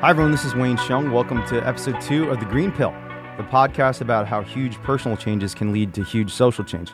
[0.00, 0.32] Hi, everyone.
[0.32, 1.12] This is Wayne Hsiung.
[1.12, 2.90] Welcome to episode two of The Green Pill,
[3.36, 6.92] the podcast about how huge personal changes can lead to huge social change.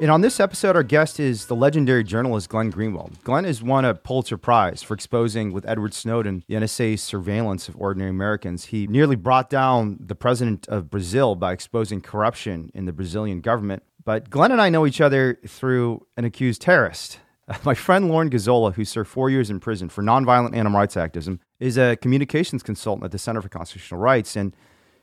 [0.00, 3.22] And on this episode, our guest is the legendary journalist Glenn Greenwald.
[3.24, 7.76] Glenn has won a Pulitzer Prize for exposing, with Edward Snowden, the NSA's surveillance of
[7.76, 8.64] ordinary Americans.
[8.64, 13.82] He nearly brought down the president of Brazil by exposing corruption in the Brazilian government.
[14.02, 17.18] But Glenn and I know each other through an accused terrorist.
[17.64, 21.40] My friend Lauren Gazzola, who served four years in prison for nonviolent animal rights activism,
[21.58, 24.36] is a communications consultant at the Center for Constitutional Rights.
[24.36, 24.54] And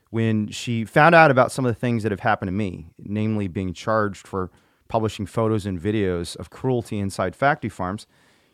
[0.10, 3.48] when she found out about some of the things that have happened to me, namely
[3.48, 4.50] being charged for
[4.88, 8.08] publishing photos and videos of cruelty inside factory farms,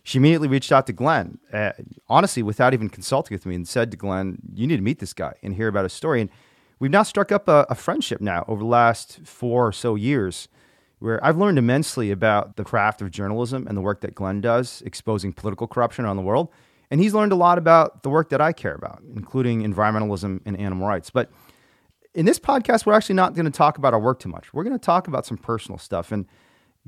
[0.04, 1.72] she immediately reached out to Glenn, uh,
[2.08, 5.14] honestly, without even consulting with me, and said to Glenn, You need to meet this
[5.14, 6.22] guy and hear about his story.
[6.22, 6.30] And
[6.80, 10.48] we've now struck up a, a friendship now over the last four or so years
[11.00, 14.82] where I've learned immensely about the craft of journalism and the work that Glenn does,
[14.86, 16.50] exposing political corruption around the world.
[16.92, 20.58] And he's learned a lot about the work that I care about, including environmentalism and
[20.60, 21.10] animal rights.
[21.10, 21.32] But
[22.14, 24.54] in this podcast, we're actually not going to talk about our work too much.
[24.54, 26.12] We're going to talk about some personal stuff.
[26.12, 26.28] And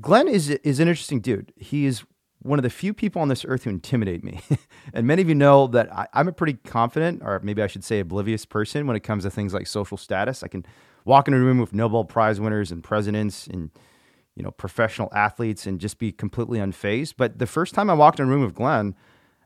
[0.00, 1.52] Glenn is, is an interesting dude.
[1.56, 2.04] He is
[2.40, 4.40] one of the few people on this earth who intimidate me.
[4.94, 7.84] and many of you know that I, I'm a pretty confident, or maybe I should
[7.84, 10.42] say oblivious person when it comes to things like social status.
[10.42, 10.64] I can
[11.04, 13.70] walk in a room with Nobel Prize winners and presidents and
[14.38, 17.14] you know, professional athletes and just be completely unfazed.
[17.16, 18.94] But the first time I walked in a room with Glenn,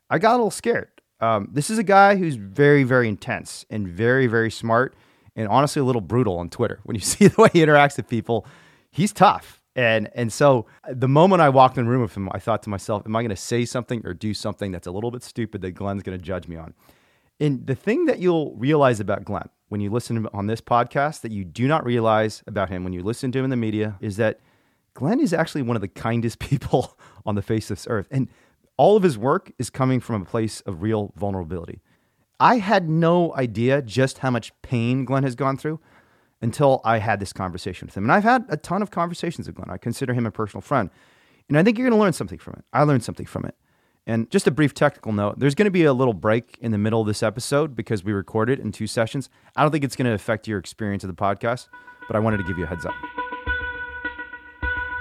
[0.07, 0.89] I got a little scared.
[1.19, 4.95] Um, this is a guy who's very, very intense and very, very smart
[5.35, 6.79] and honestly a little brutal on Twitter.
[6.83, 8.45] When you see the way he interacts with people,
[8.91, 9.61] he's tough.
[9.75, 12.69] And and so the moment I walked in the room with him, I thought to
[12.69, 15.61] myself, am I going to say something or do something that's a little bit stupid
[15.61, 16.75] that Glenn's going to judge me on?
[17.39, 21.31] And the thing that you'll realize about Glenn when you listen on this podcast that
[21.31, 24.17] you do not realize about him when you listen to him in the media is
[24.17, 24.39] that–
[24.93, 28.07] Glenn is actually one of the kindest people on the face of this earth.
[28.11, 28.29] And
[28.77, 31.81] all of his work is coming from a place of real vulnerability.
[32.39, 35.79] I had no idea just how much pain Glenn has gone through
[36.41, 38.03] until I had this conversation with him.
[38.03, 39.69] And I've had a ton of conversations with Glenn.
[39.69, 40.89] I consider him a personal friend.
[41.47, 42.65] And I think you're going to learn something from it.
[42.73, 43.55] I learned something from it.
[44.05, 46.77] And just a brief technical note there's going to be a little break in the
[46.77, 49.29] middle of this episode because we recorded in two sessions.
[49.55, 51.69] I don't think it's going to affect your experience of the podcast,
[52.07, 53.22] but I wanted to give you a heads up.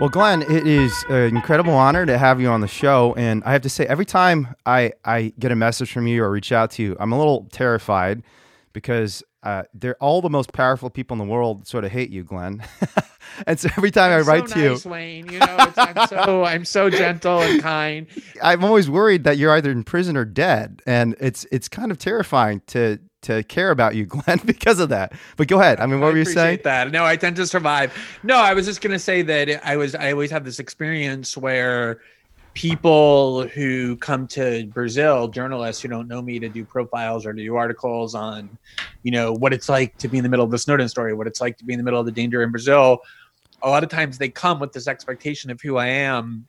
[0.01, 3.15] Well, Glenn, it is an incredible honor to have you on the show.
[3.17, 6.31] And I have to say, every time I, I get a message from you or
[6.31, 8.25] reach out to you, I'm a little terrified
[8.73, 12.25] because uh, they're all the most powerful people in the world sort of hate you,
[12.25, 12.65] Glenn.
[13.47, 15.79] and so every time I'm I write so to nice, you, Wayne, you know, it's,
[15.79, 18.07] I'm so I'm so gentle and kind.
[18.43, 21.99] I'm always worried that you're either in prison or dead, and it's it's kind of
[21.99, 25.13] terrifying to to care about you, Glenn, because of that.
[25.37, 25.81] But go ahead.
[25.81, 26.61] I mean, what I were you saying?
[26.65, 27.93] That no, I tend to survive.
[28.23, 29.95] No, I was just gonna say that I was.
[29.95, 32.01] I always have this experience where
[32.55, 37.43] people who come to Brazil, journalists who don't know me, to do profiles or to
[37.43, 38.59] do articles on,
[39.03, 41.27] you know, what it's like to be in the middle of the Snowden story, what
[41.27, 42.99] it's like to be in the middle of the danger in Brazil.
[43.63, 46.47] A lot of times they come with this expectation of who I am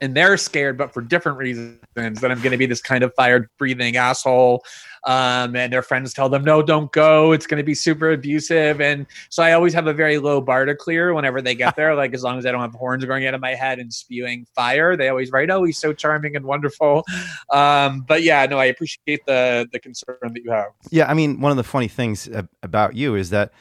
[0.00, 1.78] and they're scared, but for different reasons.
[1.94, 4.62] That I'm going to be this kind of fired breathing asshole.
[5.04, 7.32] Um, and their friends tell them, no, don't go.
[7.32, 8.80] It's going to be super abusive.
[8.80, 11.94] And so I always have a very low bar to clear whenever they get there.
[11.94, 14.46] like as long as I don't have horns growing out of my head and spewing
[14.54, 17.04] fire, they always write, oh, he's so charming and wonderful.
[17.50, 20.72] Um, but yeah, no, I appreciate the the concern that you have.
[20.90, 22.28] Yeah, I mean, one of the funny things
[22.62, 23.52] about you is that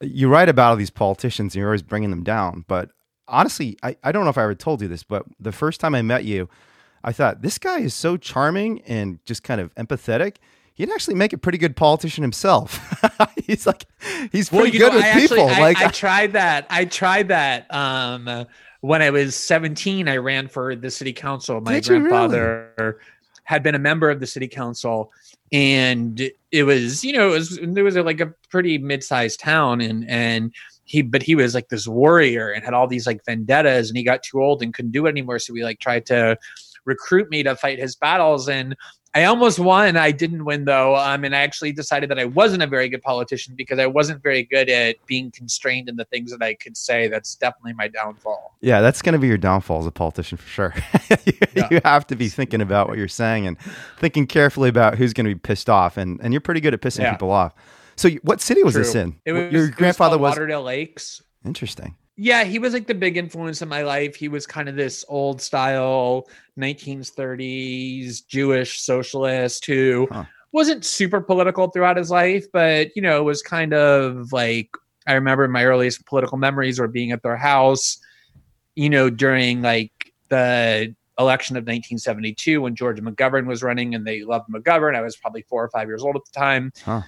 [0.00, 2.90] you write about all these politicians and you're always bringing them down, but
[3.28, 5.94] honestly, I, I don't know if I ever told you this, but the first time
[5.94, 6.48] I met you,
[7.04, 10.36] I thought this guy is so charming and just kind of empathetic.
[10.74, 12.80] He'd actually make a pretty good politician himself.
[13.46, 13.84] he's like,
[14.30, 15.48] he's pretty well, good know, with I people.
[15.48, 16.66] Actually, like I, I, tried that.
[16.70, 17.72] I tried that.
[17.74, 18.46] Um,
[18.80, 21.60] when I was 17, I ran for the city council.
[21.60, 22.94] My grandfather really?
[23.44, 25.12] had been a member of the city council
[25.52, 30.08] and it was, you know, it was, it was like a pretty mid-sized town and,
[30.08, 30.52] and
[30.92, 34.04] he but he was like this warrior and had all these like vendettas and he
[34.04, 36.36] got too old and couldn't do it anymore so we like tried to
[36.84, 38.76] recruit me to fight his battles and
[39.14, 39.98] I almost won.
[39.98, 40.96] I didn't win though.
[40.96, 44.22] Um, and I actually decided that I wasn't a very good politician because I wasn't
[44.22, 47.08] very good at being constrained in the things that I could say.
[47.08, 48.56] That's definitely my downfall.
[48.62, 50.74] Yeah, that's going to be your downfall as a politician for sure.
[51.26, 51.68] you, yeah.
[51.70, 53.58] you, have to be thinking about what you're saying and
[53.98, 55.98] thinking carefully about who's going to be pissed off.
[55.98, 57.12] And, and you're pretty good at pissing yeah.
[57.12, 57.54] people off.
[58.02, 58.82] So, what city was True.
[58.82, 59.14] this in?
[59.24, 61.22] It was, Your grandfather was, was Lauderdale Lakes.
[61.44, 61.94] Interesting.
[62.16, 64.16] Yeah, he was like the big influence in my life.
[64.16, 66.26] He was kind of this old style
[66.58, 70.24] 1930s Jewish socialist who huh.
[70.50, 74.68] wasn't super political throughout his life, but you know, was kind of like
[75.06, 77.98] I remember my earliest political memories were being at their house,
[78.74, 84.24] you know, during like the election of 1972 when George McGovern was running and they
[84.24, 84.96] loved McGovern.
[84.96, 86.72] I was probably four or five years old at the time.
[86.84, 87.02] Huh.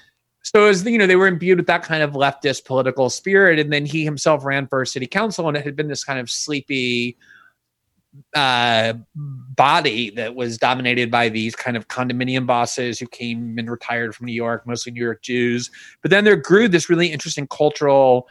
[0.44, 3.72] So as you know, they were imbued with that kind of leftist political spirit, and
[3.72, 7.16] then he himself ran for city council, and it had been this kind of sleepy
[8.34, 14.14] uh, body that was dominated by these kind of condominium bosses who came and retired
[14.14, 15.70] from New York, mostly New York Jews.
[16.02, 18.28] But then there grew this really interesting cultural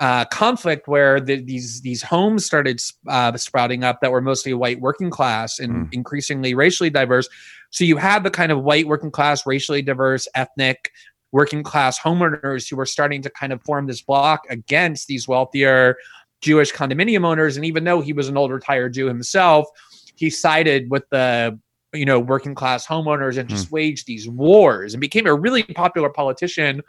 [0.00, 4.80] uh, conflict where the, these these homes started uh, sprouting up that were mostly white
[4.80, 5.94] working class and mm.
[5.94, 7.28] increasingly racially diverse.
[7.70, 10.92] So you had the kind of white working class, racially diverse, ethnic
[11.32, 15.96] working class homeowners who were starting to kind of form this block against these wealthier
[16.40, 17.56] Jewish condominium owners.
[17.56, 19.68] And even though he was an old retired Jew himself,
[20.14, 21.58] he sided with the
[21.92, 23.72] you know working class homeowners and just mm.
[23.72, 26.82] waged these wars and became a really popular politician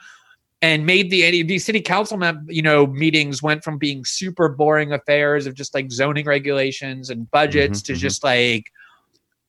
[0.62, 5.46] and made the the city council you know meetings went from being super boring affairs
[5.46, 8.00] of just like zoning regulations and budgets mm-hmm, to mm-hmm.
[8.00, 8.72] just like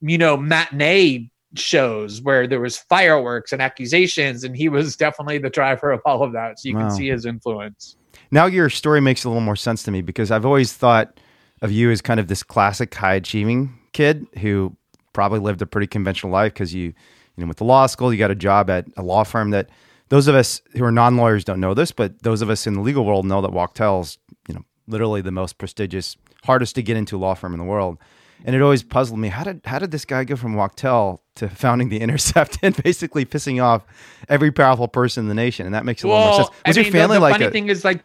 [0.00, 5.50] you know matinee shows where there was fireworks and accusations and he was definitely the
[5.50, 6.82] driver of all of that so you wow.
[6.82, 7.96] can see his influence
[8.30, 11.18] now your story makes a little more sense to me because i've always thought
[11.62, 14.74] of you as kind of this classic high achieving kid who
[15.12, 18.18] probably lived a pretty conventional life because you you know with the law school you
[18.18, 19.68] got a job at a law firm that
[20.10, 22.80] those of us who are non-lawyers don't know this, but those of us in the
[22.80, 24.18] legal world know that Wachtell's,
[24.48, 27.96] you know, literally the most prestigious, hardest to get into law firm in the world.
[28.44, 31.48] And it always puzzled me how did how did this guy go from Wachtell to
[31.48, 33.84] founding the Intercept and basically pissing off
[34.28, 35.66] every powerful person in the nation?
[35.66, 36.56] And that makes a well, little more sense.
[36.66, 37.32] Was I your family the, the like?
[37.34, 38.02] Funny a, thing is like,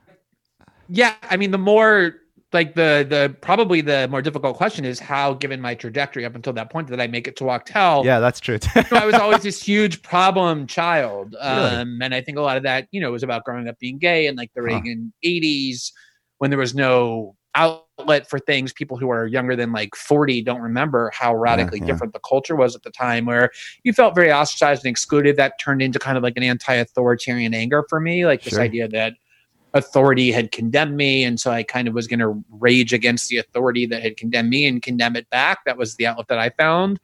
[0.89, 2.15] yeah, I mean, the more
[2.55, 6.53] like the the probably the more difficult question is how, given my trajectory up until
[6.53, 8.03] that point, did I make it to Wachtell?
[8.03, 8.57] Yeah, that's true.
[8.75, 12.05] you know, I was always this huge problem child, um, really?
[12.05, 14.27] and I think a lot of that, you know, was about growing up being gay
[14.27, 14.67] and like the huh.
[14.67, 15.91] Reagan '80s
[16.37, 18.73] when there was no outlet for things.
[18.73, 21.91] People who are younger than like 40 don't remember how radically yeah, yeah.
[21.93, 23.51] different the culture was at the time, where
[23.83, 25.37] you felt very ostracized and excluded.
[25.37, 28.51] That turned into kind of like an anti-authoritarian anger for me, like sure.
[28.51, 29.13] this idea that
[29.73, 31.23] authority had condemned me.
[31.23, 34.49] And so I kind of was going to rage against the authority that had condemned
[34.49, 35.59] me and condemn it back.
[35.65, 36.99] That was the outlet that I found.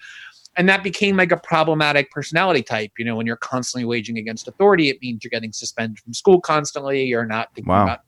[0.57, 2.91] And that became like a problematic personality type.
[2.97, 6.41] You know, when you're constantly waging against authority, it means you're getting suspended from school
[6.41, 7.03] constantly.
[7.03, 7.83] You're not thinking wow.
[7.83, 7.99] about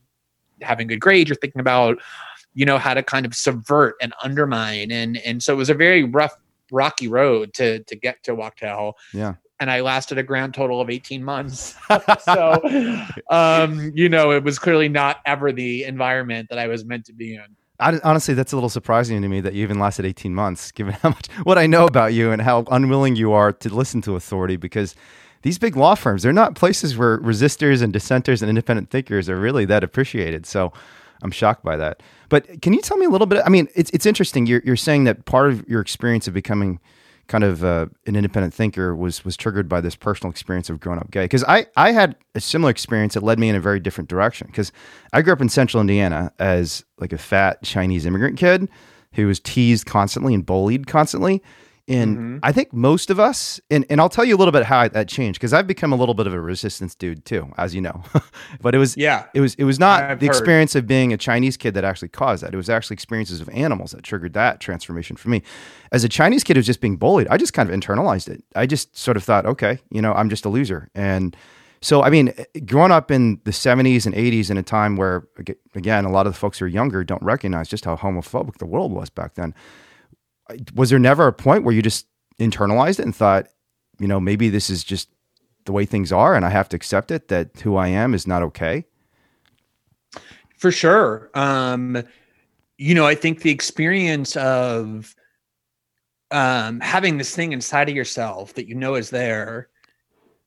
[0.61, 1.29] having good grades.
[1.29, 1.99] You're thinking about,
[2.53, 4.91] you know, how to kind of subvert and undermine.
[4.91, 6.35] And and so it was a very rough,
[6.71, 8.93] rocky road to to get to Wachtell.
[9.13, 11.75] Yeah and I lasted a grand total of 18 months.
[12.25, 12.61] so,
[13.29, 17.13] um, you know, it was clearly not ever the environment that I was meant to
[17.13, 17.45] be in.
[17.79, 20.93] I, honestly, that's a little surprising to me that you even lasted 18 months, given
[21.01, 24.17] how much what I know about you and how unwilling you are to listen to
[24.17, 24.57] authority.
[24.57, 24.95] Because
[25.43, 29.39] these big law firms, they're not places where resistors and dissenters and independent thinkers are
[29.39, 30.45] really that appreciated.
[30.45, 30.73] So
[31.21, 32.03] I'm shocked by that.
[32.33, 33.43] But can you tell me a little bit?
[33.45, 34.47] I mean, it's it's interesting.
[34.47, 36.79] You're you're saying that part of your experience of becoming
[37.27, 40.97] kind of uh, an independent thinker was was triggered by this personal experience of growing
[40.97, 41.25] up gay.
[41.25, 44.47] Because I I had a similar experience that led me in a very different direction.
[44.47, 44.71] Because
[45.13, 48.67] I grew up in Central Indiana as like a fat Chinese immigrant kid
[49.13, 51.43] who was teased constantly and bullied constantly.
[51.87, 52.37] And mm-hmm.
[52.43, 55.09] I think most of us, and, and I'll tell you a little bit how that
[55.09, 58.03] changed because I've become a little bit of a resistance dude too, as you know.
[58.61, 60.35] but it was yeah, it was it was not I've the heard.
[60.35, 62.53] experience of being a Chinese kid that actually caused that.
[62.53, 65.43] It was actually experiences of animals that triggered that transformation for me.
[65.91, 68.45] As a Chinese kid who was just being bullied, I just kind of internalized it.
[68.55, 70.89] I just sort of thought, okay, you know, I'm just a loser.
[70.95, 71.35] And
[71.81, 72.33] so, I mean,
[72.65, 75.27] growing up in the 70s and 80s in a time where,
[75.75, 78.65] again, a lot of the folks who are younger don't recognize just how homophobic the
[78.65, 79.53] world was back then
[80.73, 82.07] was there never a point where you just
[82.39, 83.47] internalized it and thought,
[83.99, 85.09] you know, maybe this is just
[85.65, 88.27] the way things are and I have to accept it that who I am is
[88.27, 88.85] not okay?
[90.57, 91.29] For sure.
[91.33, 92.03] Um,
[92.77, 95.15] you know, I think the experience of
[96.31, 99.69] um, having this thing inside of yourself that you know is there.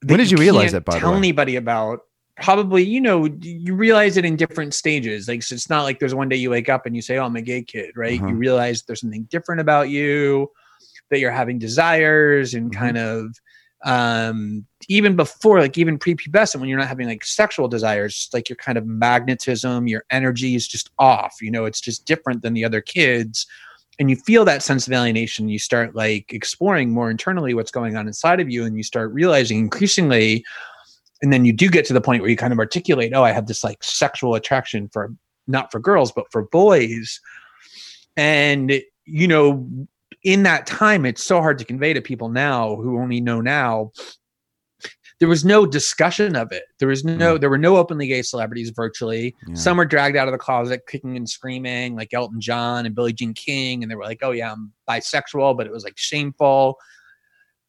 [0.05, 0.85] When did you, you realize that?
[0.85, 2.03] By tell anybody about
[2.37, 5.29] probably you know you realize it in different stages.
[5.29, 7.25] Like so it's not like there's one day you wake up and you say oh
[7.25, 8.19] i'm a gay kid right?
[8.19, 8.29] Uh-huh.
[8.29, 10.51] you realize there's something different about you
[11.11, 12.81] that you're having desires and mm-hmm.
[12.81, 13.37] kind of
[13.85, 18.57] um even before like even prepubescent when you're not having like sexual desires like your
[18.57, 21.65] kind of magnetism your energy is just off you know?
[21.65, 23.47] It's just different than the other kids.
[23.99, 25.49] And you feel that sense of alienation.
[25.49, 29.13] You start like exploring more internally what's going on inside of you and you start
[29.13, 30.45] realizing increasingly
[31.23, 33.33] and then you do get to the point where you kind of articulate oh i
[33.33, 35.13] have this like sexual attraction for
[35.47, 37.21] not for girls but for boys
[38.17, 39.69] and you know
[40.23, 43.91] in that time it's so hard to convey to people now who only know now
[45.19, 46.65] there was no discussion of it.
[46.79, 47.41] There was no, Mm.
[47.41, 49.35] there were no openly gay celebrities virtually.
[49.49, 49.55] Yeah.
[49.55, 53.15] Some were dragged out of the closet kicking and screaming, like Elton John and Billie
[53.15, 56.77] Jean King, and they were like, "Oh yeah, I'm bisexual," but it was like shameful.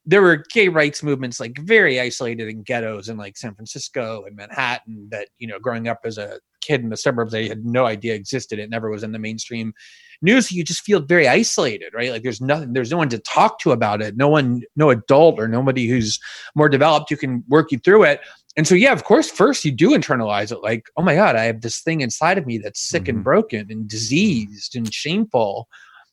[0.09, 4.35] There were gay rights movements like very isolated in ghettos in like San Francisco and
[4.35, 7.85] Manhattan that you know, growing up as a kid in the suburbs, I had no
[7.85, 8.57] idea existed.
[8.57, 9.73] It never was in the mainstream
[10.21, 10.51] news.
[10.51, 12.11] You just feel very isolated, right?
[12.11, 14.17] Like there's nothing, there's no one to talk to about it.
[14.17, 16.19] No one, no adult or nobody who's
[16.55, 18.21] more developed who can work you through it.
[18.55, 21.43] And so, yeah, of course, first you do internalize it like, oh my God, I
[21.43, 23.09] have this thing inside of me that's sick Mhm.
[23.09, 25.67] and broken and diseased and shameful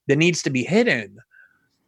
[0.08, 1.16] that needs to be hidden.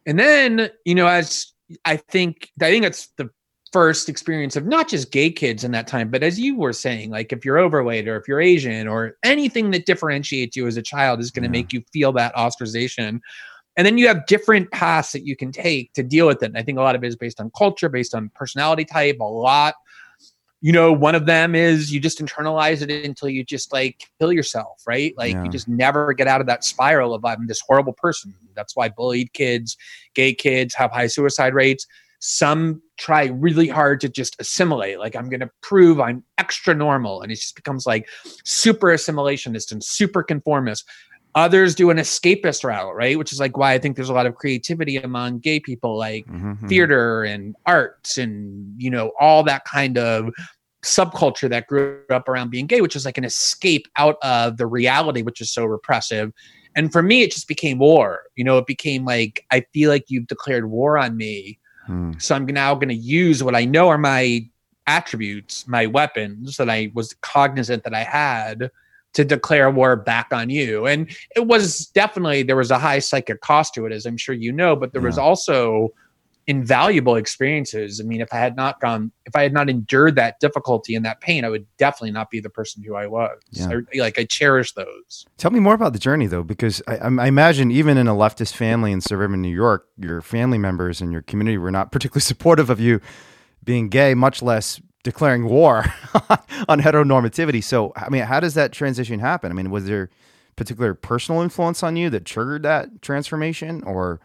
[0.06, 1.52] And then, you know, as
[1.84, 3.30] I think, I think that's the
[3.72, 7.10] first experience of not just gay kids in that time, but as you were saying,
[7.10, 10.82] like if you're overweight or if you're Asian or anything that differentiates you as a
[10.82, 11.62] child is going to Yeah.
[11.62, 13.20] make you feel that ostracization.
[13.76, 16.46] And then you have different paths that you can take to deal with it.
[16.46, 19.18] And I think a lot of it is based on culture, based on personality type,
[19.20, 19.74] a lot.
[20.66, 24.32] You know, one of them is you just internalize it until you just like kill
[24.32, 25.14] yourself, right?
[25.16, 25.44] Like Yeah.
[25.44, 28.34] you just never get out of that spiral of I'm this horrible person.
[28.56, 29.76] That's why bullied kids,
[30.14, 31.86] gay kids have high suicide rates.
[32.18, 34.98] Some try really hard to just assimilate.
[34.98, 38.08] Like I'm going to prove I'm extra normal, and it just becomes like
[38.44, 40.84] super assimilationist and super conformist.
[41.36, 43.18] Others do an escapist route, right?
[43.18, 46.26] Which is like why I think there's a lot of creativity among gay people, like
[46.26, 46.68] Mhm, mhm.
[46.68, 50.30] theater and arts and you know all that kind of
[50.86, 54.66] subculture that grew up around being gay which is like an escape out of the
[54.66, 56.32] reality which is so repressive.
[56.74, 58.22] And for me it just became war.
[58.36, 61.58] You know it became like i feel like you've declared war on me.
[61.88, 62.20] Mm.
[62.20, 64.48] so i'm now going to use what i know are my
[64.88, 68.70] attributes my weapons that i was cognizant that i had
[69.16, 70.86] to declare war back on you.
[70.86, 74.34] And it was definitely there was a high psychic cost to it as i'm sure
[74.34, 75.90] you know but there was also
[76.48, 80.38] invaluable experiences i mean if i had not gone if i had not endured that
[80.38, 83.80] difficulty and that pain i would definitely not be the person who i was Yeah.
[83.94, 87.08] I, like i cherish those Tell me more about the journey, though, because I, I
[87.08, 91.12] I imagine even in a leftist family in suburban New York, your family members and
[91.12, 93.00] your community were not particularly supportive of you
[93.62, 95.84] being gay, much less declaring war
[96.68, 97.62] on heteronormativity.
[97.62, 99.50] So, I mean, how does that transition happen?
[99.50, 100.08] I mean, was there
[100.56, 104.20] particular personal influence on you that triggered that transformation, or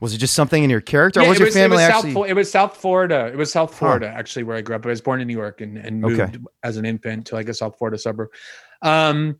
[0.00, 1.20] was it just something in your character?
[1.20, 2.14] or Yeah, was it your family it was actually?
[2.14, 3.26] South, it was South Florida.
[3.32, 3.78] It was South Huh.
[3.78, 4.84] Florida, actually, where I grew up.
[4.86, 6.38] I was born in New York and, and moved Okay.
[6.62, 8.28] as an infant to like a South Florida suburb.
[8.82, 9.38] Um,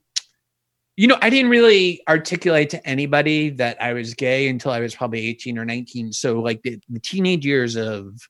[0.97, 4.95] you know, I didn't really articulate to anybody that I was gay until I was
[4.95, 6.13] probably 18 or 19.
[6.13, 8.21] So, like the, the teenage years of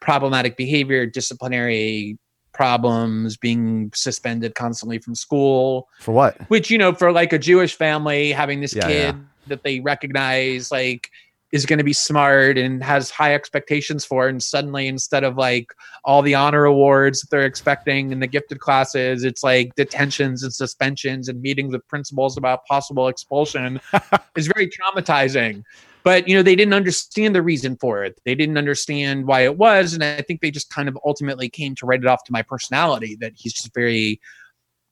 [0.00, 2.18] problematic behavior, disciplinary
[2.52, 6.36] problems, being suspended constantly from school, for what?
[6.48, 9.16] which you know for like a jewish family having this Yeah, kid
[9.46, 11.08] that they recognize like
[11.50, 15.72] is going to be smart and has high expectations for and suddenly instead of like
[16.04, 20.52] all the honor awards that they're expecting in the gifted classes it's like detentions and
[20.52, 23.80] suspensions and meetings with principals about possible expulsion
[24.36, 25.62] is very traumatizing.
[26.04, 28.18] But you know they didn't understand the reason for it.
[28.24, 31.74] They didn't understand why it was and i think they just kind of ultimately came
[31.76, 34.20] to write it off to my personality that he's just very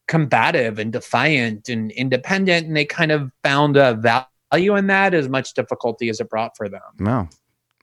[0.09, 4.27] combative and defiant and independent and they kind of found a value
[4.77, 7.29] in that as much difficulty as it brought for them No.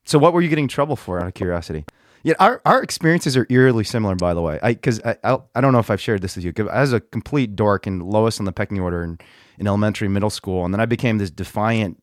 [0.05, 1.19] So, what were you getting trouble for?
[1.19, 1.85] Out of curiosity.
[2.23, 4.59] Yeah, our, our experiences are eerily similar, by the way.
[4.63, 6.53] I because I, I I don't know if I've shared this with you.
[6.57, 9.19] was a complete dork and lowest on the pecking order in,
[9.59, 12.01] in elementary, middle school, and then I became this defiant,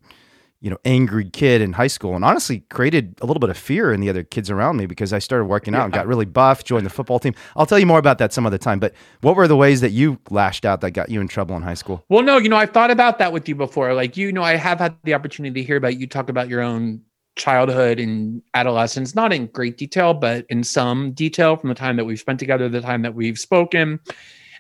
[0.61, 3.93] you know, angry kid in high school, and honestly created a little bit of fear
[3.93, 6.65] in the other kids around me because I started working out and got really buff,
[6.65, 7.35] joined the football team.
[7.57, 8.79] I'll tell you more about that some other time.
[8.79, 11.63] But what were the ways that you lashed out that got you in trouble in
[11.63, 12.05] high school?
[12.09, 14.55] well no you know i've thought about that with you before like you know i
[14.55, 17.01] have had the opportunity to hear about you talk about your own
[17.37, 22.05] childhood and adolescence not in great detail but in some detail from the time that
[22.05, 23.99] we've spent together the time that we've spoken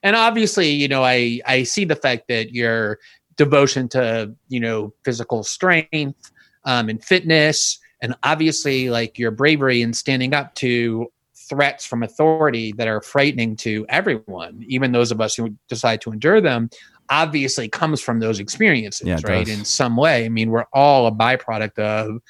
[0.02, 2.98] and obviously you know i i see the fact that your
[3.36, 6.30] devotion to you know physical strength
[6.64, 12.72] um, and fitness and obviously like your bravery in standing up to threats from authority
[12.72, 16.68] that are frightening to everyone even those of us who decide to endure them
[17.08, 19.58] obviously comes from those experiences Yeah, right does.
[19.58, 22.20] in some way i mean we're all a byproduct of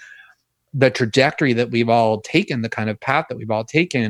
[0.72, 4.02] the trajectory that we've all taken the kind of path that we've all taken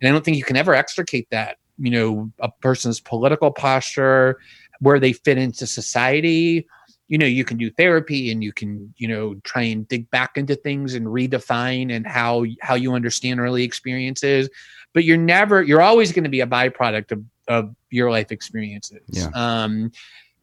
[0.00, 4.38] and i don't think you can ever extricate that you know a person's political posture
[4.80, 6.66] where they fit into society.
[7.08, 10.36] You know you can do therapy and you can you know try and dig back
[10.36, 14.48] into things and redefine and how how you understand early experiences.
[14.92, 19.00] But you're never you're always going to be a byproduct of, of your life experiences.
[19.08, 19.30] Yeah.
[19.34, 19.90] um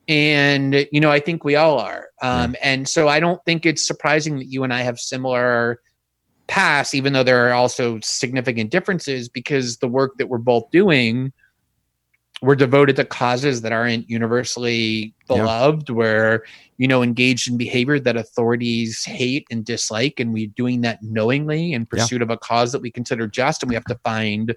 [0.08, 2.10] and you know i think we all are.
[2.22, 5.80] Um and so i don't think it's surprising that you and i have similar
[6.48, 11.34] pass, even though there are also significant differences because the work that we're both doing,
[12.42, 15.90] we're devoted to causes that aren't universally beloved.
[15.90, 15.96] Yeah.
[15.96, 16.46] We're,
[16.78, 21.74] you know, engaged in behavior that authorities hate and dislike, and we're doing that knowingly
[21.74, 22.24] in pursuit yeah.
[22.24, 24.54] of a cause that we consider just, and we have to find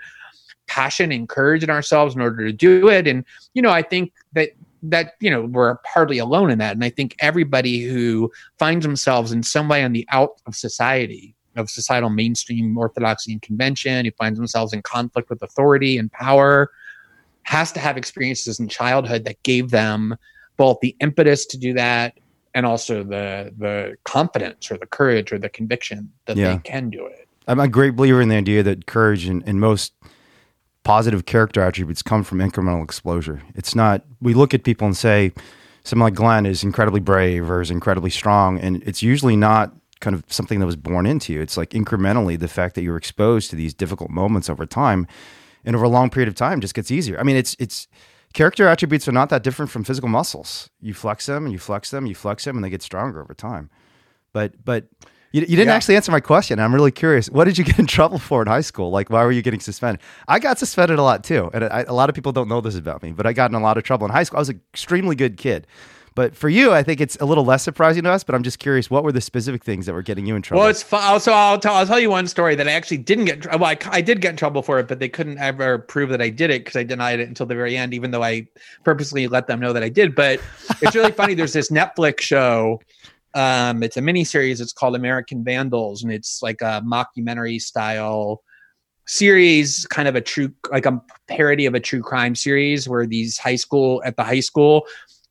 [0.67, 3.07] passion and courage in ourselves in order to do it.
[3.07, 6.85] And, you know, I think that that you know we're hardly alone in that and
[6.85, 8.31] i think everybody who
[8.61, 13.43] finds themselves in some way on the out of society of societal mainstream orthodoxy and
[13.43, 16.71] convention, who finds themselves in conflict with authority and power,
[17.49, 20.15] has to have experiences in childhood that gave them
[20.59, 22.19] both the impetus to do that
[22.55, 26.53] and also the the confidence or the courage or the conviction that yeah.
[26.53, 27.27] they can do it.
[27.47, 29.95] I'm a great believer in the idea that courage and, and most
[30.85, 33.41] positive character attributes come from incremental exposure.
[33.55, 35.33] It's not we look at people and say
[35.85, 40.15] someone like Glenn is incredibly brave or is incredibly strong, and it's usually not kind
[40.15, 41.41] of something that was born into you.
[41.41, 45.07] It's like incrementally the fact that you're exposed to these difficult moments over time
[45.69, 47.21] and over a long period of time just gets easier.
[47.21, 47.87] I mean, it's it's
[48.33, 50.71] character attributes are not that different from physical muscles.
[50.81, 53.35] You flex them and you flex them, you flex them and they get stronger over
[53.35, 53.69] time.
[54.33, 54.89] But but
[55.31, 55.75] you, you didn't yeah.
[55.75, 56.59] actually answer my question.
[56.59, 57.29] I'm really curious.
[57.29, 58.91] What did you get in trouble for in high school?
[58.91, 60.01] Like, why were you getting suspended?
[60.27, 61.51] I got suspended a lot too.
[61.53, 63.55] And I, a lot of people don't know this about me, but I got in
[63.55, 64.39] a lot of trouble in high school.
[64.39, 65.67] I was an extremely good kid.
[66.19, 68.25] But for you, I think it's a little less surprising to us.
[68.25, 70.63] But I'm just curious, what were the specific things that were getting you in trouble?
[70.63, 71.21] Well, it's fun.
[71.21, 73.47] so I'll tell I'll tell you one story that I actually didn't get.
[73.47, 76.21] Well, I, I did get in trouble for it, but they couldn't ever prove that
[76.21, 78.49] I did it because I denied it until the very end, even though I
[78.83, 80.17] purposely let them know that I did.
[80.17, 80.41] But
[80.83, 81.35] it's really funny.
[81.35, 82.81] There's this Netflix show.
[83.35, 84.61] Um, it's a mini series.
[84.61, 88.43] It's called American Vandals, and it's like a mockumentary style
[89.07, 93.39] series kind of a true like a parody of a true crime series where these
[93.39, 94.87] high school at the high school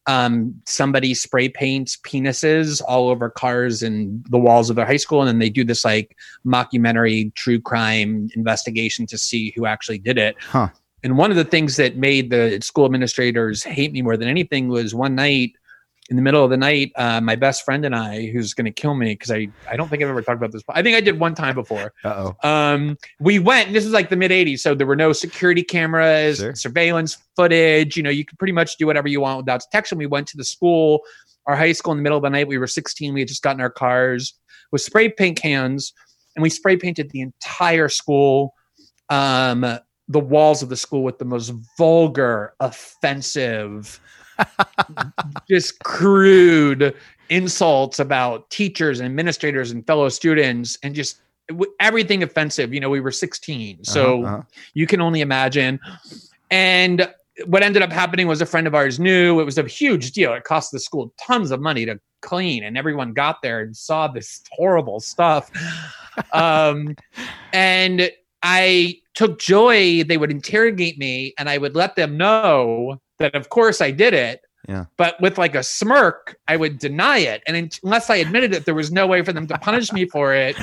[0.07, 5.21] um, somebody spray paints penises all over cars and the walls of their high school,
[5.21, 10.17] and then they do this like mockumentary true crime investigation to see who actually did
[10.17, 10.35] it.
[10.39, 10.69] Huh.
[11.03, 14.69] And one of the things that made the school administrators hate me more than anything
[14.69, 15.51] was one night
[16.09, 18.71] in the middle of the night, uh, my best friend and I, who's going to
[18.71, 20.63] kill me because I, I don't think I've ever talked about this.
[20.69, 21.93] I think I did one time before.
[22.05, 22.35] oh.
[22.43, 23.73] Um, we went.
[23.73, 26.55] This is like the mid '80s, so there were no security cameras, sure.
[26.55, 27.97] surveillance footage.
[27.97, 29.97] You know, you could pretty much do whatever you want without detection.
[29.97, 31.01] We went to the school,
[31.45, 32.47] our high school, in the middle of the night.
[32.47, 33.13] We were 16.
[33.13, 34.33] We had just gotten our cars
[34.71, 35.93] with spray paint cans,
[36.35, 38.53] and we spray painted the entire school.
[39.09, 43.99] Um, the walls of the school with the most vulgar, offensive
[45.49, 46.95] just crude
[47.29, 51.21] insults about teachers and administrators and fellow students and just
[51.79, 52.73] everything offensive.
[52.73, 54.41] You know, we were 16, so uh-huh, uh-huh.
[54.73, 55.79] you can only imagine.
[56.51, 57.11] And
[57.45, 60.33] what ended up happening was a friend of ours knew it was a huge deal.
[60.33, 64.07] It cost the school tons of money to clean, and everyone got there and saw
[64.07, 65.51] this horrible stuff.
[66.33, 66.95] um,
[67.53, 68.11] and
[68.43, 70.03] I took joy.
[70.03, 74.13] They would interrogate me, and I would let them know that of course I did
[74.13, 74.41] it.
[74.67, 74.85] Yeah.
[74.97, 77.41] But with like a smirk, I would deny it.
[77.47, 80.33] And unless I admitted it, there was no way for them to punish me for
[80.33, 80.57] it.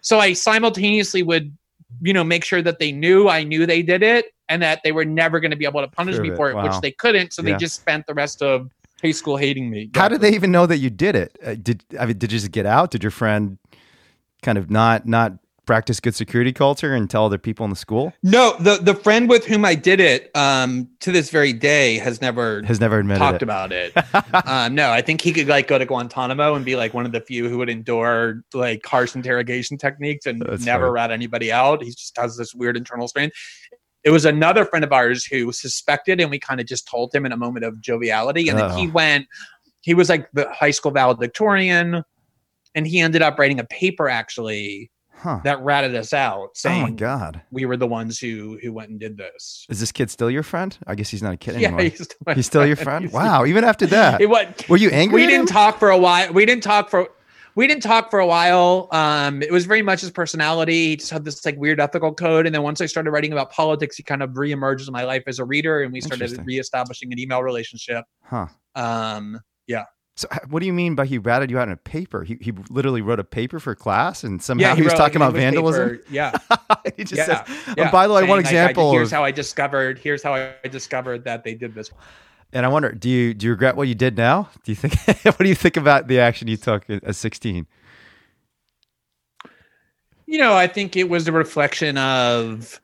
[0.00, 1.54] So I simultaneously would,
[2.00, 4.92] you know, make sure that they knew I knew they did it and that they
[4.92, 6.64] were never going to be able to punish me for it, wow.
[6.64, 7.34] which they couldn't.
[7.34, 7.52] So yeah.
[7.52, 8.70] they just spent the rest of
[9.02, 9.90] high school hating me.
[9.94, 11.38] How did they even know that you did it?
[11.44, 12.90] Uh, did I mean, did you just get out?
[12.90, 13.58] Did your friend
[14.42, 15.34] kind of not not
[15.70, 18.12] practice good security culture and tell other people in the school?
[18.24, 22.20] No, the the friend with whom I did it um, to this very day has
[22.20, 23.42] never has never admitted talked it.
[23.42, 23.92] about it.
[24.48, 27.12] um, no, I think he could like go to Guantanamo and be like one of
[27.12, 30.94] the few who would endure like harsh interrogation techniques and That's never funny.
[30.94, 31.84] rat anybody out.
[31.84, 33.30] He just has this weird internal strain.
[34.02, 37.24] It was another friend of ours who suspected, and we kind of just told him
[37.24, 38.66] in a moment of joviality, and oh.
[38.66, 38.90] then he oh.
[38.90, 39.28] went.
[39.82, 42.02] He was like the high school valedictorian,
[42.74, 45.40] and he ended up writing a paper actually huh.
[45.44, 48.90] that ratted us out saying, "Oh my god, we were the ones who who went
[48.90, 50.76] and did this." Is this kid still your friend?
[50.86, 51.82] I guess he's not a kid anymore.
[51.82, 53.12] Yeah, he's still, he's still your friend.
[53.12, 55.22] wow, even after that, it, what, were you angry?
[55.22, 55.54] We didn't him?
[55.54, 56.32] talk for a while.
[56.32, 57.08] We didn't talk for.
[57.56, 58.88] We didn't talk for a while.
[58.92, 60.90] Um, it was very much his personality.
[60.90, 62.46] He just had this like weird ethical code.
[62.46, 65.24] And then once I started writing about politics, he kind of reemerged in my life
[65.26, 68.04] as a reader, and we started reestablishing an email relationship.
[68.22, 68.46] Huh.
[68.76, 69.84] Um, yeah.
[70.20, 72.24] So what do you mean by he ratted you out in a paper?
[72.24, 75.16] He, he literally wrote a paper for class and somehow yeah, he, he was talking
[75.16, 75.90] about vandalism.
[75.92, 76.04] Paper.
[76.10, 76.36] Yeah.
[76.96, 77.42] he just yeah.
[77.42, 77.88] says, oh, yeah.
[77.88, 78.88] oh, by the way, one example.
[78.88, 81.90] I, I, here's how I discovered, here's how I discovered that they did this.
[82.52, 84.50] And I wonder, do you, do you regret what you did now?
[84.62, 87.66] Do you think, what do you think about the action you took at 16?
[90.26, 92.78] You know, I think it was a reflection of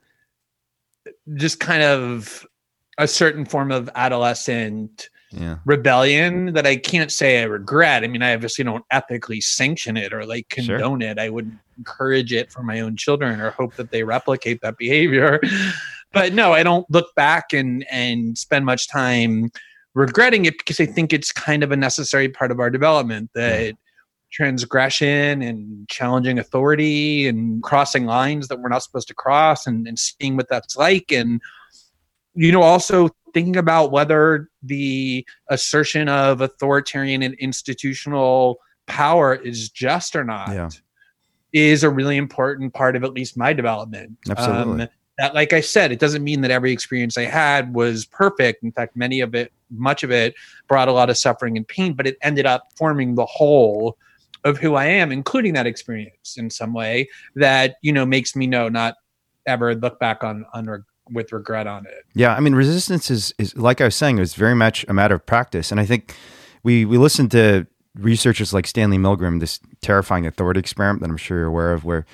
[1.34, 2.46] just kind of
[2.96, 5.58] a certain form of adolescent yeah.
[5.64, 8.04] rebellion that I can't say I regret.
[8.04, 11.10] I mean, I obviously don't ethically sanction it or like condone sure.
[11.10, 11.18] it.
[11.18, 15.40] I would encourage it for my own children or hope that they replicate that behavior.
[16.12, 19.50] But no, I don't look back and and spend much time
[19.92, 23.74] regretting it because I think it's kind of a necessary part of our development that
[24.30, 29.98] transgression and challenging authority and crossing lines that we're not supposed to cross and, and
[29.98, 31.40] seeing what that's like and
[32.36, 40.14] you know also thinking about whether the assertion of authoritarian and institutional power is just
[40.16, 40.68] or not Yeah.
[41.52, 44.16] is a really important part of at least my development.
[44.30, 44.82] Absolutely.
[44.84, 48.62] Um, that, like I said, it doesn't mean that every experience I had was perfect.
[48.62, 50.34] In fact, many of it, much of it,
[50.68, 53.96] brought a lot of suffering and pain, but it ended up forming the whole
[54.44, 58.46] of who I am, including that experience in some way that you know makes me
[58.46, 58.94] know not
[59.46, 60.66] ever look back on on
[61.10, 62.04] with regret on it.
[62.14, 65.14] Yeah, I mean, resistance is is like I was saying, it's very much a matter
[65.14, 66.14] of practice, and I think
[66.62, 71.38] we we listened to researchers like Stanley Milgram, this terrifying authority experiment that I'm sure
[71.38, 72.06] you're aware of, where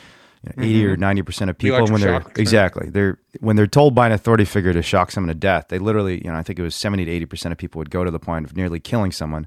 [0.44, 1.68] you know, 80 or 90 percent of Mm-hmm.
[1.68, 5.11] The people when they're exactly they're when they're told by an authority figure to shock
[5.11, 7.52] someone to death, they literally, you know, I think it was 70 to 80 percent
[7.52, 9.46] of people would go to the point of nearly killing someone.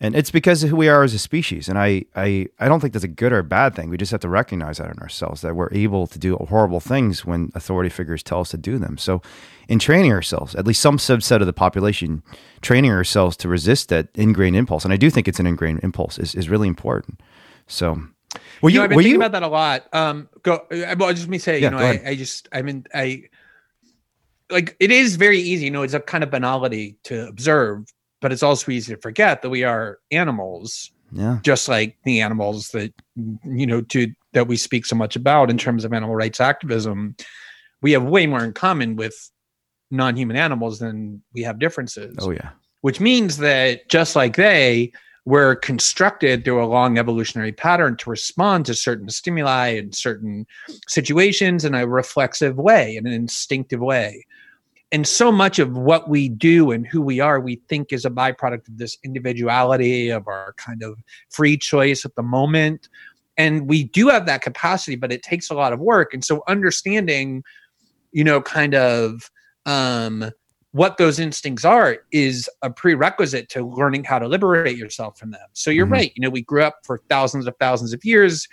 [0.00, 1.68] And it's because of who we are as a species.
[1.68, 3.90] And I, I, I don't think that's a good or a bad thing.
[3.90, 7.24] We just have to recognize that in ourselves that we're able to do horrible things
[7.24, 8.98] when authority figures tell us to do them.
[8.98, 9.22] So,
[9.68, 12.22] in training ourselves, at least some subset of the population,
[12.60, 16.18] training ourselves to resist that ingrained impulse, and I do think it's an ingrained impulse,
[16.18, 17.20] is, is really important.
[17.66, 17.94] So,
[18.60, 19.86] were you you, know, I've been thinking you, about that a lot.
[19.94, 20.66] Um, go.
[20.70, 22.02] uh, Well, just let me say, Yeah, you know, I.
[22.08, 23.24] I just, I mean, I
[24.50, 25.66] like it is very easy.
[25.66, 27.86] You know, it's a kind of banality to observe,
[28.24, 32.70] but it's also easy to forget that we are animals, yeah, just like the animals
[32.70, 32.90] that
[33.44, 37.16] you know to that we speak so much about in terms of animal rights activism.
[37.82, 39.30] We have way more in common with
[39.90, 44.90] non-human animals than we have differences oh yeah, which means that just like they
[45.26, 50.46] were constructed through a long evolutionary pattern to respond to certain stimuli and certain
[50.88, 54.24] situations in a reflexive way, in an instinctive way.
[54.94, 58.10] And so much of what we do and who we are, we think is a
[58.10, 60.96] byproduct of this individuality, of our kind of
[61.30, 62.88] free choice at the moment.
[63.36, 66.14] And we do have that capacity, but it takes a lot of work.
[66.14, 67.42] And so understanding,
[68.12, 69.32] you know, kind of
[69.66, 70.30] um,
[70.70, 75.48] what those instincts are is a prerequisite to learning how to liberate yourself from them.
[75.54, 75.92] So you're Mhm.
[75.92, 76.12] right.
[76.14, 78.46] You know, we grew up for thousands of thousands of years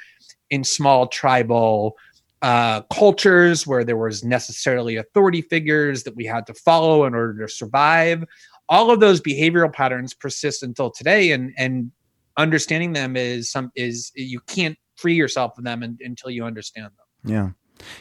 [0.49, 1.95] in small tribal
[2.41, 7.45] uh, cultures where there was necessarily authority figures that we had to follow in order
[7.45, 8.23] to survive.
[8.69, 11.91] All of those behavioral patterns persist until today, and and
[12.37, 16.85] understanding them is some is you can't free yourself of them un- until you understand
[16.85, 17.53] them.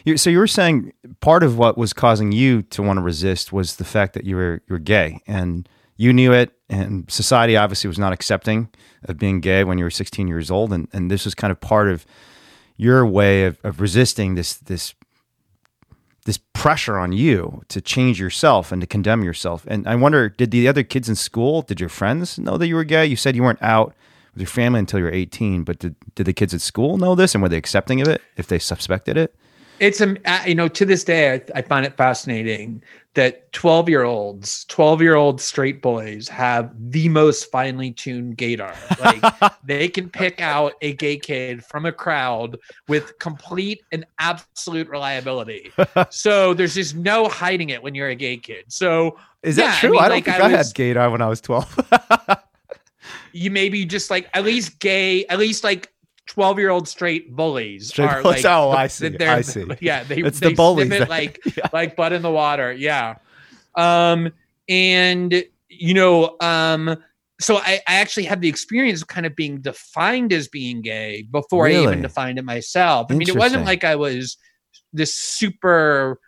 [0.05, 0.15] yeah.
[0.15, 3.77] So you were saying part of what was causing you to want to resist was
[3.77, 7.87] the fact that you were you were gay and you knew it, and society obviously
[7.87, 8.69] was not accepting
[9.03, 11.59] of being gay when you were 16 years old, and and this was kind of
[11.59, 12.05] part of
[12.81, 14.95] your way of, of resisting this this
[16.25, 19.65] this pressure on you to change yourself and to condemn yourself.
[19.67, 22.75] And I wonder, did the other kids in school, did your friends know that you
[22.75, 23.05] were gay?
[23.05, 23.95] You said you weren't out
[24.33, 27.15] with your family until you were 18, but did, did the kids at school know
[27.15, 29.35] this and were they accepting of it if they suspected it?
[29.81, 32.81] It's a uh, you know to this day I, I find it fascinating
[33.15, 38.73] that 12 year olds 12 year old straight boys have the most finely tuned gaydar
[39.01, 44.87] like they can pick out a gay kid from a crowd with complete and absolute
[44.87, 45.73] reliability
[46.09, 49.75] so there's just no hiding it when you're a gay kid so Is Yeah, that
[49.75, 49.89] I true?
[49.89, 52.37] I, mean, don't like, think I I, was- had gaydar when I was 12.
[53.33, 55.91] you maybe just like at least gay at least like
[56.27, 58.43] 12 year old straight bullies Straight are bullies.
[58.43, 59.09] like Oh, I see.
[59.09, 59.65] they're- I see.
[59.81, 61.67] yeah they, It's they the bullies it like Yeah.
[61.73, 63.15] like butt in the water yeah
[63.75, 64.31] um
[64.69, 66.95] and you know um
[67.39, 71.23] so I, I actually had the experience of kind of being defined as being gay
[71.31, 73.07] before I even defined it myself.
[73.09, 74.37] I mean, it wasn't like I was
[74.93, 76.19] this super,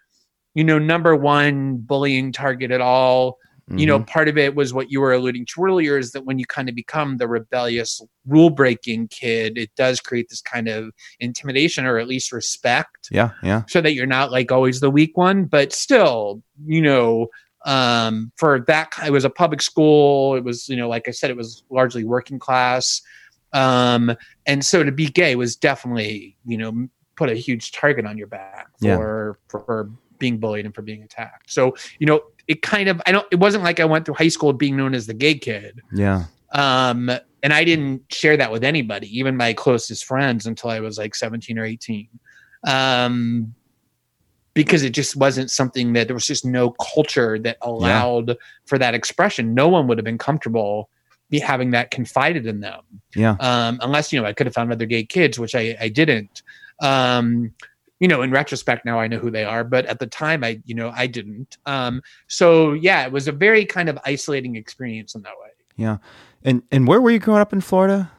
[0.56, 3.38] you know, number one bullying target at all
[3.70, 4.08] you know Mhm.
[4.08, 6.68] part of it was what you were alluding to earlier is that when you kind
[6.68, 11.98] of become the rebellious rule breaking kid it does create this kind of intimidation or
[11.98, 13.64] at least respect yeah, yeah.
[13.70, 17.28] so that you're not like always the weak one but still you know
[17.66, 21.30] um for that it was a public school it was you know like i said
[21.30, 23.02] it was largely working class
[23.54, 24.14] um
[24.46, 28.28] and so to be gay was definitely you know put a huge target on your
[28.28, 28.98] back Yeah.
[28.98, 33.12] for for being bullied and for being attacked so you know it kind of i
[33.12, 35.82] don't it wasn't like i went through high school being known as the gay kid
[35.94, 36.26] Yeah.
[36.54, 37.10] um
[37.42, 41.16] and i didn't share that with anybody even my closest friends until i was like
[41.16, 42.08] 17 or 18
[42.68, 43.54] um
[44.54, 48.94] because it just wasn't something that there was just no culture that allowed for that
[48.94, 50.90] expression no one would have been comfortable
[51.30, 52.82] be having that confided in them.
[53.16, 53.36] Yeah.
[53.40, 56.44] Um, unless you know I could have found other gay kids, which I I didn't.
[56.80, 57.54] Um,
[58.04, 60.62] you know, in retrospect now I know who they are, but at the time I
[60.66, 61.58] you know I didn't.
[61.66, 65.52] Um, so yeah, it was a very kind of isolating experience in that way.
[65.78, 66.00] Yeah.
[66.44, 68.12] And and where were you growing up in Florida?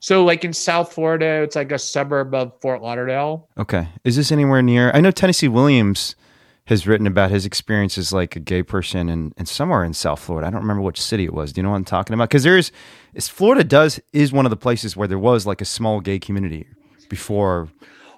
[0.00, 3.50] So like in South Florida, it's like a suburb of Fort Lauderdale.
[3.58, 3.86] Okay.
[4.02, 4.90] Is this anywhere near?
[4.94, 6.16] I know Tennessee Williams
[6.64, 10.46] has written about his experiences like a gay person and and somewhere in South Florida.
[10.46, 11.52] I don't remember which city it was.
[11.52, 12.30] Do you know what I'm talking about?
[12.30, 12.72] Because there's
[13.12, 16.18] is Florida does is one of the places where there was like a small gay
[16.18, 16.66] community
[17.10, 17.68] before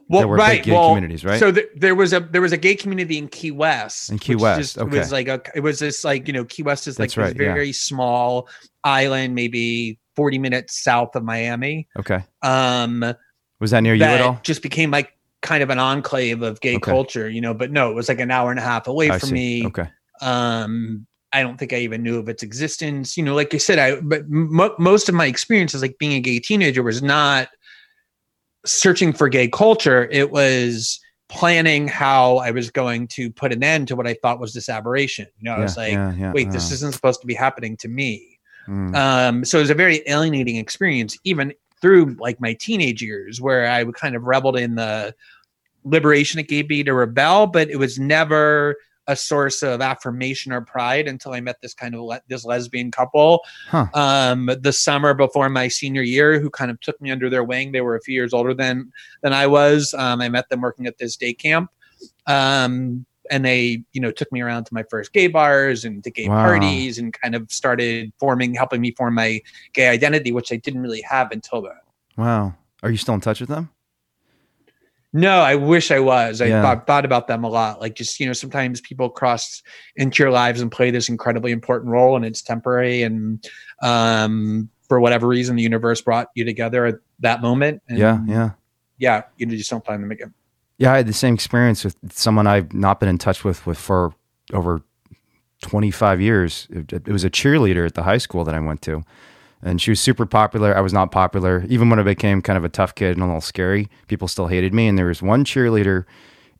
[0.09, 0.62] Well, there were right.
[0.62, 1.40] gay well, communities, right?
[1.40, 4.11] So th- there was a there was a gay community in Key West.
[4.11, 4.99] In Key West, just okay.
[4.99, 7.37] was like a it was this like you know Key West is like That's right,
[7.37, 7.53] this yeah.
[7.55, 8.49] very small
[8.85, 11.88] island, maybe forty minutes south of Miami.
[11.99, 12.23] okay.
[12.42, 13.05] Um,
[13.61, 14.38] Was that near you at all?
[14.42, 16.90] just became like kind of an enclave of gay Okay.
[16.90, 17.53] culture, you know.
[17.55, 19.35] But no, it was like an hour and a half away I from see.
[19.35, 19.66] me.
[19.66, 19.88] Okay.
[20.23, 23.79] um i don't think i even knew of its existence you know like i said
[23.79, 27.49] i but mo most of my experiences like being a gay teenager was not
[28.66, 33.88] searching for gay culture it was planning how i was going to put an end
[33.88, 35.26] to what i thought was this aberration.
[35.38, 37.88] You know i was like yeah, yeah, wait this isn't supposed to be happening to
[37.88, 38.38] me.
[38.68, 43.40] Mm, um so it was a very alienating experience even through like my teenage years
[43.40, 45.14] where i would kind of reveled in the
[45.85, 48.76] liberation it gave me to rebel but it was never
[49.09, 52.90] a source of affirmation or pride until i met this kind of le- this lesbian
[52.90, 53.87] couple Huh.
[53.95, 57.73] um the summer before my senior year who kind of took me under their wing
[57.73, 58.90] they were a few years older than
[59.23, 61.71] than i was um i met them working at this day camp
[62.27, 66.11] um and they you know took me around to my first gay bars and to
[66.11, 66.42] gay Wow.
[66.42, 69.40] parties and kind of started forming helping me form my
[69.73, 71.73] gay identity which i didn't really have until then
[72.16, 72.55] wow.
[72.83, 73.71] Are you still in touch with them?
[75.16, 76.62] No i wish i was i Yeah.
[76.62, 79.62] thought, thought about them a lot like just you know sometimes people cross
[79.96, 83.44] into your lives and play this incredibly important role and it's temporary and
[83.83, 88.50] um for whatever reason the universe brought you together at that moment and yeah, yeah.
[88.98, 90.33] yeah you just don't find them again
[90.79, 93.79] Yeah, I had the same experience with someone I've not been in touch with with
[93.79, 94.12] for
[94.52, 94.83] over
[95.62, 96.68] 25 years.
[96.70, 99.02] It, it was a cheerleader at the high school that I went to.
[99.62, 100.77] And she was super popular.
[100.77, 101.64] I was not popular.
[101.69, 104.47] Even when I became kind of a tough kid and a little scary, people still
[104.47, 104.87] hated me.
[104.87, 106.05] And there was one cheerleader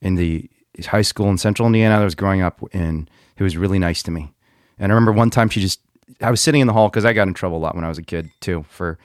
[0.01, 0.49] in the
[0.87, 4.03] high school in central Indiana that I was growing up in who was really nice
[4.05, 4.33] to me.
[4.79, 5.81] And I remember one time she just,
[6.21, 7.89] I was sitting in the hall because I got in trouble a lot when I
[7.89, 8.99] was a kid too for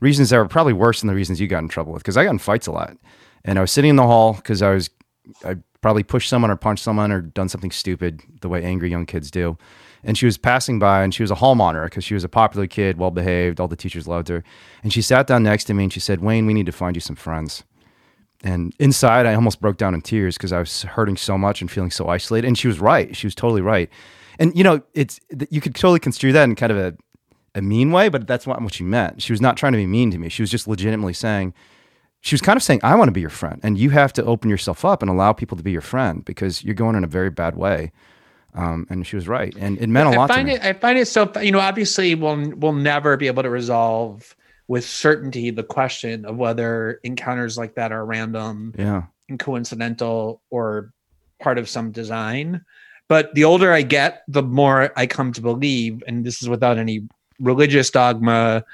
[0.00, 2.24] reasons that were probably worse than the reasons you got in trouble with because I
[2.24, 2.96] got in fights a lot.
[3.44, 4.90] And I was sitting in the hall because I was,
[5.44, 9.06] I probably pushed someone or punched someone or done something stupid the way angry young
[9.06, 9.56] kids do.
[10.04, 12.28] And she was passing by and she was a hall monitor because she was a
[12.28, 13.60] popular kid, well behaved.
[13.60, 14.42] All the teachers loved her.
[14.82, 16.96] And she sat down next to me and she said, Wayne, we need to find
[16.96, 17.62] you some friends.
[18.42, 21.70] And inside, I almost broke down in tears because I was hurting so much and
[21.70, 22.48] feeling so isolated.
[22.48, 23.14] And she was right.
[23.14, 23.88] She was totally right.
[24.38, 26.96] And you know, it's you could totally construe that in kind of a,
[27.54, 29.22] a mean way, but that's not what she meant.
[29.22, 30.28] She was not trying to be mean to me.
[30.28, 31.54] She was just legitimately saying,
[32.22, 33.60] she was kind of saying, I want to be your friend.
[33.62, 36.64] And you have to open yourself up and allow people to be your friend because
[36.64, 37.92] you're going in a very bad way.
[38.54, 39.54] Um, and she was right.
[39.58, 40.54] And it meant a lot to find me.
[40.54, 40.62] it.
[40.62, 41.30] I find it so.
[41.40, 44.36] You know, obviously, we'll we'll never be able to resolve
[44.68, 49.02] with certainty the question of whether encounters like that are random yeah.
[49.28, 50.92] and coincidental or
[51.40, 52.64] part of some design.
[53.08, 56.78] But the older I get, the more I come to believe, and this is without
[56.78, 57.06] any
[57.40, 58.64] religious dogma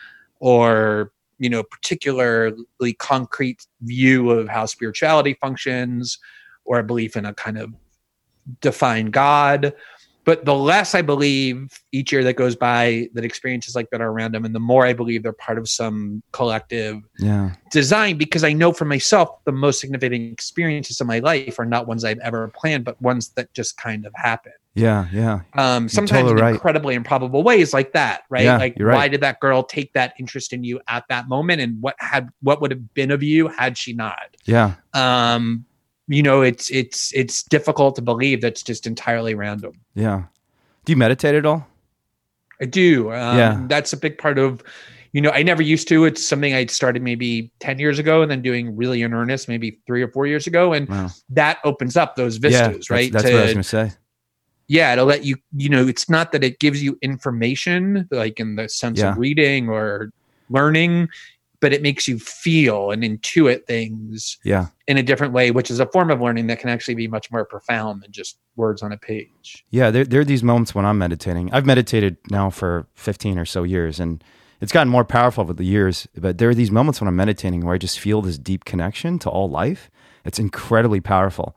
[0.40, 6.18] or you know particularly concrete view of how spirituality functions
[6.64, 7.72] or a belief in a kind of
[8.60, 9.72] defined God.
[10.24, 14.12] But the less I believe each year that goes by that experiences like that are
[14.12, 17.52] random, and the more I believe they're part of some collective Yeah.
[17.70, 21.86] design, because I know for myself the most significant experiences of my life are not
[21.86, 24.52] ones I've ever planned, but ones that just kind of happen.
[24.74, 25.06] Yeah.
[25.10, 25.40] Yeah.
[25.54, 26.54] Um, sometimes totally in right.
[26.54, 28.44] incredibly improbable ways, like that, right?
[28.44, 28.94] Yeah, like, right.
[28.94, 32.28] why did that girl take that interest in you at that moment, and what had
[32.42, 34.36] what would have been of you had she not?
[34.44, 34.74] Yeah.
[34.92, 35.64] Um,
[36.08, 39.72] you know, it's it's it's difficult to believe that's just entirely random.
[39.94, 40.24] Yeah.
[40.84, 41.66] Do you meditate at all?
[42.60, 43.12] I do.
[43.12, 43.62] Um, Yeah.
[43.68, 44.62] That's a big part of,
[45.12, 46.06] you know, I never used to.
[46.06, 49.78] It's something I started maybe 10 years ago and then doing really in earnest maybe
[49.86, 50.72] three or four years ago.
[50.72, 51.10] And Wow.
[51.30, 52.40] that opens up those yeah.
[52.40, 53.12] vistas, that's- right?
[53.12, 53.92] That's, To- what I was going to say.
[54.66, 58.56] yeah, it'll let you, you know, it's not that it gives you information, like in
[58.56, 59.12] the sense Yeah.
[59.12, 60.10] of reading or
[60.50, 61.08] learning,
[61.60, 64.66] but it makes you feel and intuit things Yeah.
[64.86, 67.30] in a different way, which is a form of learning that can actually be much
[67.32, 69.64] more profound than just words on a page.
[69.70, 71.52] Yeah, there, there are these moments when I'm meditating.
[71.52, 74.22] I've meditated now for 15 or so years, and
[74.60, 76.06] it's gotten more powerful over the years.
[76.16, 79.18] But there are these moments when I'm meditating where I just feel this deep connection
[79.20, 79.90] to all life.
[80.24, 81.56] It's incredibly powerful.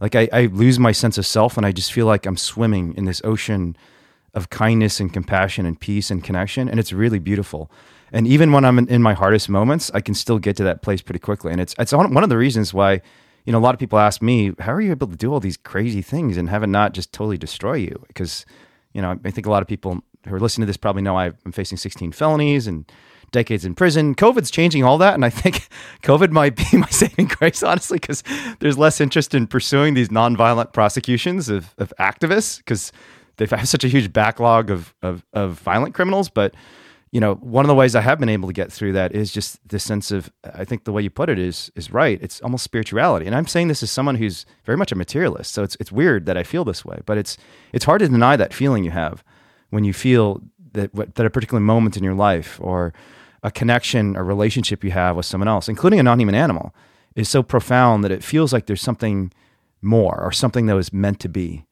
[0.00, 2.94] Like I, I lose my sense of self, and I just feel like I'm swimming
[2.96, 3.76] in this ocean
[4.34, 6.68] of kindness and compassion and peace and connection.
[6.68, 7.70] And it's really beautiful.
[8.12, 10.82] And even when I'm in, in my hardest moments, I can still get to that
[10.82, 11.52] place pretty quickly.
[11.52, 13.00] And it's, it's one of the reasons why,
[13.44, 15.40] you know, a lot of people ask me, how are you able to do all
[15.40, 18.02] these crazy things and have it not just totally destroy you?
[18.08, 18.46] Because,
[18.92, 21.16] you know, I think a lot of people who are listening to this probably know
[21.16, 22.90] I'm facing 16 felonies and
[23.30, 24.14] decades in prison.
[24.14, 25.14] COVID's changing all that.
[25.14, 25.68] And I think
[26.02, 28.22] COVID might be my saving grace, honestly, because
[28.60, 32.92] there's less interest in pursuing these nonviolent prosecutions of, of activists because
[33.36, 36.28] they've had such a huge backlog of, of, of violent criminals.
[36.28, 36.54] But,
[37.10, 39.32] you know, one of the ways I have been able to get through that is
[39.32, 42.18] just this sense of, I think the way you put it is, is right.
[42.20, 43.26] It's almost spirituality.
[43.26, 45.52] And I'm saying this as someone who's very much a materialist.
[45.52, 47.38] So it's, it's weird that I feel this way, but it's,
[47.72, 49.24] it's hard to deny that feeling you have
[49.70, 50.42] when you feel
[50.72, 52.92] that, that a particular moment in your life or
[53.42, 56.74] a connection, a relationship you have with someone else, including a non-human animal,
[57.14, 59.32] is so profound that it feels like there's something
[59.80, 61.64] more or something that was meant to be.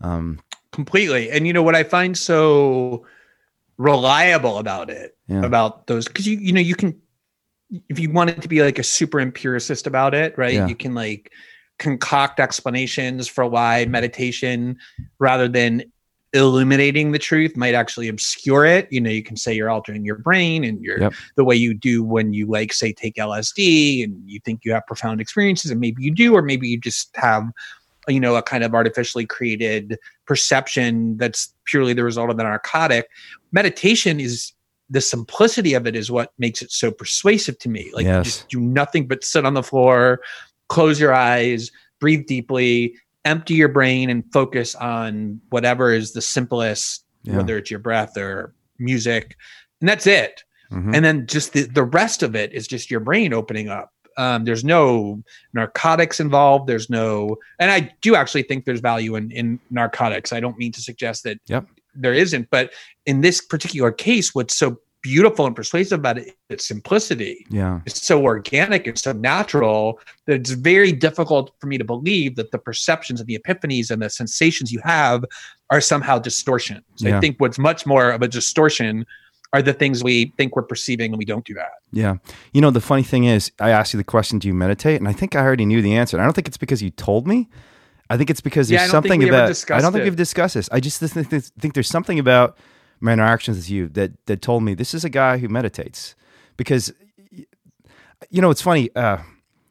[0.00, 0.40] Um,
[0.72, 1.30] Completely.
[1.30, 3.04] And you know what I find so
[3.80, 5.42] reliable about it, yeah.
[5.42, 7.00] about those, because you you know you can,
[7.88, 10.54] if you wanted to be like a super empiricist about it, right?
[10.54, 10.66] Yeah.
[10.68, 11.32] You can like
[11.78, 14.76] concoct explanations for why meditation
[15.18, 15.82] rather than
[16.32, 20.18] illuminating the truth might actually obscure it you know you can say you're altering your
[20.18, 21.12] brain and you're yep.
[21.34, 24.86] the way you do when you like say take lsd and you think you have
[24.86, 27.50] profound experiences and maybe you do or maybe you just have
[28.10, 33.08] you know a kind of artificially created perception that's purely the result of the narcotic
[33.52, 34.52] meditation is
[34.88, 38.24] the simplicity of it is what makes it so persuasive to me like yes.
[38.24, 40.20] just do nothing but sit on the floor
[40.68, 41.70] close your eyes
[42.00, 42.94] breathe deeply
[43.24, 47.36] empty your brain and focus on whatever is the simplest, yeah.
[47.36, 49.36] whether it's your breath or music,
[49.80, 50.44] and that's it.
[50.72, 50.94] Mm-hmm.
[50.94, 53.92] And then just the, the rest of it is just your brain opening up.
[54.20, 55.22] Um, there's no
[55.54, 56.66] narcotics involved.
[56.66, 60.30] There's no, and I do actually think there's value in, in narcotics.
[60.30, 61.66] I don't mean to suggest that yep.
[61.94, 62.70] there isn't, but
[63.06, 68.06] in this particular case, what's so beautiful and persuasive about it its simplicity yeah it's
[68.06, 72.58] so organic it's so natural that it's very difficult for me to believe that the
[72.58, 75.24] perceptions and the epiphanies and the sensations you have
[75.70, 77.16] are somehow distortions yeah.
[77.16, 79.06] i think what's much more of a distortion
[79.52, 82.16] are the things we think we're perceiving and we don't do that yeah
[82.52, 85.08] you know the funny thing is i asked you the question do you meditate and
[85.08, 87.26] i think i already knew the answer and i don't think it's because you told
[87.26, 87.48] me
[88.12, 89.70] I think it's because there's yeah, something about.
[89.70, 90.04] I don't think it.
[90.04, 90.68] we've discussed this.
[90.72, 92.58] I just think, think there's something about
[92.98, 96.16] my interactions with you that that told me this is a guy who meditates
[96.56, 96.92] because
[98.30, 99.18] you know it's funny uh,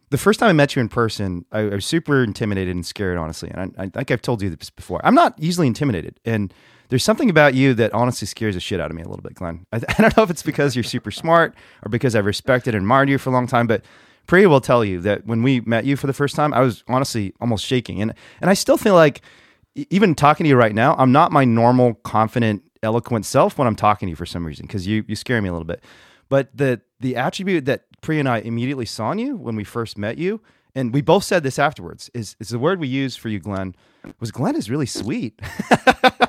[0.10, 3.18] the first time I met you in person, I, I was super intimidated and scared,
[3.18, 3.52] honestly.
[3.54, 5.02] And I, I, think I've told you this before.
[5.04, 6.54] I'm not easily intimidated, and
[6.90, 9.36] there's something about you that honestly scares the shit out of me a little bit,
[9.36, 9.66] Glenn.
[9.72, 12.84] I, I don't know if it's because you're super smart or because I've respected and
[12.84, 13.84] admired you for a long time, but
[14.28, 16.84] Priya will tell you that when we met you for the first time, I was
[16.88, 19.22] honestly almost shaking, and and I still feel like
[19.76, 23.76] even talking to you right now, I'm not my normal confident eloquent self when I'm
[23.76, 25.84] talking to you for some reason because you you scare me a little bit.
[26.30, 29.98] But the the attribute that Priya and I immediately saw in you when we first
[29.98, 30.42] met you,
[30.76, 33.76] and we both said this afterwards, is is the word we used for you, Glenn,
[34.20, 35.42] was Glenn is really sweet.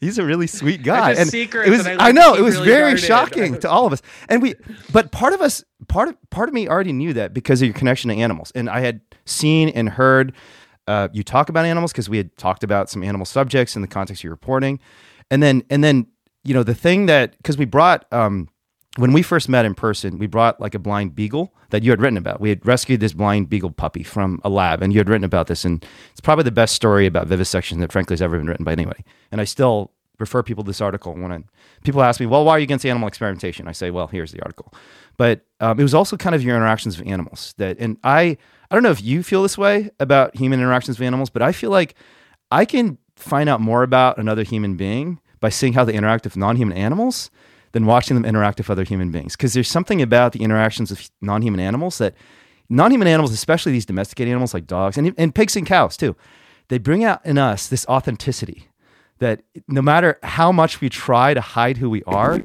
[0.00, 1.12] He's a really sweet guy.
[1.12, 3.04] and secret it was I, I, know it was really very guarded.
[3.04, 4.02] shocking to all of us.
[4.28, 4.54] And we
[4.92, 7.74] but part of us part of part of me already knew that because of your
[7.74, 8.52] connection to animals.
[8.54, 10.32] And I had seen and heard
[10.86, 13.88] uh, you talk about animals because we had talked about some animal subjects in the
[13.88, 14.80] context of your reporting
[15.32, 16.06] and then and then
[16.44, 18.48] you know the thing that because we brought um,
[18.96, 22.00] when we first met in person, we brought like a blind beagle that you had
[22.00, 22.40] written about.
[22.40, 25.46] We had rescued this blind beagle puppy from a lab, and you had written about
[25.46, 25.64] this.
[25.64, 28.72] And it's probably the best story about vivisection that, frankly, has ever been written by
[28.72, 29.04] anybody.
[29.30, 31.38] And I still refer people to this article when I,
[31.84, 34.42] people ask me, "Well, why are you against animal experimentation?" I say, "Well, here's the
[34.42, 34.74] article."
[35.16, 38.36] But um, it was also kind of your interactions with animals that, and I,
[38.70, 41.52] I don't know if you feel this way about human interactions with animals, but I
[41.52, 41.94] feel like
[42.50, 46.36] I can find out more about another human being by seeing how they interact with
[46.36, 47.30] non-human animals
[47.72, 49.36] than watching them interact with other human beings.
[49.36, 52.14] Because there's something about the interactions of non-human animals that
[52.68, 56.16] non-human animals, especially these domesticated animals like dogs and, and pigs and cows too,
[56.68, 58.68] they bring out in us this authenticity
[59.18, 62.42] that no matter how much we try to hide who we are,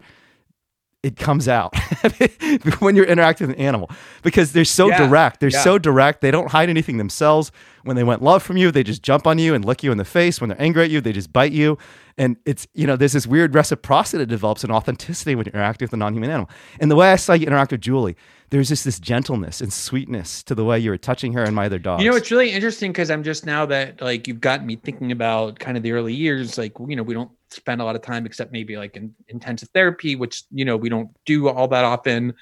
[1.04, 1.78] it comes out
[2.80, 3.90] when you're interacting with an animal
[4.24, 5.40] because they're so yeah, direct.
[5.40, 5.64] They're yeah.
[5.64, 6.22] so direct.
[6.22, 7.52] They don't hide anything themselves.
[7.84, 9.98] When they want love from you, they just jump on you and lick you in
[9.98, 10.42] the face.
[10.42, 11.78] When they're angry at you, they just bite you.
[12.18, 15.82] And it's, you know, there's this weird reciprocity that develops in authenticity when you interact
[15.82, 16.50] with a non human animal.
[16.80, 18.18] And the way I saw you interact with Julie,
[18.50, 21.68] there's just this gentleness and sweetness to the way you were touching her and my
[21.68, 22.04] other dogs.
[22.04, 25.12] You know, it's really interesting because I'm just now that like you've gotten me thinking
[25.12, 28.02] about kind of the early years, like, you know, we don't spend a lot of
[28.02, 31.86] time except maybe like in intensive therapy, which, you know, we don't do all that
[31.86, 32.34] often,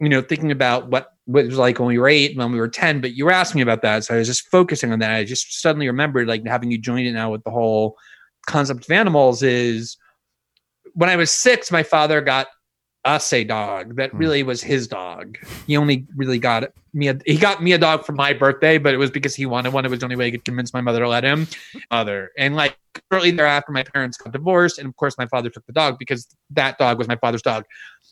[0.00, 2.52] you know, thinking about what, what it was like when we were eight, and when
[2.52, 4.04] we were 10, but you were asking me about that.
[4.04, 5.14] So I was just focusing on that.
[5.14, 7.96] I just suddenly remembered like having you join it now with the whole
[8.46, 9.96] concept of animals is
[10.94, 12.48] when I was six, my father got
[13.04, 14.18] us a dog that Hmm.
[14.18, 15.38] really was his dog.
[15.66, 18.92] He only really got me a he got me a dog for my birthday, but
[18.92, 19.84] it was because he wanted one.
[19.86, 21.46] It was the only way he could convince my mother to let him.
[21.90, 22.76] Mother and like
[23.10, 26.26] shortly thereafter, my parents got divorced, and of course, my father took the dog because
[26.50, 27.64] that dog was my father's dog.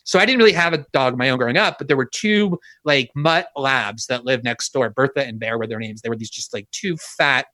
[0.05, 2.07] So I didn't really have a dog of my own growing up, but there were
[2.11, 4.89] two like mutt labs that lived next door.
[4.89, 6.01] Bertha and Bear were their names.
[6.01, 7.47] They were these just like two fat,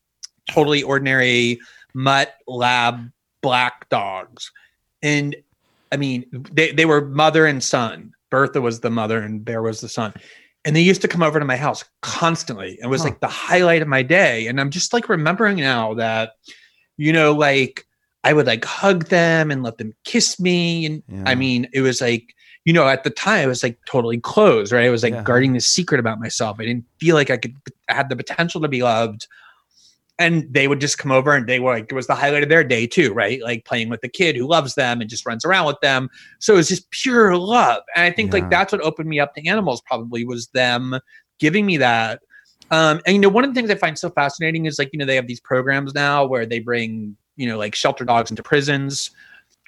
[0.49, 1.59] totally ordinary
[1.95, 3.11] mutt lab
[3.43, 4.53] black dogs.
[5.03, 5.35] And
[5.93, 8.12] I mean, they, they were mother and son.
[8.30, 10.12] Bertha was the mother and Bear was the son.
[10.64, 12.78] And they used to come over to my house constantly.
[12.82, 13.09] It was Huh.
[13.11, 14.47] like the highlight of my day.
[14.47, 16.32] And I'm just like remembering now that,
[16.97, 17.87] you know, like
[18.24, 20.87] I would like hug them and let them kiss me.
[20.87, 21.22] And Yeah.
[21.26, 24.72] I mean, it was like, you know, at the time I was like totally closed,
[24.72, 24.87] right?
[24.87, 25.22] I was like Yeah.
[25.22, 26.57] guarding this secret about myself.
[26.59, 27.55] I didn't feel like I could
[27.91, 29.26] I had the potential to be loved.
[30.18, 32.48] And they would just come over and they were like, it was the highlight of
[32.48, 33.42] their day too, right?
[33.42, 36.08] Like playing with the kid who loves them and just runs around with them.
[36.38, 37.82] So it was just pure love.
[37.96, 38.40] And I think Yeah.
[38.40, 41.00] like that's what opened me up to animals probably was them
[41.40, 42.20] giving me that.
[42.70, 44.98] Um, and you know, one of the things I find so fascinating is like, you
[44.98, 48.42] know, they have these programs now where they bring, you know, like shelter dogs into
[48.42, 49.10] prisons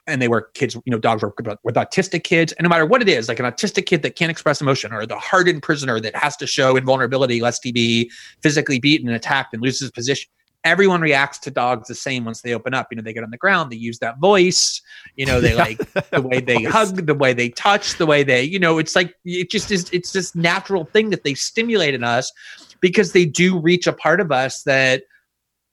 [0.06, 1.34] and they were kids, you know, dogs were
[1.64, 2.52] with, autistic kids.
[2.52, 5.04] And no matter what it is, like an autistic kid that can't express emotion or
[5.06, 8.10] the hardened prisoner that has to show invulnerability lest he be
[8.42, 10.30] physically beaten and attacked and loses his position.
[10.64, 12.88] Everyone reacts to dogs the same once they open up.
[12.90, 14.80] You know, they get on the ground, they use that voice,
[15.16, 15.56] you know, they Yeah.
[15.56, 15.78] like
[16.12, 19.14] the way they hug, the way they touch, the way they, you know, it's like
[19.24, 22.32] it just is it's this natural thing that they stimulate in us
[22.80, 25.04] because they do reach a part of us that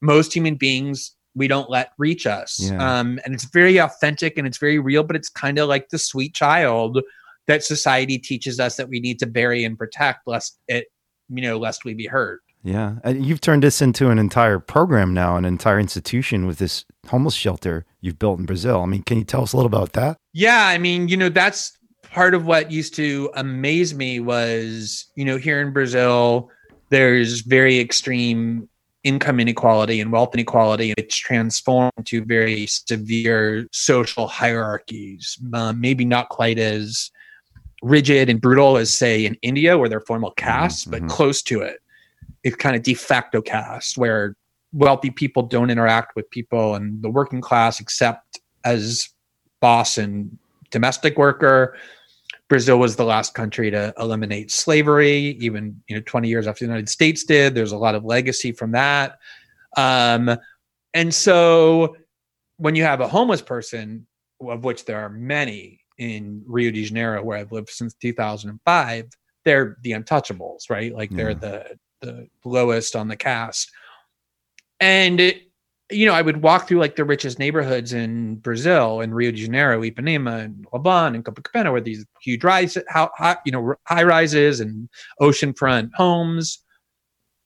[0.01, 2.59] most human beings we don't let reach us.
[2.59, 2.99] Yeah.
[2.99, 5.97] Um, and it's very authentic and it's very real, but it's kind of like the
[5.97, 6.99] sweet child
[7.47, 10.87] that society teaches us that we need to bury and protect lest it,
[11.29, 12.41] you know, lest we be hurt.
[12.63, 12.95] Yeah.
[13.03, 17.33] And you've turned this into an entire program now, an entire institution with this homeless
[17.33, 18.81] shelter you've built in Brazil.
[18.81, 20.17] I mean, can you tell us a little about that?
[20.31, 25.25] Yeah, I mean, you know, that's part of what used to amaze me was, you
[25.25, 26.49] know, here in Brazil,
[26.89, 28.69] there's very extreme
[29.03, 35.37] income inequality and wealth inequality, it's transformed to very severe social hierarchies.
[35.53, 37.11] Um, maybe not quite as
[37.81, 40.91] rigid and brutal as, say, in India, where they're formal castes, mhm.
[40.91, 41.79] but close to it.
[42.43, 44.35] It's kind of de facto caste where
[44.71, 49.09] wealthy people don't interact with people and the working class except as
[49.59, 50.37] boss and
[50.71, 51.77] domestic worker.
[52.53, 56.69] Brazil was the last country to eliminate slavery, even you know 20 years after the
[56.69, 57.55] United States did.
[57.55, 59.17] There's a lot of legacy from that.
[59.75, 60.37] Um,
[60.93, 61.95] and so
[62.57, 64.05] when you have a homeless person,
[64.39, 69.09] of which there are many in Rio de Janeiro, where I've lived since 2005,
[69.45, 70.93] they're the untouchables, right?
[70.93, 71.33] Like they're Yeah.
[71.47, 73.71] the the lowest on the caste.
[74.79, 75.41] And it,
[75.93, 79.37] you know, I would walk through like the richest neighborhoods in Brazil, in Rio de
[79.37, 84.03] Janeiro, Ipanema, and Leblon, and Copacabana, where these huge rise, how, high, you know, high
[84.03, 84.89] rises and
[85.21, 86.59] oceanfront homes.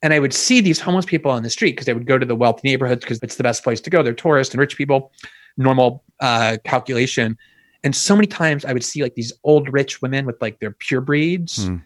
[0.02, 2.26] And I would see these homeless people on the street because they would go to
[2.26, 4.02] the wealthy neighborhoods because it's the best place to go.
[4.02, 5.12] They're tourists and rich people,
[5.56, 7.36] normal uh, calculation.
[7.82, 10.72] And so many times I would see like these old rich women with like their
[10.72, 11.66] pure breeds.
[11.66, 11.76] Hmm.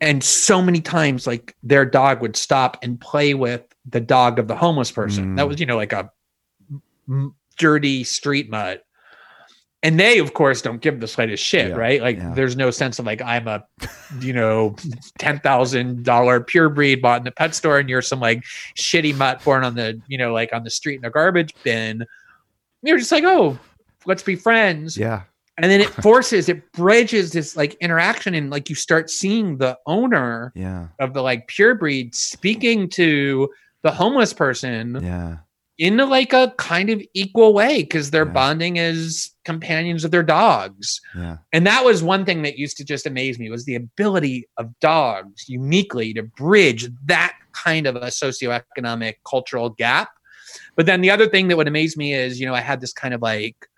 [0.00, 4.48] And so many times, like their dog would stop and play with the dog of
[4.48, 5.34] the homeless person.
[5.34, 5.36] Mm.
[5.36, 6.10] That was, you know, like a
[7.08, 8.82] m- dirty street mutt.
[9.82, 12.00] And they, of course, don't give the slightest shit, Yeah, right?
[12.00, 12.32] Like, yeah.
[12.34, 13.64] there's no sense of like I'm a,
[14.20, 14.74] you know,
[15.18, 18.42] ten thousand dollar pure breed bought in the pet store, and you're some like
[18.76, 22.04] shitty mutt born on the, you know, like on the street in a garbage bin.
[22.82, 23.58] You're just like, oh,
[24.06, 25.22] let's be friends Yeah.
[25.58, 29.76] and then it forces it bridges this like interaction and like you start seeing the
[29.86, 30.88] owner Yeah.
[31.00, 33.48] of the like pure breed speaking to
[33.86, 35.36] the homeless person Yeah.
[35.78, 38.32] in like a kind of equal way because they're Yeah.
[38.32, 41.36] bonding as companions of their dogs Yeah.
[41.52, 44.76] and that was one thing that used to just amaze me was the ability of
[44.80, 50.08] dogs uniquely to bridge that kind of a socioeconomic cultural gap
[50.74, 52.92] but then the other thing that would amaze me is you know i had this
[52.92, 53.68] kind of like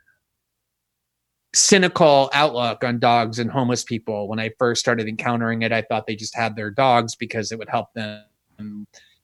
[1.55, 6.07] cynical outlook on dogs and homeless people when i first started encountering it i thought
[6.07, 8.25] they just had their dogs because it would help them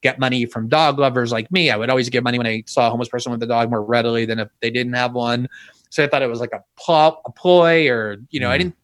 [0.04, 1.70] get money from dog lovers like me.
[1.70, 3.82] I would always give money when i saw a homeless person with a dog more
[3.82, 5.48] readily than if they didn't have one.
[5.90, 8.58] So i thought it was like a, pl- a ploy or you know i Mm.
[8.58, 8.76] didn't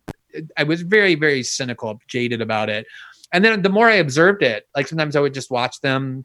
[0.57, 2.87] i was very very cynical jaded about it.
[3.33, 6.25] And then the more i observed it like sometimes i would just watch them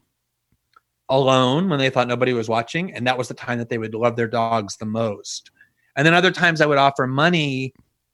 [1.09, 3.93] alone when they thought nobody was watching and that was the time that they would
[3.93, 5.51] love their dogs the most.
[5.97, 7.73] And then other times i would offer money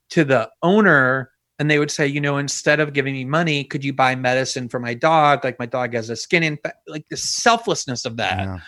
[0.09, 1.29] to the owner
[1.61, 4.67] and they would say you know instead of giving me money could you buy medicine
[4.67, 8.39] for my dog like my dog has a skin infection like the selflessness of that
[8.39, 8.59] Yeah.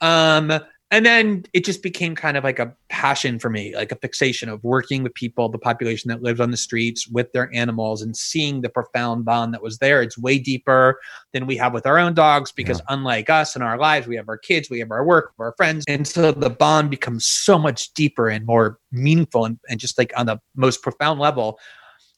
[0.00, 0.60] um
[0.90, 4.48] and then it just became kind of like a passion for me like a fixation
[4.48, 8.16] of working with people the population that lives on the streets with their animals and
[8.16, 10.98] seeing the profound bond that was there it's way deeper
[11.34, 12.94] than we have with our own dogs because yeah.
[12.94, 15.84] unlike us in our lives we have our kids we have our work our friends
[15.88, 20.12] and so the bond becomes so much deeper and more meaningful and, and just like
[20.16, 21.58] on the most profound level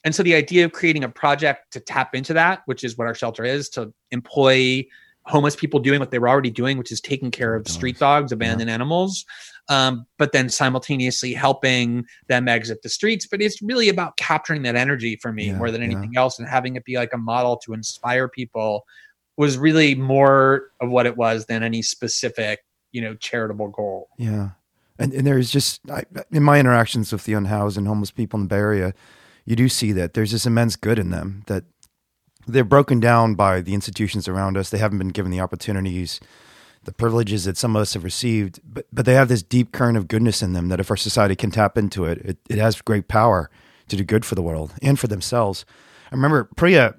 [0.07, 3.07] and so the idea of creating a project to tap into that which is what
[3.07, 4.87] our shelter is to employ
[5.27, 8.33] homeless people doing what they were already doing, which is taking care of street dogs,
[8.33, 8.75] abandoned yeah.
[8.75, 9.25] animals,
[9.69, 13.27] um, but then simultaneously helping them exit the streets.
[13.27, 16.21] But it's really about capturing that energy for me yeah, more than anything yeah.
[16.21, 18.87] else and having it be like a model to inspire people
[19.37, 22.61] was really more of what it was than any specific,
[22.93, 24.09] you know, charitable goal.
[24.17, 24.51] Yeah.
[24.99, 28.45] And, and there's just, I, in my interactions with the unhoused and homeless people in
[28.45, 28.95] the Bay Area,
[29.47, 31.65] you do see that there's this immense good in them that
[32.47, 34.71] they're broken down by the institutions around us.
[34.71, 36.21] They haven't been given the opportunities,
[36.85, 39.97] the privileges that some of us have received, but but they have this deep current
[39.97, 42.81] of goodness in them that if our society can tap into it, it, it has
[42.83, 43.51] great power
[43.89, 45.65] to do good for the world and for themselves.
[46.11, 46.95] I remember Priya,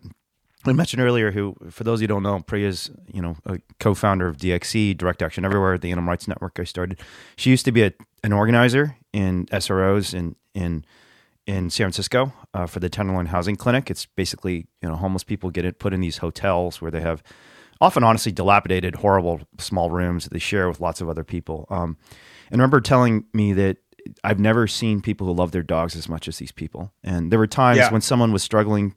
[0.66, 3.38] I mentioned earlier, who, for those of you who don't know, Priya is, you know,
[3.46, 7.00] a co-founder of DXE, Direct Action Everywhere, the Animal Rights Network I started.
[7.36, 7.94] She used to be a,
[8.24, 10.86] an organizer in SROs in, in
[11.48, 13.90] in San Francisco uh, for the Tenderloin Housing Clinic.
[13.90, 17.24] It's basically you know homeless people get it put in these hotels where they have
[17.80, 21.66] often honestly dilapidated, horrible small rooms that they share with lots of other people.
[21.70, 21.98] Um,
[22.52, 23.78] and remember telling me that
[24.24, 26.92] I've never seen people who love their dogs as much as these people.
[27.04, 27.92] And there were times yeah.
[27.92, 28.96] when someone was struggling,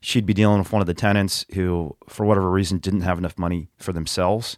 [0.00, 3.38] she'd be dealing with one of the tenants who, for whatever reason, didn't have enough
[3.38, 4.56] money for themselves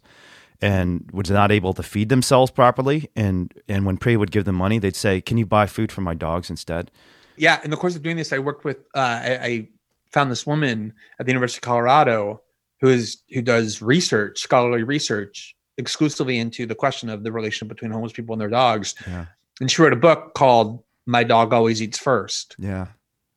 [0.61, 3.09] and was not able to feed themselves properly.
[3.15, 6.01] And and when Priya would give them money, they'd say, "Can you buy food for
[6.01, 6.91] my dogs instead?"
[7.37, 9.69] Yeah, in the course of doing this, I worked with uh, I, I,
[10.11, 12.41] found this woman at the University of Colorado
[12.79, 17.91] who is who does research, scholarly research, exclusively into the question of the relationship between
[17.91, 18.95] homeless people and their dogs.
[19.07, 19.25] Yeah.
[19.59, 22.55] And she wrote a book called "My Dog Always Eats First.
[22.59, 22.87] Yeah.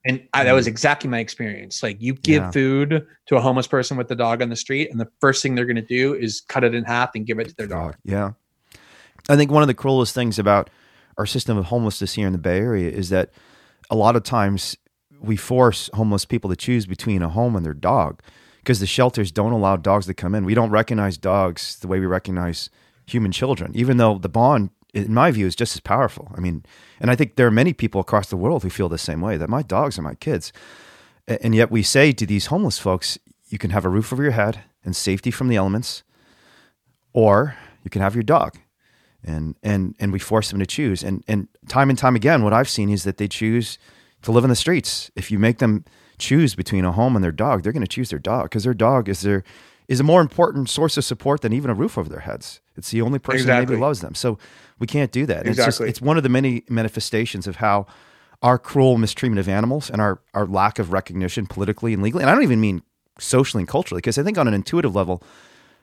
[0.04, 0.70] And I, that was mm.
[0.70, 1.82] exactly my experience.
[1.82, 2.50] Like you give yeah.
[2.50, 5.54] food to a homeless person with the dog on the street, and the first thing
[5.54, 7.96] they're going to do is cut it in half and give it to their dog.
[8.04, 8.32] Yeah.
[9.28, 10.70] I think one of the cruelest things about
[11.18, 13.30] our system of homelessness here in the Bay Area is that
[13.90, 14.76] a lot of times
[15.20, 18.20] we force homeless people to choose between a home and their dog
[18.58, 20.44] because the shelters don't allow dogs to come in.
[20.44, 22.70] We don't recognize dogs the way we recognize
[23.06, 26.30] human children, even though the bond, in my view, is just as powerful.
[26.36, 26.64] I mean,
[27.00, 29.36] and I think there are many people across the world who feel the same way
[29.36, 30.52] that my dogs are my kids.
[31.26, 33.18] And yet we say to these homeless folks,
[33.48, 36.02] you can have a roof over your head and safety from the elements,
[37.12, 38.58] or you can have your dog
[39.24, 41.02] and and and we force them to choose.
[41.02, 43.78] And and time and time again, what I've seen is that they choose
[44.22, 45.10] to live in the streets.
[45.16, 45.84] If you make them
[46.18, 48.74] choose between a home and their dog, they're going to choose their dog because their
[48.74, 49.44] dog is their
[49.86, 52.60] is a more important source of support than even a roof over their heads.
[52.76, 53.64] It's the only person exactly.
[53.64, 54.14] that maybe loves them.
[54.14, 54.38] So
[54.78, 55.46] we can't do that.
[55.46, 55.50] Exactly.
[55.50, 57.86] It's, just, it's one of the many manifestations of how
[58.42, 62.30] our cruel mistreatment of animals and our, our lack of recognition politically and legally, and
[62.30, 62.82] I don't even mean
[63.18, 65.22] socially and culturally, because I think on an intuitive level,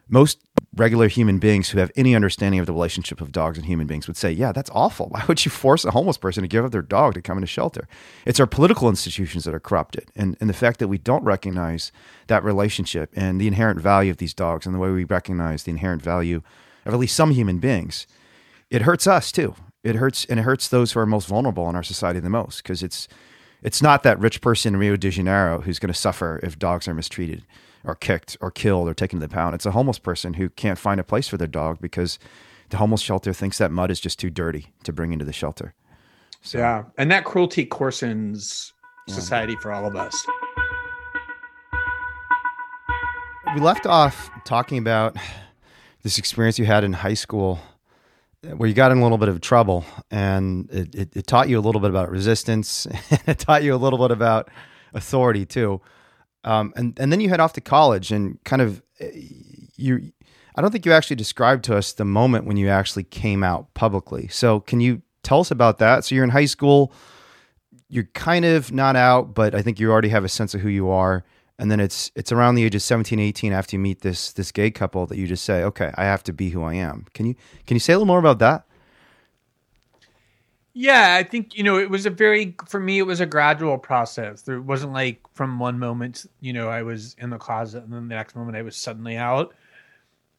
[0.08, 0.40] most
[0.76, 4.08] regular human beings who have any understanding of the relationship of dogs and human beings
[4.08, 5.08] would say, yeah, that's awful.
[5.10, 7.48] Why would you force a homeless person to give up their dog to come into
[7.48, 7.88] shelter?
[8.26, 10.10] It's our political institutions that are corrupted.
[10.16, 11.92] And, and the fact that we don't recognize
[12.28, 15.72] that relationship and the inherent value of these dogs and the way we recognize the
[15.72, 16.42] inherent value
[16.86, 18.06] of at least some human beings,
[18.70, 19.56] it hurts us too.
[19.84, 22.64] It hurts and it hurts those who are most vulnerable in our society the most
[22.64, 23.08] because it's
[23.62, 26.88] it's not that rich person in Rio de Janeiro who's going to suffer if dogs
[26.88, 27.44] are mistreated
[27.86, 29.56] or kicked or killed or taken to the pound.
[29.56, 32.20] It's a homeless person who can't find a place for their dog because
[32.70, 35.74] the homeless shelter thinks that mud is just too dirty to bring into the shelter.
[36.42, 38.72] So, yeah, and that cruelty coarsens
[39.08, 39.60] society yeah.
[39.60, 40.26] for all of us.
[43.54, 45.16] We left off talking about
[46.04, 47.60] this experience you had in high school
[48.58, 51.58] where you got in a little bit of trouble and it, it, it taught you
[51.58, 52.86] a little bit about resistance
[53.26, 54.50] it taught you a little bit about
[54.94, 55.82] authority too.
[56.46, 59.10] Um, and and then you head off to college and kind of eh,
[59.76, 60.12] you.
[60.58, 63.74] I don't think you actually described to us the moment when you actually came out
[63.74, 64.30] publicly.
[64.30, 66.06] So can you tell us about that?
[66.06, 66.94] So you're in high school,
[67.90, 70.70] you're kind of not out, but I think you already have a sense of who
[70.70, 71.26] you are.
[71.60, 74.52] And then it's it's around the age of 17, 18 after you meet this this
[74.52, 77.06] gay couple that you just say, okay, I have to be who I am.
[77.14, 77.36] Can you
[77.66, 78.66] can you say a little more about that?
[80.78, 83.78] Yeah, I think you know it was a very for me it was a gradual
[83.78, 84.42] process.
[84.42, 88.10] There wasn't like from one moment you know I was in the closet and then
[88.10, 89.54] the next moment I was suddenly out.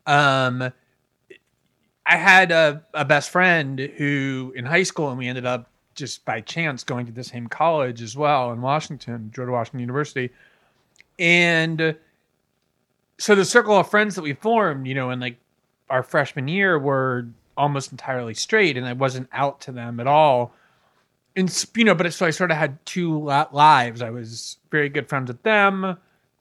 [0.06, 0.72] Um,
[2.04, 6.22] I had a, a best friend who in high school and we ended up just
[6.26, 10.28] by chance going to the same college as well in Washington, George Washington University,
[11.18, 11.96] and
[13.16, 15.38] so the circle of friends that we formed, you know, in like
[15.88, 17.26] our freshman year were
[17.56, 20.52] almost entirely straight, and I wasn't out to them at all.
[21.34, 23.18] And you know, but so I sort of had two
[23.52, 24.02] lives.
[24.02, 25.96] I was very good friends with them,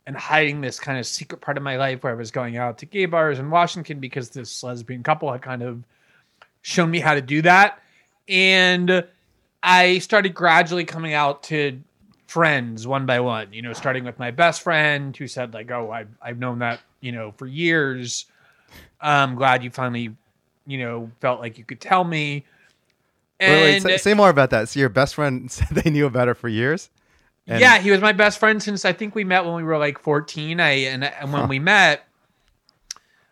[0.05, 2.77] and hiding this kind of secret part of my life where I was going out
[2.79, 5.83] to gay bars in Washington because this lesbian couple had kind of
[6.61, 7.79] shown me how to do that.
[8.27, 9.05] And
[9.61, 11.81] I started gradually coming out to
[12.27, 15.91] friends one by one, you know, starting with my best friend who said, like, oh,
[15.91, 18.25] I've, I've known that, you know, for years.
[18.99, 20.15] I'm glad you finally,
[20.65, 22.45] you know, felt like you could tell me.
[23.39, 24.69] Wait, wait, say, say more about that.
[24.69, 26.89] So your best friend said they knew about her for years.
[27.47, 29.77] And- yeah, he was my best friend since I think we met when we were
[29.77, 30.59] like 14.
[30.59, 31.47] I and, and when Huh.
[31.47, 32.07] we met,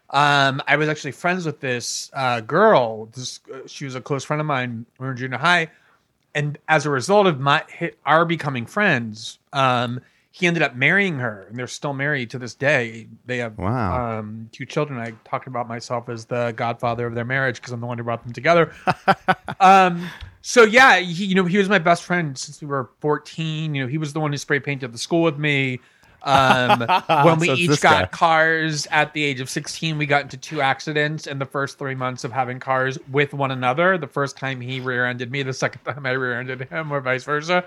[0.09, 3.07] um, I was actually friends with this uh, girl.
[3.07, 4.85] This uh, she was a close friend of mine.
[4.99, 5.69] We were in junior high,
[6.35, 7.63] and as a result of my
[8.05, 10.01] our becoming friends, um,
[10.35, 13.07] he ended up marrying her, and they're still married to this day.
[13.27, 14.17] They have Wow.
[14.17, 14.99] um, two children.
[14.99, 18.03] I talked about myself as the godfather of their marriage because I'm the one who
[18.03, 18.73] brought them together.
[19.59, 20.09] um,
[20.41, 23.75] so yeah, he, you know, he was my best friend since we were 14.
[23.75, 25.79] You know, he was the one who spray painted the school with me.
[26.23, 26.79] Um,
[27.23, 28.17] when we So each got guy.
[28.17, 31.93] cars at the age of 16, we got into two accidents in the first three
[31.95, 33.99] months of having cars with one another.
[33.99, 37.65] The first time he rear-ended me, the second time I rear-ended him, or vice versa.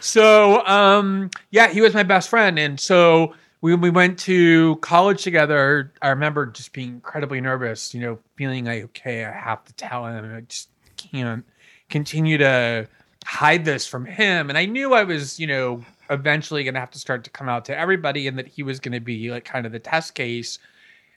[0.00, 5.22] So, um, yeah, he was my best friend, and so when we went to college
[5.22, 7.94] together, I remember just being incredibly nervous.
[7.94, 10.34] You know, feeling like, okay, I have to tell him.
[10.34, 11.44] I just can't
[11.88, 12.88] continue to
[13.24, 14.48] hide this from him.
[14.48, 17.48] And I knew I was, you know, eventually going to have to start to come
[17.48, 20.14] out to everybody, and that he was going to be like kind of the test
[20.14, 20.58] case.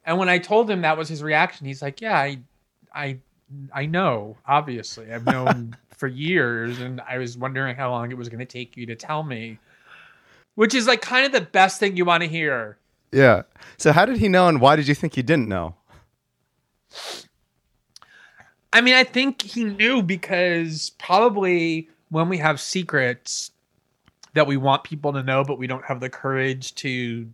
[0.06, 2.40] And when I told him that was his reaction, he's like, "Yeah, I,
[2.94, 3.18] I,
[3.74, 4.36] I know.
[4.46, 8.46] Obviously, I've known for years, and I was wondering how long it was going to
[8.46, 9.58] take you to tell me."
[10.56, 12.78] Which is like kind of the best thing you want to hear.
[13.14, 13.44] Yeah.
[13.78, 15.76] So how did he know, and why did you think he didn't know?
[18.74, 23.52] I mean, I think he knew because probably when we have secrets
[24.34, 27.30] that we want people to know, but we don't have the courage to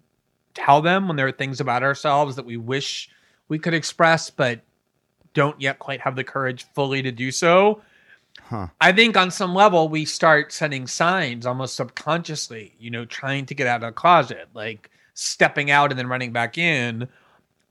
[0.54, 3.10] tell them when there are things about ourselves that we wish
[3.48, 4.62] we could express, but
[5.34, 7.82] don't yet quite have the courage fully to do so.
[8.50, 8.68] Huh.
[8.82, 13.54] I think on some level we start sending signs almost subconsciously, you know, trying to
[13.54, 17.08] get out of the closet, like stepping out and then running back in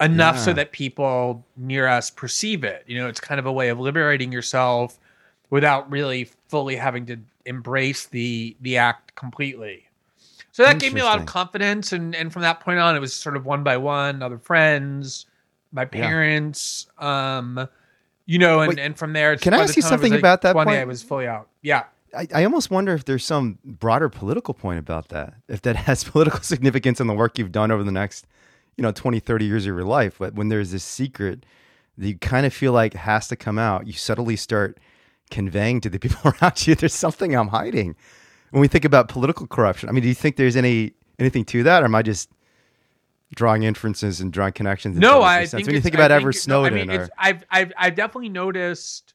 [0.01, 2.85] enough so that people near us perceive it.
[2.87, 5.01] You know, it's kind of a way of liberating yourself
[5.51, 9.85] without really fully having to embrace the the act completely.
[10.53, 13.01] So that gave me a lot of confidence and and from that point on it
[13.01, 15.26] was sort of one by one, other friends,
[15.72, 17.68] my parents, um
[18.29, 20.12] you know, and, Wait, and from there, can I ask you time I was, something
[20.12, 20.79] like, about that 20, point?
[20.79, 21.49] I was fully out.
[21.62, 21.85] Yeah.
[22.14, 26.05] I, I almost wonder if there's some broader political point about that, if that has
[26.05, 28.26] political significance in the work you've done over the next,
[28.76, 30.16] you know, 20, 30 years of your life.
[30.18, 31.47] But when there's this secret
[31.97, 34.79] that you kind of feel like has to come out, you subtly start
[35.31, 37.97] conveying to the people around you, there's something I'm hiding.
[38.51, 41.62] When we think about political corruption, I mean, do you think there's any anything to
[41.62, 42.29] that, or am I just
[43.35, 44.97] drawing inferences and drawing connections?
[44.99, 47.72] No, I think when you think I about no, Snowden, I mean, or I've, I've
[47.76, 49.14] I've definitely noticed.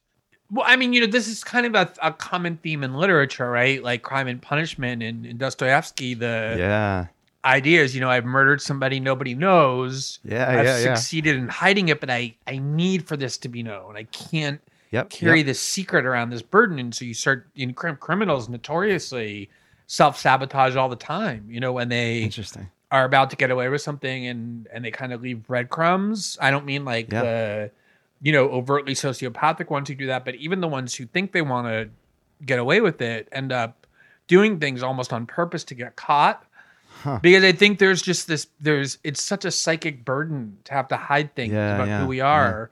[0.50, 3.50] Well, I mean, you know, this is kind of a, a common theme in literature,
[3.50, 3.82] right?
[3.82, 7.06] Like crime and punishment, and in Dostoevsky, the yeah,
[7.44, 7.94] ideas.
[7.94, 10.18] you know, I've murdered somebody nobody knows.
[10.24, 10.94] yeah, I've yeah, yeah.
[10.94, 13.96] succeeded in hiding it, but I I need for this to be known.
[13.96, 14.60] I can't
[14.94, 15.46] Yep, carry yep.
[15.46, 17.48] this secret around this burden, and so you start.
[17.54, 19.50] You know, criminals notoriously
[19.88, 21.46] self sabotage all the time.
[21.48, 22.70] You know, when they Interesting.
[22.94, 26.38] Are about to get away with something and and they kind of leave breadcrumbs.
[26.40, 27.22] I don't mean like Yeah.
[27.22, 27.70] the
[28.22, 31.42] you know overtly sociopathic ones who do that, but even the ones who think they
[31.42, 31.88] want to
[32.46, 33.86] get away with it end up
[34.28, 36.44] doing things almost on purpose to get caught.
[37.02, 37.18] Huh.
[37.20, 40.96] Because I think there's just this there's it's such a psychic burden to have to
[40.96, 42.70] hide things Yeah, about yeah, who we are.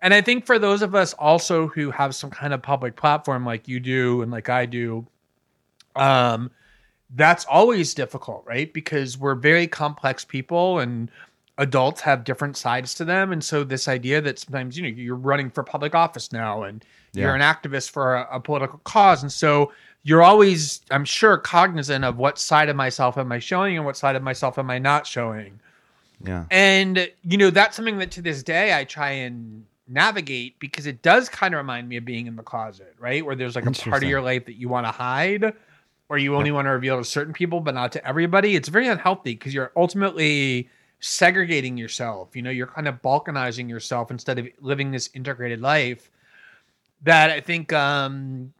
[0.00, 3.44] And I think for those of us also who have some kind of public platform
[3.44, 5.06] like you do and like I do,
[5.96, 6.50] um,
[7.14, 8.72] that's always difficult, right?
[8.72, 11.10] Because we're very complex people and
[11.58, 13.32] adults have different sides to them.
[13.32, 16.84] And so this idea that sometimes, you know, you're running for public office now and
[17.12, 19.22] you're an activist for a, a political cause.
[19.22, 23.76] And so you're always, I'm sure, cognizant of what side of myself am I showing
[23.76, 25.58] and what side of myself am I not showing.
[26.24, 26.44] Yeah.
[26.50, 31.00] And you know, that's something that to this day I try and navigate because it
[31.02, 33.24] does kind of remind me of being in the closet, right?
[33.24, 35.54] Where there's like a part of your life that you want to hide
[36.08, 38.54] or you only want to reveal to certain people but not to everybody.
[38.54, 40.68] It's very unhealthy because you're ultimately
[41.00, 42.34] segregating yourself.
[42.34, 46.10] You know, you're kind of balkanizing yourself instead of living this integrated life.
[47.02, 48.52] That I think um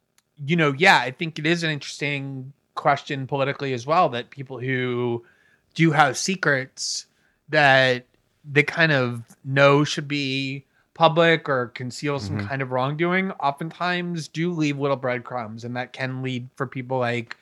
[0.45, 4.59] you know, yeah, I think it is an interesting question politically as well that people
[4.59, 5.25] who
[5.75, 7.07] do have secrets
[7.49, 8.05] that
[8.45, 10.66] they kind of know should be
[10.97, 12.49] public or conceal some Mhm.
[12.49, 17.37] kind of wrongdoing oftentimes do leave little breadcrumbs and that can lead for people like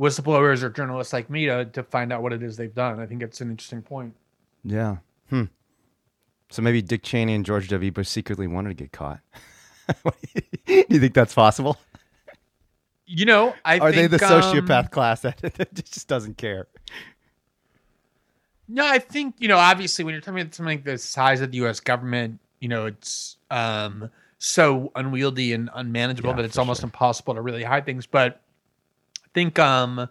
[0.00, 3.06] whistleblowers or journalists like me to, to find out what it is they've done i
[3.06, 4.14] think it's an interesting point
[4.64, 4.96] Yeah.
[5.30, 5.44] Hmm.
[6.50, 7.90] So maybe Dick Cheney and George W.
[7.90, 9.20] Bush secretly wanted to get caught.
[10.04, 11.78] Do you think that's possible?
[13.06, 16.68] you know i Are they think, the um, sociopath class that, that just doesn't care?
[18.68, 19.58] No, I think you know.
[19.58, 21.80] Obviously, when you're talking about something like the size of the U.S.
[21.80, 24.08] government, you know, it's um,
[24.38, 26.86] so unwieldy and unmanageable Yeah, that it's almost sure.
[26.86, 28.06] impossible to really hide things.
[28.06, 28.40] But
[29.18, 30.08] I think um,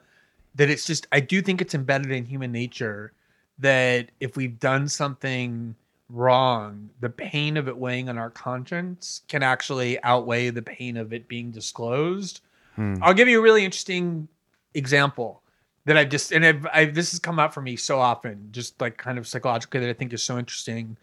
[0.56, 1.08] that it's just.
[1.14, 3.14] I do think it's embedded in human nature
[3.60, 5.76] that if we've done something
[6.10, 11.14] wrong, the pain of it weighing on our conscience can actually outweigh the pain of
[11.14, 12.42] it being disclosed.
[12.76, 12.96] Hmm.
[13.02, 14.28] I'll give you a really interesting
[14.74, 15.42] example
[15.86, 18.82] that I've just and I've, I've this has come up for me so often, just
[18.82, 20.98] like kind of psychologically that I think is so interesting.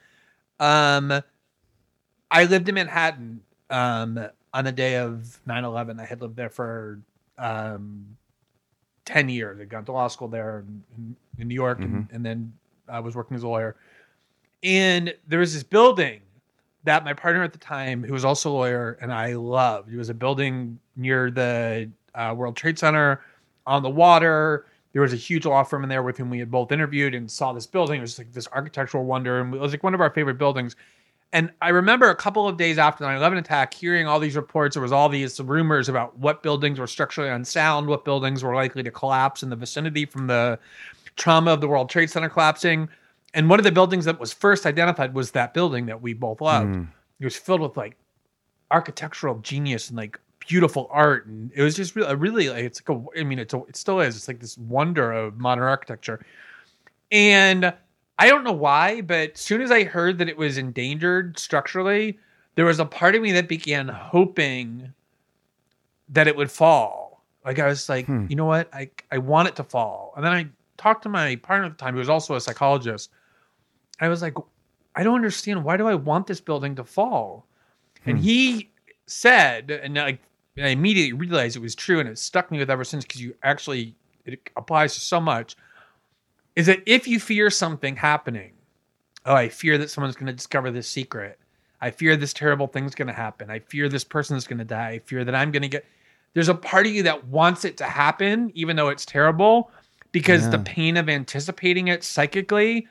[0.60, 1.22] Um,
[2.30, 6.00] I lived in Manhattan um, on the day of 9-11.
[6.00, 7.00] I had lived there for
[7.38, 8.16] um,
[9.08, 9.58] ten years.
[9.58, 10.64] I'd gone to law school there
[10.96, 12.52] in, in, New York, and, and then
[12.88, 13.76] I was working as a lawyer.
[14.62, 16.20] And there was this building
[16.84, 19.92] that my partner at the time, who was also a lawyer, and I loved.
[19.92, 23.22] It was a building near the uh, World Trade Center
[23.66, 24.66] on the water.
[24.92, 27.30] There was a huge law firm in there with whom we had both interviewed and
[27.30, 27.98] saw this building.
[27.98, 30.76] It was like this architectural wonder, and it was like one of our favorite buildings.
[31.32, 34.36] And I remember a couple of days after the 9 11 attack hearing all these
[34.36, 34.74] reports.
[34.74, 38.82] There was all these rumors about what buildings were structurally unsound, what buildings were likely
[38.82, 40.58] to collapse in the vicinity from the
[41.16, 42.88] trauma of the World Trade Center collapsing.
[43.34, 46.40] And one of the buildings that was first identified was that building that we both
[46.40, 46.70] loved.
[46.70, 46.88] Mm.
[47.20, 47.96] It was filled with like
[48.70, 52.96] architectural genius and like beautiful art, and it was just really, really like it's like
[52.96, 53.20] a.
[53.20, 54.16] I mean, it's a, it still is.
[54.16, 56.24] It's like this wonder of modern architecture,
[57.12, 57.74] and
[58.18, 62.18] I don't know why, but as soon as I heard that it was endangered structurally,
[62.56, 64.92] there was a part of me that began hoping
[66.08, 67.22] that it would fall.
[67.44, 68.26] Like I was like, Hmm.
[68.28, 71.36] you know what, I I want it to fall, and then I talked to my
[71.36, 73.10] partner at the time, who was also a psychologist.
[74.00, 74.34] I was like,
[74.94, 75.64] I don't understand.
[75.64, 77.46] Why do I want this building to fall?
[78.06, 78.24] And Hmm.
[78.24, 78.70] he
[79.06, 80.18] said, and I,
[80.58, 83.34] I immediately realized it was true, and it stuck me with ever since because you
[83.42, 83.94] actually
[84.24, 85.56] it applies to so much.
[86.58, 88.50] Is that if you fear something happening,
[89.24, 91.38] oh, I fear that someone's going to discover this secret.
[91.80, 93.48] I fear this terrible thing's going to happen.
[93.48, 94.88] I fear this person's going to die.
[94.88, 95.84] I fear that I'm going to get.
[96.34, 99.70] There's a part of you that wants it to happen, even though it's terrible,
[100.10, 102.88] because the pain of anticipating it psychically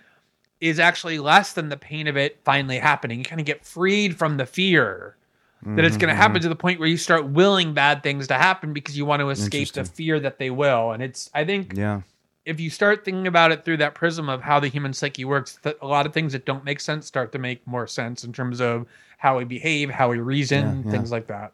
[0.61, 3.19] is actually less than the pain of it finally happening.
[3.19, 5.17] You kind of get freed from the fear
[5.65, 6.43] that it's going to mm-hmm, happen mm-hmm.
[6.43, 9.29] to the point where you start willing bad things to happen because you want to
[9.29, 10.91] escape the fear that they will.
[10.91, 11.73] And it's, I think.
[11.75, 12.03] Yeah.
[12.47, 15.59] If you start thinking about it through that prism of how the human psyche works,
[15.63, 18.31] that a lot of things that don't make sense start to make more sense in
[18.31, 18.87] terms of
[19.17, 20.91] how we behave, how we reason, Yeah, yeah.
[20.91, 21.51] things like that.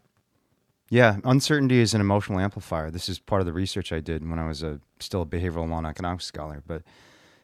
[0.89, 2.91] Yeah, uncertainty is an emotional amplifier.
[2.91, 5.67] This is part of the research I did when I was a still a behavioral
[5.67, 6.61] law and economics scholar.
[6.67, 6.83] But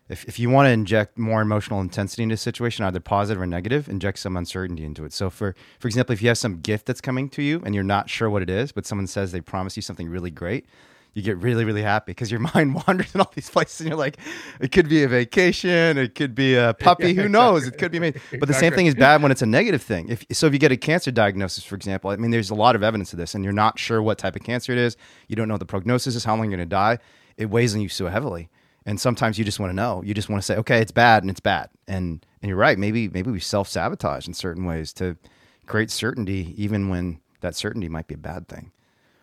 [0.10, 3.48] if, if you want to inject more emotional intensity into a situation, either positive or
[3.48, 5.14] negative, inject some uncertainty into it.
[5.14, 7.84] So for for example, if you have some gift that's coming to you and you're
[7.84, 10.68] not sure what it is, but someone says they promise you something really great,
[11.14, 13.98] you get really, really happy because your mind wanders in all these places and you're
[13.98, 14.18] like,
[14.60, 17.68] it could be a vacation, it could be a puppy, Yeah, who knows?
[17.68, 18.22] It could be amazing.
[18.40, 20.10] But the same thing is bad when it's a negative thing.
[20.10, 22.76] If so, if you get a cancer diagnosis, for example, I mean, there's a lot
[22.76, 24.98] of evidence of this, and you're not sure what type of cancer it is.
[25.28, 27.00] You don't know what the prognosis is, how long you're going to die.
[27.38, 28.50] It weighs on you so heavily,
[28.86, 30.04] and sometimes you just want to know.
[30.04, 31.70] You just want to say, okay, it's bad, and it's bad.
[31.88, 32.78] And and you're right.
[32.78, 35.18] Maybe maybe we self sabotage in certain ways to
[35.66, 38.72] create certainty, even when that certainty might be a bad thing.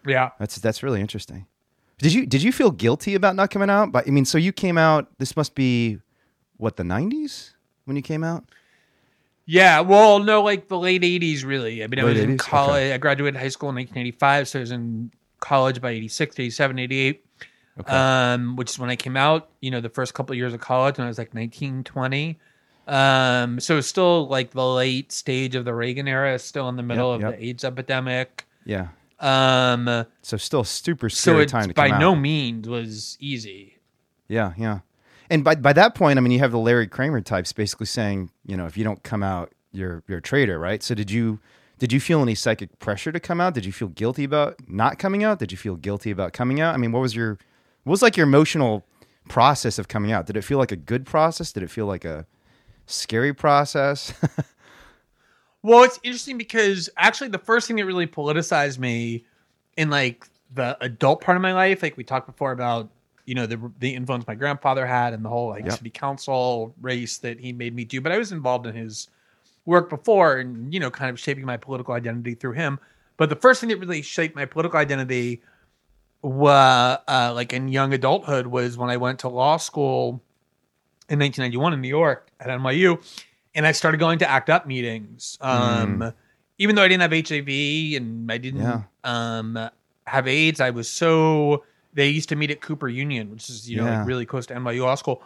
[0.06, 0.30] Yeah.
[0.38, 1.46] That's that's really interesting.
[1.98, 3.90] Did you did you feel guilty about not coming out?
[3.92, 5.08] But I mean, so you came out.
[5.18, 5.98] This must be
[6.58, 7.52] what the '90s
[7.84, 8.44] when you came out.
[9.46, 9.80] Yeah.
[9.80, 11.84] Well, no, like the late 80s, really.
[11.84, 12.38] I mean, I Late was in 80s?
[12.40, 12.92] college.
[12.92, 14.48] I graduated high school in 1985.
[14.48, 17.24] So I was in college by 86, 87, 88.
[17.78, 17.92] Okay.
[17.92, 20.60] um, which is when I came out, you know, the first couple of years of
[20.60, 22.38] college when I was like 19, 20.
[22.88, 26.82] Um, so it's still like the late stage of the Reagan era, still in the
[26.82, 27.38] middle Yep, of yep.
[27.40, 28.46] the AIDS epidemic.
[28.64, 28.88] yeah.
[29.18, 32.20] Um, So still super so scary time to by come no out.
[32.20, 33.78] means was easy.
[34.28, 34.80] Yeah, yeah.
[35.30, 38.30] And by by that point, I mean, you have the Larry Kramer types basically saying,
[38.44, 40.82] you know, if you don't come out, you're you're a traitor, right?
[40.82, 41.40] So did you
[41.78, 43.54] did you feel any psychic pressure to come out?
[43.54, 45.38] Did you feel guilty about not coming out?
[45.38, 46.74] Did you feel guilty about coming out?
[46.74, 47.38] I mean, what was your
[47.84, 48.84] what was like your emotional
[49.28, 50.26] process of coming out?
[50.26, 51.52] Did it feel like a good process?
[51.52, 52.26] Did it feel like a
[52.86, 54.12] scary process?
[55.66, 59.24] Well, it's interesting because actually the first thing that really politicized me
[59.76, 62.88] in like the adult part of my life, like we talked before about,
[63.24, 65.78] you know, the the influence my grandfather had and the whole like Yep.
[65.78, 69.08] city council race that he made me do, but I was involved in his
[69.64, 72.78] work before and, you know, kind of shaping my political identity through him.
[73.16, 75.42] But the first thing that really shaped my political identity
[76.22, 80.22] was uh, like in young adulthood was when I went to law school
[81.08, 83.02] in 1991 in New York at NYU,
[83.56, 85.36] and I started going to ACT UP meetings.
[85.40, 86.14] Um, Mm.
[86.58, 87.48] Even though I didn't have HIV
[87.96, 88.82] and I didn't Yeah.
[89.04, 89.58] um,
[90.06, 91.64] have AIDS, I was so.
[91.92, 93.98] They used to meet at Cooper Union, which is you know Yeah.
[93.98, 95.22] like really close to NYU Law School,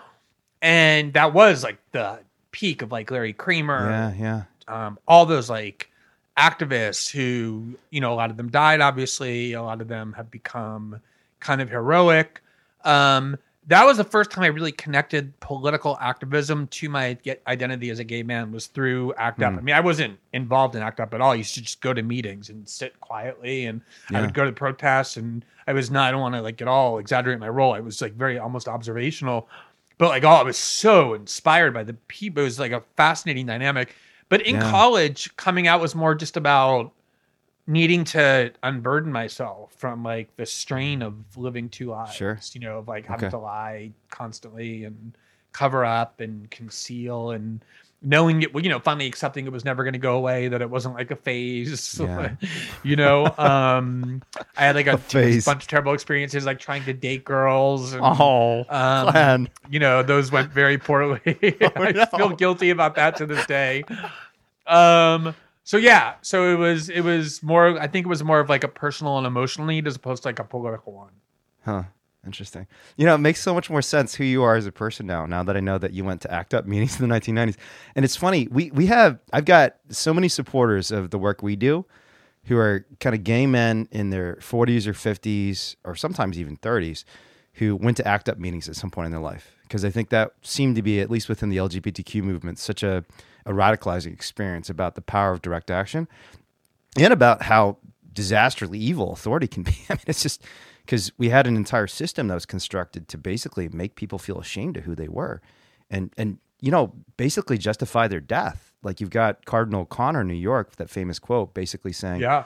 [0.62, 2.20] and that was like the
[2.52, 4.42] peak of like Larry Kramer, Yeah, yeah.
[4.86, 5.90] um, all those like
[6.36, 10.30] activists who you know a lot of them died obviously a lot of them have
[10.30, 11.00] become
[11.38, 12.40] kind of heroic
[12.84, 13.36] um,
[13.66, 18.04] that was the first time i really connected political activism to my identity as a
[18.04, 19.52] gay man was through act up.
[19.52, 19.58] Hmm.
[19.58, 21.32] i mean i wasn't involved in act up at all.
[21.32, 23.80] I used to just go to meetings and sit quietly and
[24.12, 26.68] i would go to protests and i was not i don't want to like at
[26.68, 27.74] all exaggerate my role.
[27.74, 29.48] I was like very almost observational
[29.98, 32.40] but like oh i was so inspired by the people.
[32.42, 33.94] It was like a fascinating dynamic.
[34.30, 34.70] But in Yeah.
[34.70, 36.92] college coming out was more just about
[37.66, 42.38] needing to unburden myself from like the strain of living two lives Sure.
[42.52, 43.30] you know of like having Okay.
[43.30, 45.16] to lie constantly and
[45.52, 47.64] cover up and conceal and
[48.02, 50.62] knowing it well, you know finally accepting it was never going to go away that
[50.62, 52.30] it wasn't like a phase Yeah.
[52.82, 54.22] you know um
[54.56, 58.02] i had like a, A bunch of terrible experiences like trying to date girls and,
[58.02, 62.06] Oh, um, you know those went very poorly i no.
[62.06, 63.84] feel guilty about that to this day
[64.66, 65.34] um
[65.64, 68.64] so yeah so it was it was more i think it was more of like
[68.64, 71.12] a personal and emotional need as opposed to like a political one
[71.64, 71.84] Huh.
[72.24, 72.66] Interesting.
[72.96, 75.24] You know, it makes so much more sense who you are as a person now.
[75.24, 77.56] Now that I know that you went to ACT UP meetings in the 1990s,
[77.94, 78.46] and it's funny.
[78.50, 81.86] We we have I've got so many supporters of the work we do,
[82.44, 87.04] who are kind of gay men in their 40s or 50s or sometimes even 30s,
[87.60, 90.08] who went to ACT UP meetings at some point in their life because I think
[90.08, 93.04] that seemed to be at least within the LGBTQ movement such a
[93.46, 96.08] a radicalizing experience about the power of direct action
[96.98, 97.78] and about how
[98.12, 99.72] disastrously evil authority can be.
[99.90, 100.42] I mean, it's just
[100.84, 104.76] because we had an entire system that was constructed to basically make people feel ashamed
[104.76, 105.40] of who they were,
[105.90, 108.72] and and you know basically justify their death.
[108.82, 112.44] Like you've got Cardinal O'Connor in New York, that famous quote, basically saying, yeah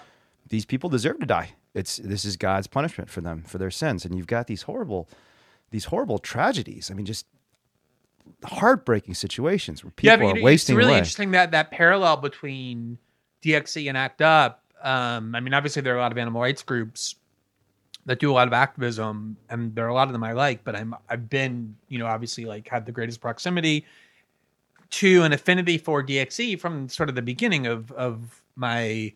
[0.49, 1.53] "These people deserve to die.
[1.75, 5.09] It's this is God's punishment for them for their sins." And you've got these horrible,
[5.71, 6.91] these horrible tragedies.
[6.91, 7.27] I mean, just
[8.45, 10.99] heartbreaking situations where people yeah, but are know, wasting it's really away.
[10.99, 12.99] interesting that that parallel between
[13.43, 14.61] DXE and ACT UP.
[14.83, 17.17] Um, I mean, obviously there are a lot of animal rights groups
[18.07, 20.63] that do a lot of activism, and there are a lot of them I like.
[20.65, 23.87] But I'm I've been you know obviously like had the greatest proximity
[24.91, 29.13] to an affinity for DXE from sort of the beginning of of my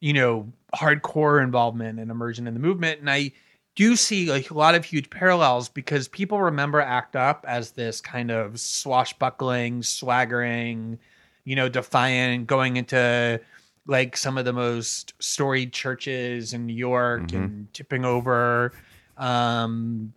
[0.00, 3.32] you know hardcore involvement and immersion in the movement, and I
[3.76, 8.00] do see like a lot of huge parallels because people remember ACT UP as this
[8.00, 10.98] kind of swashbuckling, swaggering,
[11.44, 13.40] you know, defiant, going into
[13.86, 17.34] like some of the most storied churches in New York Mhm.
[17.34, 18.72] and tipping over
[19.16, 20.12] um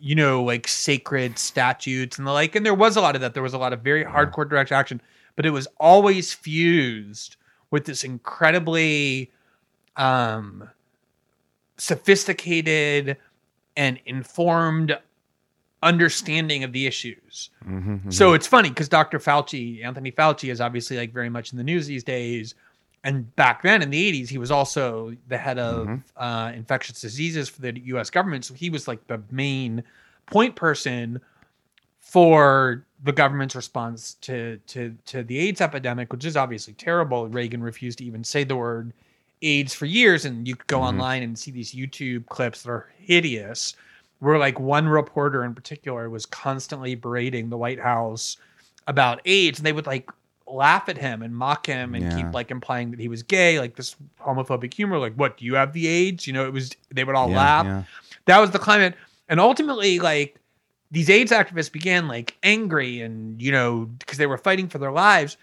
[0.00, 2.54] you know like sacred statutes and the like.
[2.54, 3.34] And there was a lot of that.
[3.34, 5.00] There was a lot of very hardcore direct action.
[5.36, 7.36] But it was always fused
[7.70, 9.30] with this incredibly
[9.98, 10.68] um
[11.76, 13.16] sophisticated
[13.76, 14.98] and informed
[15.82, 17.50] understanding of the issues.
[17.64, 18.12] Mhm, mhm.
[18.12, 19.18] So it's funny because Dr.
[19.20, 22.54] Fauci, Anthony Fauci, is obviously like very much in the news these days.
[23.04, 26.02] And back then in the 80s, he was also the head of Mhm.
[26.16, 28.44] uh, infectious diseases for the US government.
[28.44, 29.84] So he was like the main
[30.26, 31.20] point person
[32.00, 37.28] for the government's response to, to, to the AIDS epidemic, which is obviously terrible.
[37.28, 38.92] Reagan refused to even say the word
[39.42, 40.24] AIDS for years.
[40.24, 40.84] And you could go Mhm.
[40.84, 43.74] online and see these YouTube clips that are hideous
[44.20, 48.36] where like one reporter in particular was constantly berating the White House
[48.86, 50.10] about AIDS, and they would like
[50.46, 52.16] laugh at him and mock him and Yeah.
[52.16, 55.54] keep like implying that he was gay, like this homophobic humor, like "What do you
[55.54, 57.66] have the AIDS?" You know, it was they would all Yeah, laugh.
[57.66, 57.82] yeah.
[58.26, 58.94] That was the climate,
[59.28, 60.36] and ultimately, like
[60.90, 64.90] these AIDS activists began like angry and you know because they were fighting for their
[64.90, 65.36] lives.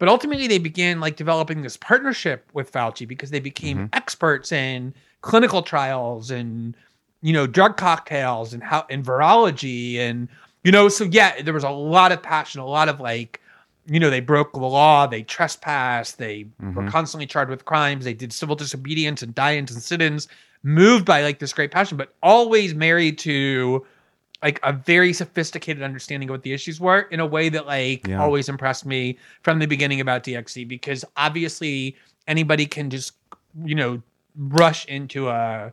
[0.00, 3.86] But ultimately, they began like developing this partnership with Fauci because they became Mm-hmm.
[3.92, 6.74] experts in clinical trials and
[7.22, 10.26] you know drug cocktails and how and virology and
[10.64, 13.38] you know so yeah there was a lot of passion a lot of like
[13.86, 16.88] you know they broke the law they trespassed they were Mhm.
[16.90, 20.26] constantly charged with crimes they did civil disobedience and die-ins and sit-ins
[20.62, 23.84] moved by like this great passion but always married to
[24.42, 28.06] like a very sophisticated understanding of what the issues were in a way that like
[28.06, 28.20] Yeah.
[28.22, 33.12] always impressed me from the beginning about DXE because obviously anybody can just
[33.64, 34.02] you know
[34.36, 35.72] rush into a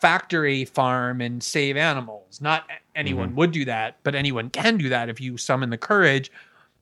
[0.00, 2.40] factory farm and save animals.
[2.40, 2.64] Not
[2.94, 3.36] anyone mm-hmm.
[3.36, 6.30] would do that, but anyone can do that if you summon the courage.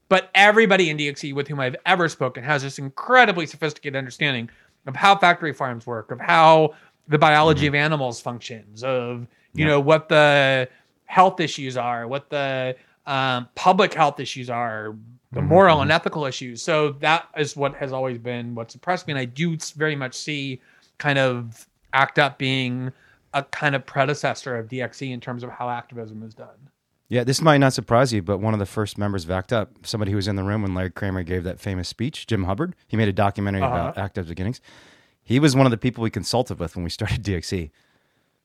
[0.09, 4.51] But everybody in DXE with whom I've ever spoken has this incredibly sophisticated understanding
[4.87, 6.74] of how factory farms work, of how
[7.09, 7.74] the biology mm-hmm.
[7.74, 9.72] of animals functions, of you Yeah.
[9.72, 10.68] know what the
[11.07, 12.76] health issues are, what the
[13.07, 14.94] um, public health issues are,
[15.32, 16.62] the moral and ethical issues.
[16.62, 20.14] So that is what has always been what's impressed me, and I do very much
[20.14, 20.61] see
[20.98, 22.92] kind of ACT UP being
[23.32, 26.70] a kind of predecessor of DXE in terms of how activism is done.
[27.09, 29.86] Yeah, this might not surprise you, but one of the first members of ACT UP,
[29.86, 32.74] somebody who was in the room when Larry Kramer gave that famous speech, Jim Hubbard,
[32.86, 33.74] he made a documentary Uh-huh.
[33.74, 34.61] about ACT UP's beginnings.
[35.22, 37.70] He was one of the people we consulted with when we started DXE.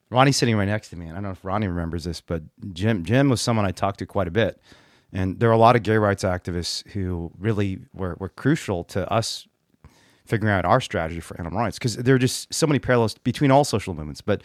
[0.09, 2.43] Ronnie's sitting right next to me, and I don't know if Ronnie remembers this, but
[2.73, 4.59] Jim Jim was someone I talked to quite a bit.
[5.11, 9.11] And there are a lot of gay rights activists who really were, were crucial to
[9.11, 9.47] us
[10.25, 13.49] figuring out our strategy for animal rights because there are just so many parallels between
[13.49, 14.21] all social movements.
[14.21, 14.43] But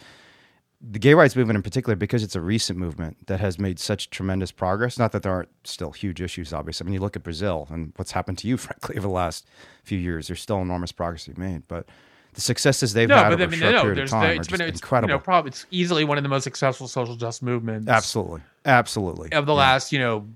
[0.80, 4.10] the gay rights movement in particular, because it's a recent movement that has made such
[4.10, 4.98] tremendous progress.
[4.98, 6.84] Not that there aren't still huge issues, obviously.
[6.84, 9.46] I mean, you look at Brazil and what's happened to you, frankly, over the last
[9.82, 10.26] few years.
[10.26, 11.86] There's still enormous progress be made, but
[12.34, 14.18] the successes they've No, had but over I mean, a short no, period there's of
[14.18, 15.10] time the, are it's just been it's incredible.
[15.10, 19.32] you know probably it's easily one of the most successful social justice movements absolutely, absolutely.
[19.32, 20.26] of the last you know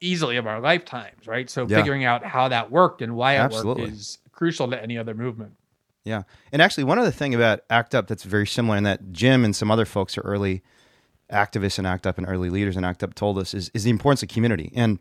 [0.00, 1.48] easily of our lifetimes, right?
[1.48, 1.78] So Yeah.
[1.78, 3.84] figuring out how that worked and why it Absolutely.
[3.84, 5.52] worked is crucial to any other movement.
[6.04, 6.22] Yeah.
[6.52, 9.54] And actually, one other thing about ACT UP that's very similar, and that Jim and
[9.54, 10.62] some other folks are early
[11.32, 13.90] activists in ACT UP and early leaders in ACT UP told us is, is the
[13.90, 14.72] importance of community.
[14.76, 14.98] And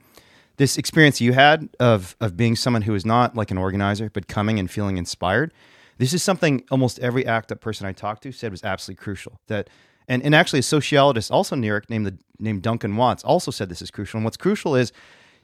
[0.58, 4.28] this experience you had of, of being someone who is not like an organizer, but
[4.28, 5.52] coming and feeling inspired,
[5.98, 9.40] this is something almost every ACT UP person I talked to said was absolutely crucial.
[9.48, 9.70] That
[10.08, 13.82] and, and actually a sociologist also York named the named Duncan Watts also said this
[13.82, 14.18] is crucial.
[14.18, 14.92] And what's crucial is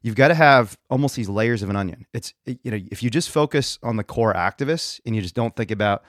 [0.02, 2.06] you've got to have almost these layers of an onion.
[2.14, 5.56] It's you know if you just focus on the core activists and you just don't
[5.56, 6.04] think about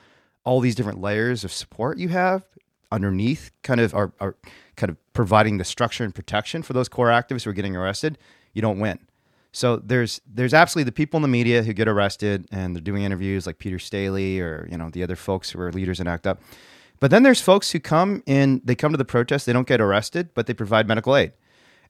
[0.45, 2.45] all these different layers of support you have
[2.93, 4.37] underneath, kind of are, are
[4.77, 8.19] kind of providing the structure and protection for those core activists who are getting arrested,
[8.53, 8.99] you don't win.
[9.53, 13.03] So there's there's absolutely the people in the media who get arrested and they're doing
[13.03, 16.27] interviews like Peter Staley or you know the other folks who are leaders in ACT
[16.27, 16.41] UP.
[17.01, 19.81] But then there's folks who come in, they come to the protest, they don't get
[19.81, 21.33] arrested, but they provide medical aid.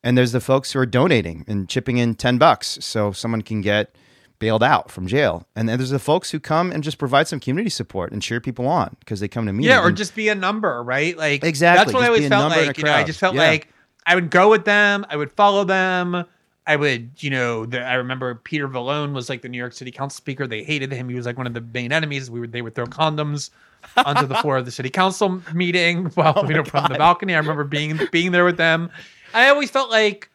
[0.03, 3.61] And there's the folks who are donating and chipping in 10 bucks so someone can
[3.61, 3.95] get
[4.39, 5.47] bailed out from jail.
[5.55, 8.41] And then there's the folks who come and just provide some community support and cheer
[8.41, 9.69] people on because they come to meetings.
[9.69, 11.17] Yeah, or just be a number, right?
[11.17, 12.79] Like Exactly, That's what just I always felt number in a like.
[12.79, 13.43] You know, I just felt Yeah.
[13.47, 13.69] like
[14.05, 15.07] I would go with them.
[15.09, 16.25] I would follow them.
[16.67, 19.91] I would, you know, the, I remember Peter Vallone was like the New York City
[19.91, 20.47] Council speaker.
[20.47, 21.09] They hated him.
[21.09, 22.31] He was like one of the main enemies.
[22.31, 23.51] We would they would throw condoms
[23.97, 27.35] onto the floor of the city council meeting while Oh you know from the balcony.
[27.35, 28.91] I remember being being there with them.
[29.35, 30.31] I always felt like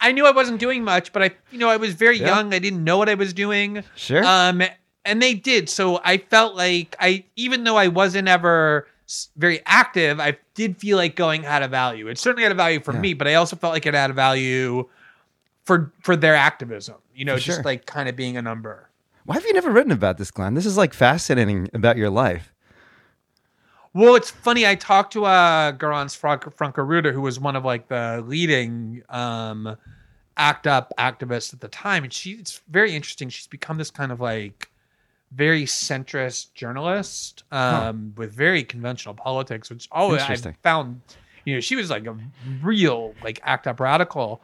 [0.00, 2.26] I knew I wasn't doing much, but I, you know, I was very Yeah.
[2.36, 2.52] young.
[2.54, 3.82] I didn't know what I was doing.
[3.96, 4.24] Sure.
[4.24, 4.62] Um,
[5.06, 5.68] and they did.
[5.70, 8.86] So I felt like I, even though I wasn't ever
[9.36, 12.06] very active, I did feel like going had a value.
[12.08, 13.00] It certainly had a value for Yeah.
[13.00, 14.88] me, but I also felt like it had a value
[15.70, 16.96] for for their activism.
[17.14, 17.64] You know, For just sure.
[17.64, 18.90] like kind of being a number.
[19.24, 20.54] Why have you never written about this, Glenn?
[20.54, 22.52] This is like fascinating about your life.
[23.94, 24.66] Well, it's funny.
[24.66, 29.76] I talked to uh, Garance Frank- Franke-Ruta, who was one of like the leading um,
[30.36, 33.28] ACT UP activists at the time, and she it's very interesting.
[33.28, 34.70] She's become this kind of like
[35.30, 41.00] very centrist journalist um, with very conventional politics, which always I found.
[41.44, 42.16] You know, she was like a
[42.60, 44.40] real like ACT UP radical,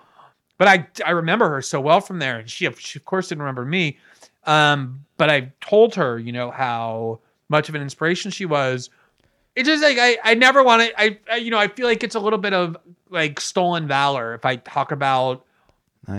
[0.59, 3.43] but I I remember her so well from there, and she she of course didn't
[3.43, 3.99] remember me.
[4.45, 8.91] Um, but I told her, you know, how much of an inspiration she was.
[9.55, 11.01] It's just like I, I never want to.
[11.01, 12.77] I, I, you know, I feel like it's a little bit of
[13.11, 15.45] like stolen valor if I talk about,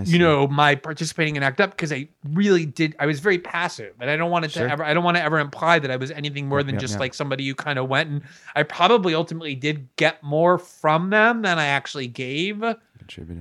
[0.06, 2.96] you know, my participating in ACT UP because I really did.
[3.00, 4.66] I was very passive, and I don't want it Sure.
[4.66, 4.84] to ever.
[4.84, 7.00] I don't want to ever imply that I was anything more than yeah, just yeah.
[7.00, 8.22] like somebody who kind of went and.
[8.56, 12.64] I probably ultimately did get more from them than I actually gave.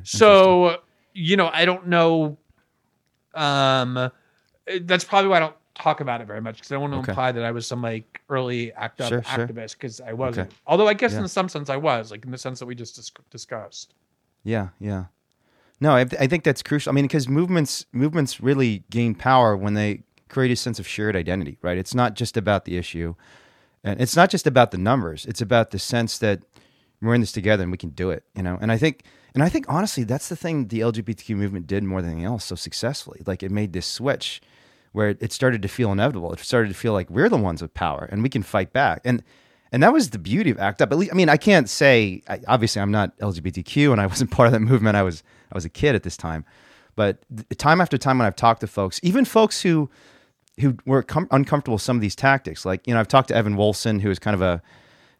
[0.04, 0.80] So,
[1.16, 2.36] you know, I don't know.
[3.34, 4.10] Um,
[4.82, 6.98] that's probably why I don't talk about it very much because I don't want to
[7.00, 7.12] Okay.
[7.12, 9.46] imply that I was some like early act up Sure, sure.
[9.46, 10.48] activist because I wasn't.
[10.48, 10.56] Okay.
[10.66, 11.20] Although I guess Yeah.
[11.20, 13.94] in some sense I was, like in the sense that we just dis- discussed.
[14.42, 15.06] Yeah, yeah.
[15.80, 16.90] No, I, I think that's crucial.
[16.90, 21.14] I mean, because movements movements really gain power when they create a sense of shared
[21.14, 21.76] identity, right?
[21.76, 23.14] It's not just about the issue,
[23.84, 25.26] and it's not just about the numbers.
[25.26, 26.40] It's about the sense that
[27.02, 28.56] we're in this together and we can do it, you know.
[28.60, 29.02] And I think,
[29.36, 32.46] and I think honestly, that's the thing the LGBTQ movement did more than anything else
[32.46, 33.20] so successfully.
[33.26, 34.40] Like it made this switch
[34.92, 36.32] where it, started to feel inevitable.
[36.32, 39.02] It started to feel like we're the ones with power and we can fight back.
[39.04, 39.22] And
[39.72, 40.90] and that was the beauty of ACT UP.
[40.90, 44.30] At least, I mean, I can't say I, obviously I'm not LGBTQ and I wasn't
[44.30, 44.96] part of that movement.
[44.96, 45.22] I was
[45.52, 46.46] I was a kid at this time,
[46.94, 47.18] but
[47.58, 49.90] time after time when I've talked to folks, even folks who
[50.60, 53.34] who were com- uncomfortable with some of these tactics, like you know, I've talked to
[53.36, 54.62] Evan Wolfson, who is kind of a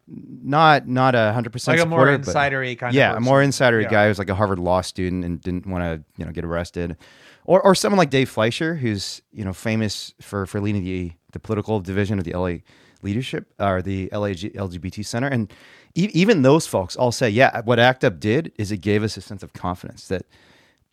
[0.09, 3.81] not not a hundred percent Like a more insidery kind of yeah, a more insider
[3.81, 3.89] Yeah.
[3.91, 6.97] guy who's like a Harvard law student and didn't want to you know get arrested,
[7.45, 11.41] or or someone like Dave Fleischer who's you know famous for for leading the the
[11.41, 12.59] political division of the LA
[13.03, 15.53] leadership or the LA G- LGBT Center, and
[15.95, 19.17] e- even those folks all say, yeah, what ACT UP did is it gave us
[19.17, 20.23] a sense of confidence that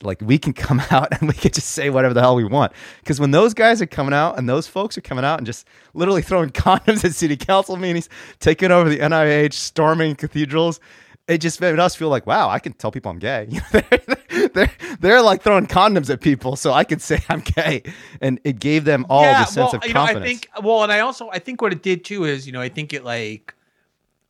[0.01, 2.71] like we can come out and we can just say whatever the hell we want.
[2.99, 5.67] Because when those guys are coming out and those folks are coming out and just
[5.93, 10.79] literally throwing condoms at city council meetings, taking over the NIH, storming cathedrals,
[11.27, 13.47] it just made us feel like, wow, I can tell people I'm gay.
[13.71, 17.83] they're, they're, they're like throwing condoms at people, so I can say I'm gay.
[18.19, 20.23] And it gave them all the sense well, of you know, confidence.
[20.23, 22.59] I think well, and I also I think what it did too is you know
[22.61, 23.55] I think it like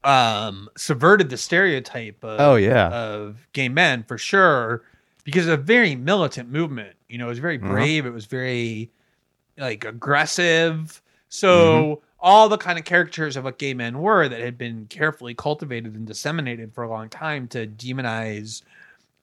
[0.03, 2.89] um subverted the stereotype of Oh, yeah.
[2.89, 4.83] of gay men for sure
[5.23, 6.95] because a very militant movement.
[7.07, 7.69] You know, it was very Uh-huh.
[7.69, 8.05] brave.
[8.05, 8.91] It was very
[9.57, 11.01] like aggressive.
[11.29, 12.05] So Mm-hmm.
[12.19, 15.95] all the kind of caricatures of what gay men were that had been carefully cultivated
[15.95, 18.61] and disseminated for a long time to demonize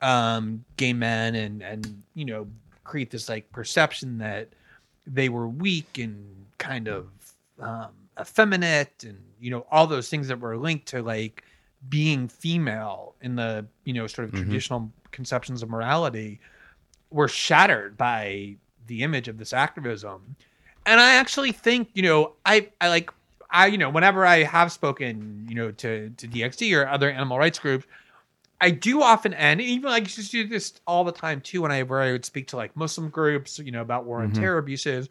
[0.03, 2.47] um, gay men and and you know
[2.85, 4.49] create this like perception that
[5.07, 7.07] they were weak and kind of
[7.61, 11.45] um, effeminate and you know all those things that were linked to like
[11.89, 14.39] being female in the you know sort of Mhm.
[14.43, 16.41] traditional conceptions of morality
[17.11, 18.57] were shattered by
[18.87, 20.37] the image of this activism
[20.87, 23.11] and i actually think you know i i like
[23.51, 27.39] i you know whenever i have spoken you know to to DXE or other animal
[27.39, 27.87] rights groups
[28.63, 31.63] I do often end, even like just do this all the time too.
[31.63, 34.35] When I where I would speak to like Muslim groups, you know, about war and
[34.35, 34.39] Mhm.
[34.39, 35.09] terror abuses,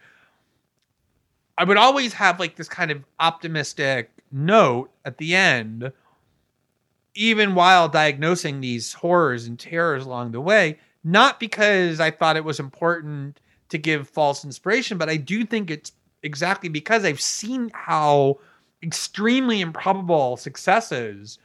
[1.58, 5.92] I would always have like this kind of optimistic note at the end,
[7.16, 10.80] even while diagnosing these horrors and terrors along the way.
[11.04, 13.40] Not because I thought it was important
[13.70, 15.92] to give false inspiration, but I do think it's
[16.24, 18.40] exactly because I've seen how
[18.84, 21.40] extremely improbable successes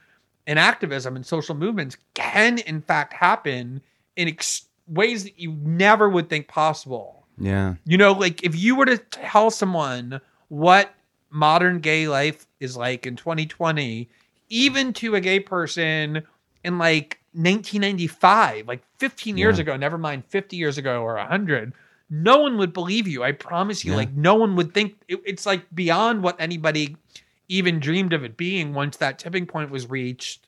[0.47, 3.81] in activism and social movements can in fact happen
[4.15, 7.25] in ex- ways that you never would think possible.
[7.37, 7.75] yeah.
[7.85, 10.93] You know, like if you were to tell someone what
[11.29, 14.09] modern gay life is like in 2020,
[14.49, 16.23] even to a gay person
[16.63, 19.61] in like 1995, like 15 years Yeah.
[19.63, 21.73] ago, never mind 50 years ago or 100,
[22.09, 23.23] no one would believe you.
[23.23, 23.91] I promise you.
[23.91, 23.97] Yeah.
[23.97, 26.97] Like no one would think it- it's like beyond what anybody
[27.47, 30.47] even dreamed of it being once that tipping point was reached.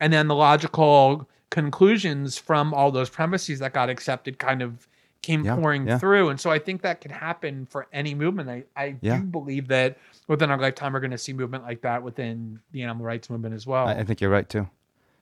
[0.00, 4.88] And then the logical conclusions from all those premises that got accepted kind of
[5.24, 5.98] came Yeah, pouring yeah.
[5.98, 6.28] through.
[6.28, 8.48] And so I think that could happen for any movement.
[8.50, 9.18] I, I Yeah.
[9.18, 9.98] do believe that
[10.28, 13.54] within our lifetime, we're going to see movement like that within the animal rights movement
[13.54, 13.88] as well.
[13.88, 14.68] I, I think you're right too.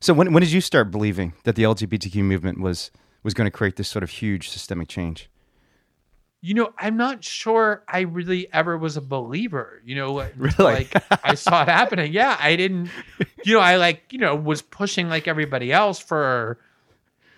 [0.00, 2.90] So when when did you start believing that the LGBTQ movement was
[3.22, 5.28] was going to create this sort of huge systemic change?
[6.44, 10.54] you know, I'm not sure I really ever was a believer, you know, Really?
[10.58, 10.92] like
[11.24, 12.12] I saw it happening.
[12.12, 12.36] Yeah.
[12.40, 12.90] I didn't,
[13.44, 16.58] you know, I like, you know, was pushing like everybody else for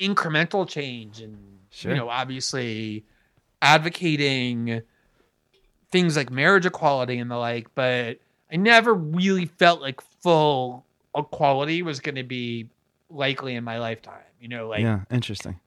[0.00, 1.36] incremental change and,
[1.74, 1.90] Sure.
[1.92, 3.04] you know, obviously
[3.60, 4.82] advocating
[5.90, 8.18] things like marriage equality and the like, but
[8.52, 10.84] I never really felt like full
[11.16, 12.68] equality was going to be
[13.10, 15.58] likely in my lifetime, you know, like yeah, interesting.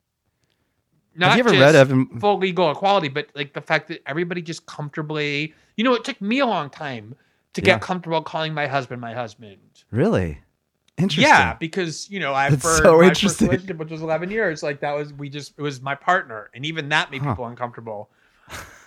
[1.15, 2.19] not Have you ever just read Evan?
[2.19, 6.19] full legal equality, but like the fact that everybody just comfortably, you know, it took
[6.21, 7.15] me a long time
[7.53, 7.73] to Yeah.
[7.73, 9.57] get comfortable calling my husband my husband.
[9.91, 10.39] Really
[10.97, 11.23] interesting.
[11.23, 14.63] Yeah, because you know, I That's for so my first relationship, which was eleven years,
[14.63, 17.31] like that was we just it was my partner, and even that made Huh.
[17.31, 18.09] people uncomfortable.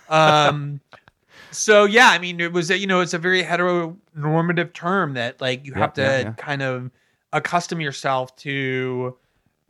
[0.09, 0.81] Um,
[1.51, 5.41] so yeah, I mean, it was a, you know it's a very heteronormative term that
[5.41, 6.33] like you Yeah, have to yeah, yeah.
[6.33, 6.91] kind of
[7.33, 9.17] accustom yourself to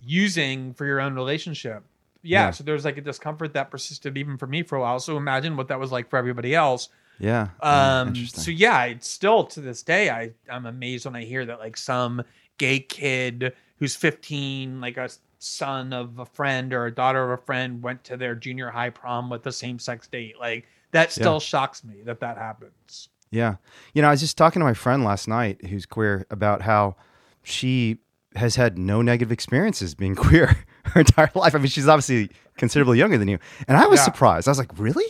[0.04, 1.84] using for your own relationship.
[2.24, 2.52] Yeah, Yeah.
[2.52, 5.00] so there's like a discomfort that persisted even for me for a while.
[5.00, 6.90] So imagine what that was like for everybody else.
[7.20, 7.50] Yeah.
[7.62, 11.46] yeah, Um, so yeah, it's still to this day, I I'm amazed when I hear
[11.46, 12.24] that like some
[12.58, 15.10] gay kid who's 15, like a
[15.40, 18.90] son of a friend or a daughter of a friend, went to their junior high
[18.90, 20.36] prom with the same sex date.
[20.40, 23.10] Like that still shocks me that that happens.
[23.32, 23.56] Yeah.
[23.94, 26.96] You know, I was just talking to my friend last night who's queer about how
[27.44, 27.98] she
[28.36, 31.56] has had no negative experiences being queer her entire life.
[31.56, 33.40] I mean, she's obviously considerably younger than you.
[33.68, 34.06] And I was Yeah.
[34.06, 34.48] surprised.
[34.48, 35.06] I was like, really?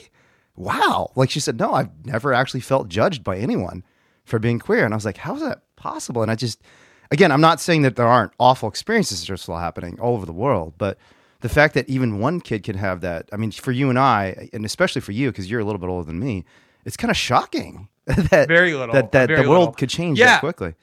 [0.55, 1.11] Wow.
[1.15, 3.83] Like she said, no, I've never actually felt judged by anyone
[4.25, 4.85] for being queer.
[4.85, 6.21] And I was like, how is that possible?
[6.21, 6.61] And I just,
[7.09, 10.25] again, I'm not saying that there aren't awful experiences that are still happening all over
[10.25, 10.97] the world, but
[11.39, 14.49] the fact that even one kid can have that, I mean, for you and I,
[14.53, 16.45] and especially for you, because you're a little bit older than me,
[16.85, 18.93] it's kind of shocking that Very little.
[18.93, 19.73] that, that very the world little.
[19.73, 20.27] could change Yeah.
[20.33, 20.75] that quickly.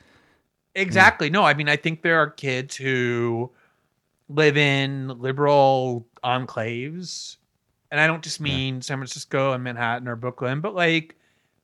[0.74, 1.30] Exactly.
[1.30, 3.50] No, I mean, I think there are kids who
[4.28, 7.36] live in liberal enclaves.
[7.90, 11.14] And I don't just mean San Francisco and Manhattan or Brooklyn, but like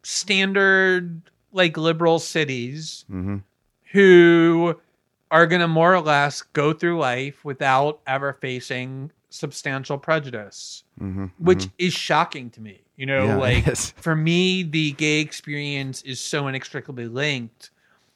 [0.02, 1.20] standard,
[1.52, 3.38] like liberal cities hmm
[3.92, 4.74] who
[5.30, 11.30] are going to more or less go through life without ever facing substantial prejudice, Mhm,
[11.38, 11.70] which mhm.
[11.78, 12.80] is shocking to me.
[12.96, 17.70] You know, Yeah, like for me, the gay experience is so inextricably linked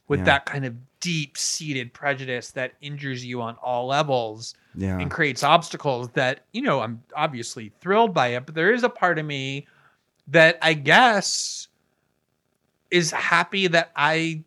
[0.08, 0.24] with Yeah.
[0.24, 5.42] that kind of deep seated prejudice that injures you on all levels yeah, and creates
[5.42, 9.26] obstacles that, you know, I'm obviously thrilled by it, but there is a part of
[9.26, 9.66] me
[10.28, 11.68] that I guess
[12.90, 14.42] is happy that I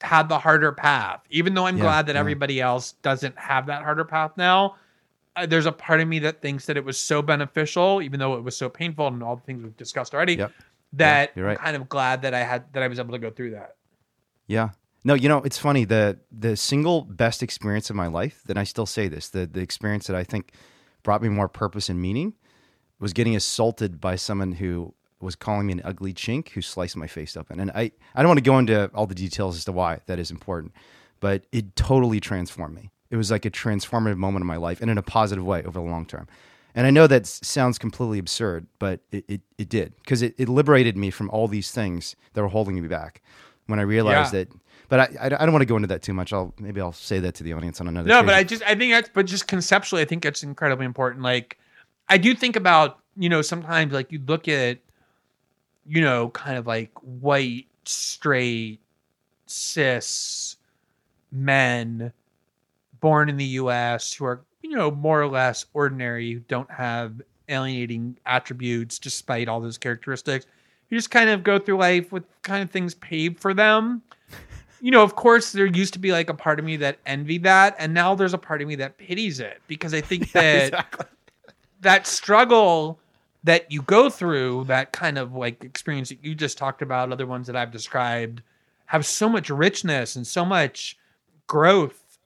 [0.00, 2.20] had the harder path, even though I'm Yeah, glad that yeah.
[2.20, 4.76] everybody else doesn't have that harder path now.
[5.34, 8.34] Uh, there's a part of me that thinks that it was so beneficial, even though
[8.34, 10.34] it was so painful and all the things we've discussed already.
[10.34, 10.52] Yep.
[10.94, 11.56] That you're right.
[11.58, 13.76] I'm kind of glad that I had that I was able to go through that.
[14.46, 14.70] Yeah.
[15.04, 15.84] No, you know, it's funny.
[15.84, 19.60] The the single best experience of my life, then I still say this, the the
[19.60, 20.52] experience that I think
[21.02, 22.34] brought me more purpose and meaning
[23.00, 27.06] was getting assaulted by someone who was calling me an ugly chink who sliced my
[27.06, 27.58] face open.
[27.60, 30.18] And I, I don't want to go into all the details as to why that
[30.20, 30.72] is important,
[31.20, 32.90] but it totally transformed me.
[33.10, 35.78] It was like a transformative moment in my life and in a positive way over
[35.80, 36.28] the long term.
[36.74, 40.48] And I know that sounds completely absurd, but it, it, it did because it, it
[40.48, 43.20] liberated me from all these things that were holding me back
[43.66, 44.44] when I realized Yeah.
[44.44, 44.48] that.
[44.92, 46.34] But I, I, I don't want to go into that too much.
[46.34, 48.06] I'll maybe I'll say that to the audience on another.
[48.06, 51.24] No, but I just I think that's but just conceptually I think it's incredibly important.
[51.24, 51.58] Like
[52.10, 54.80] I do think about, you know, sometimes like you look at
[55.86, 58.80] you know, kind of like white, straight,
[59.46, 60.56] cis
[61.30, 62.12] men
[63.00, 67.22] born in the US who are, you know, more or less ordinary, who don't have
[67.48, 70.44] alienating attributes despite all those characteristics.
[70.90, 74.02] You just kind of go through life with kind of things paved for them
[74.82, 77.44] you know, of course, there used to be like a part of me that envied
[77.44, 80.64] that, and now there's a part of me that pities it because I think that
[80.66, 81.06] exactly.
[81.80, 82.98] that struggle
[83.44, 87.26] that you go through, that kind of like experience that you just talked about, other
[87.26, 88.42] ones that I've described,
[88.86, 90.98] have so much richness and so much
[91.46, 92.18] growth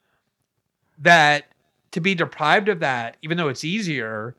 [0.99, 1.45] that
[1.93, 4.35] to be deprived of that, even though it's easier,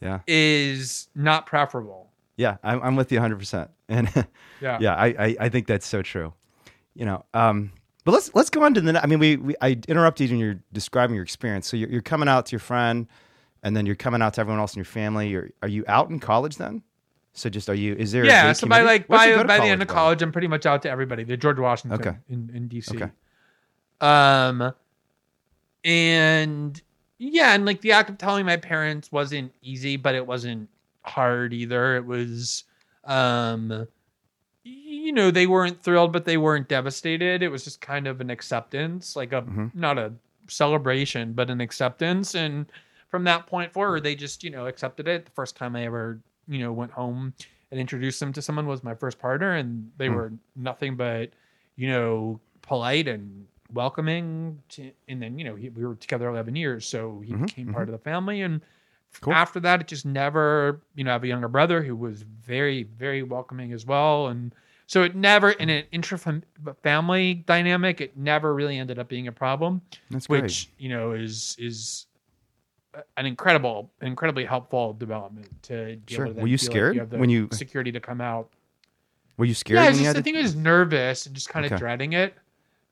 [0.00, 0.20] Yeah.
[0.28, 2.10] is not preferable.
[2.36, 3.38] Yeah, I'm, I'm with you 100.
[3.38, 4.08] percent And
[4.60, 4.78] Yeah.
[4.80, 6.32] yeah, I, I I think that's so true.
[6.96, 7.72] You know, um,
[8.04, 9.02] but let's let's go on to the.
[9.02, 11.68] I mean, we, we I interrupted you when you're describing your experience.
[11.68, 13.06] So you're, you're coming out to your friend,
[13.62, 15.28] and then you're coming out to everyone else in your family.
[15.28, 16.82] You're, are you out in college then?
[17.34, 17.94] So just are you?
[17.94, 18.22] Is there?
[18.24, 20.80] a yeah so by like by, by the end of college i'm pretty much out
[20.82, 22.16] to everybody the george washington Okay.
[22.30, 23.10] in, in dc Okay.
[24.00, 24.72] um
[25.84, 26.80] and
[27.18, 30.68] yeah and like the act of telling my parents wasn't easy but it wasn't
[31.04, 32.64] hard either it was
[33.04, 33.86] um
[35.06, 37.42] you know they weren't thrilled but they weren't devastated.
[37.42, 39.70] It was just kind of an acceptance like a Mhm.
[39.74, 40.12] not a
[40.48, 42.34] celebration but an acceptance.
[42.34, 42.66] And
[43.08, 45.24] from that point forward they just you know accepted it.
[45.26, 46.18] The first time i ever
[46.48, 47.34] you know went home
[47.70, 50.14] and introduced them to someone was my first partner and they Hmm.
[50.16, 51.30] were nothing but
[51.76, 56.56] you know polite and welcoming to, and then you know he, we were together 11
[56.56, 58.42] years so he Mhm, became part of the family.
[58.42, 58.60] And
[59.20, 59.32] Cool.
[59.34, 62.82] after that it just never you know i have a younger brother who was very
[62.82, 64.26] very welcoming as well.
[64.28, 64.52] And
[64.86, 66.18] so it never in an intra
[66.82, 69.80] family dynamic it never really ended up being a problem
[70.10, 70.42] That's great.
[70.42, 72.06] which you know is is
[73.16, 76.26] an incredible incredibly helpful development to be Sure.
[76.32, 78.48] Were you feel like scared you when you- security to come out
[79.36, 79.76] Were you scared?
[79.78, 82.34] yeah I, just, I think I was nervous and just kind of dreading it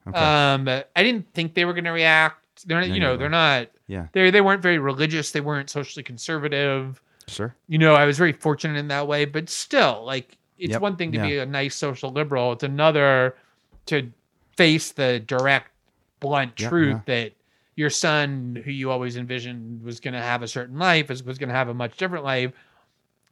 [0.07, 0.19] Okay.
[0.19, 3.29] um I didn't think they were going to react they're not, No, you know they're
[3.31, 4.09] not yeah.
[4.13, 7.55] they they weren't very religious they weren't socially conservative Sure.
[7.69, 10.97] you know, I was very fortunate in that way, but still, like, it's Yep, one
[10.97, 11.27] thing to yeah.
[11.27, 12.53] be a nice social liberal.
[12.53, 13.37] It's another
[13.87, 14.11] to
[14.57, 15.71] face the direct,
[16.21, 17.33] blunt truth that
[17.77, 21.39] your son, who you always envisioned was going to have a certain life, is was
[21.39, 22.53] going to have a much different life.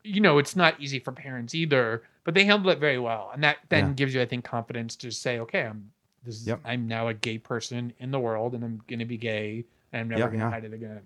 [0.04, 3.42] You know, it's not easy for parents either, but they handled it very well, and
[3.44, 3.92] that then Yeah.
[3.94, 5.90] gives you, I think, confidence to say, okay, I'm
[6.24, 6.60] this is Yep.
[6.64, 10.02] I'm now a gay person in the world, and I'm going to be gay, and
[10.02, 11.02] I'm never going to hide it again.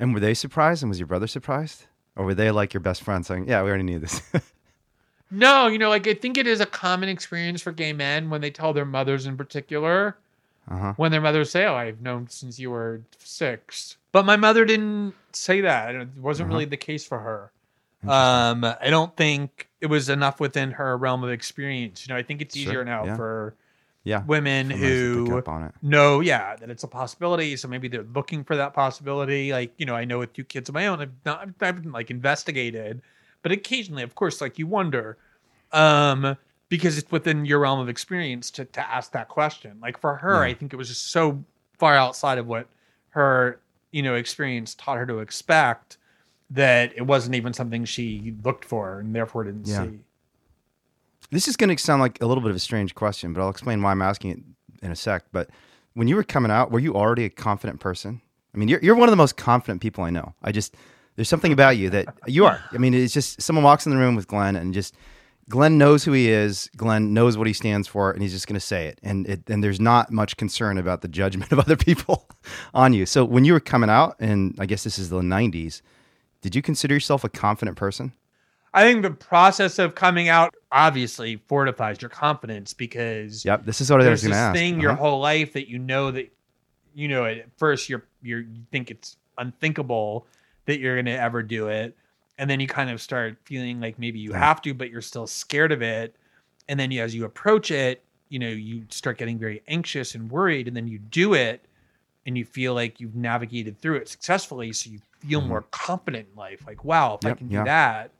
[0.00, 0.82] And were they surprised?
[0.82, 1.86] And was your brother surprised?
[2.16, 4.20] Or were they like your best friend saying, "Yeah, we already knew this"?
[5.30, 8.40] No, you know, like I think it is a common experience for gay men when
[8.40, 10.16] they tell their mothers in particular,
[10.70, 10.92] uh huh.
[10.96, 13.96] when their mothers say, "Oh, I've known since you were six.
[14.12, 15.94] But my mother didn't say that.
[15.94, 16.54] It wasn't Uh-huh.
[16.54, 17.50] really the case for her.
[18.10, 22.06] Um, I don't think it was enough within her realm of experience.
[22.06, 23.16] You know, I think it's Sure, easier now yeah.
[23.16, 23.54] for
[24.04, 24.22] Yeah.
[24.24, 25.74] women Someone has pick who up on it.
[25.82, 27.56] know, yeah, that it's a possibility.
[27.56, 29.52] So maybe they're looking for that possibility.
[29.52, 31.84] Like, you know, I know with two kids of my own, I've not, I've, I've
[31.86, 33.02] like investigated,
[33.42, 35.16] but occasionally, of course, like you wonder,
[35.72, 36.36] um,
[36.68, 39.78] because it's within your realm of experience to, to ask that question.
[39.80, 40.50] Like for her, Yeah.
[40.50, 41.42] I think it was just so
[41.78, 42.66] far outside of what
[43.10, 43.60] her,
[43.90, 45.96] you know, experience taught her to expect
[46.50, 49.84] that it wasn't even something she looked for and therefore didn't Yeah.
[49.86, 50.00] see.
[51.30, 53.50] This is going to sound like a little bit of a strange question, but I'll
[53.50, 54.38] explain why I'm asking it
[54.82, 55.24] in a sec.
[55.32, 55.50] But
[55.94, 58.20] when you were coming out, were you already a confident person?
[58.54, 60.34] I mean, you're you're one of the most confident people I know.
[60.42, 60.74] I just
[61.18, 62.62] there's something about you that you are.
[62.70, 64.94] I mean, it's just someone walks in the room with Glenn and just
[65.48, 66.70] Glenn knows who he is.
[66.76, 69.00] Glenn knows what he stands for, and he's just going to say it.
[69.02, 72.28] And it, and there's not much concern about the judgment of other people
[72.72, 73.04] on you.
[73.04, 75.82] So when you were coming out, and I guess this is the '90s,
[76.40, 78.12] did you consider yourself a confident person?
[78.72, 83.90] I think the process of coming out obviously fortifies your confidence because yep, this is
[83.90, 84.54] what I was going to ask.
[84.54, 84.82] Thing uh-huh.
[84.82, 86.32] your whole life that you know that
[86.94, 90.28] you know at first you're you're you think it's unthinkable
[90.68, 91.96] that you're going to ever do it.
[92.38, 95.26] And then you kind of start feeling like maybe you have to but you're still
[95.26, 96.14] scared of it.
[96.68, 100.68] And then as you approach it you know you start getting very anxious and worried
[100.68, 101.64] and then you do it
[102.26, 105.48] and you feel like you've navigated through it successfully so you feel mm-hmm.
[105.48, 107.64] more confident in life like wow if yep, i can do yep.
[107.66, 108.10] that.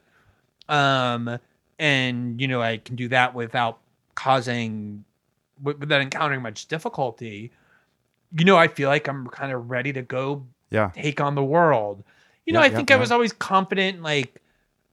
[0.69, 1.39] Um
[1.79, 3.79] and you know i can do that without
[4.15, 5.05] causing
[5.63, 7.53] without encountering much difficulty.
[8.37, 10.91] You know i feel like i'm kind of ready to go yeah.
[10.95, 12.03] take on the world
[12.49, 14.41] you know, I think I was always confident in like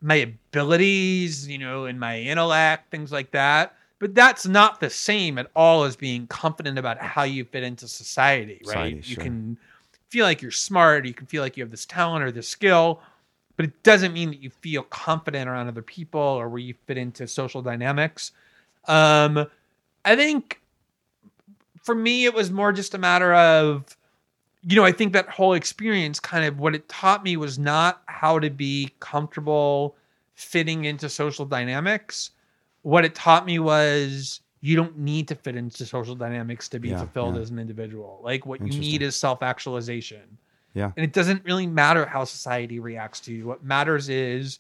[0.02, 3.74] my abilities, you know, in my intellect, things like that.
[3.98, 7.88] But that's not the same at all as being confident about how you fit into
[7.88, 8.66] society, right?
[8.66, 9.24] Society, you sure.
[9.24, 9.58] can
[10.10, 13.00] feel like you're smart, you can feel like you have this talent or this skill,
[13.56, 16.98] but it doesn't mean that you feel confident around other people or where you fit
[16.98, 18.34] into social dynamics.
[18.90, 19.48] Um,
[20.04, 20.60] I think
[21.84, 23.96] for me, it was more just a matter of
[24.68, 28.02] you know, I think that whole experience kind of what it taught me was not
[28.08, 29.96] how to be comfortable
[30.34, 32.32] fitting into social dynamics.
[32.82, 36.90] What it taught me was you don't need to fit into social dynamics to be
[36.90, 37.42] yeah, fulfilled yeah.
[37.42, 38.20] as an individual.
[38.24, 40.38] Like what you need is self actualization.
[40.74, 40.92] Yeah.
[40.98, 43.46] And it doesn't really matter how society reacts to you.
[43.46, 44.60] What matters is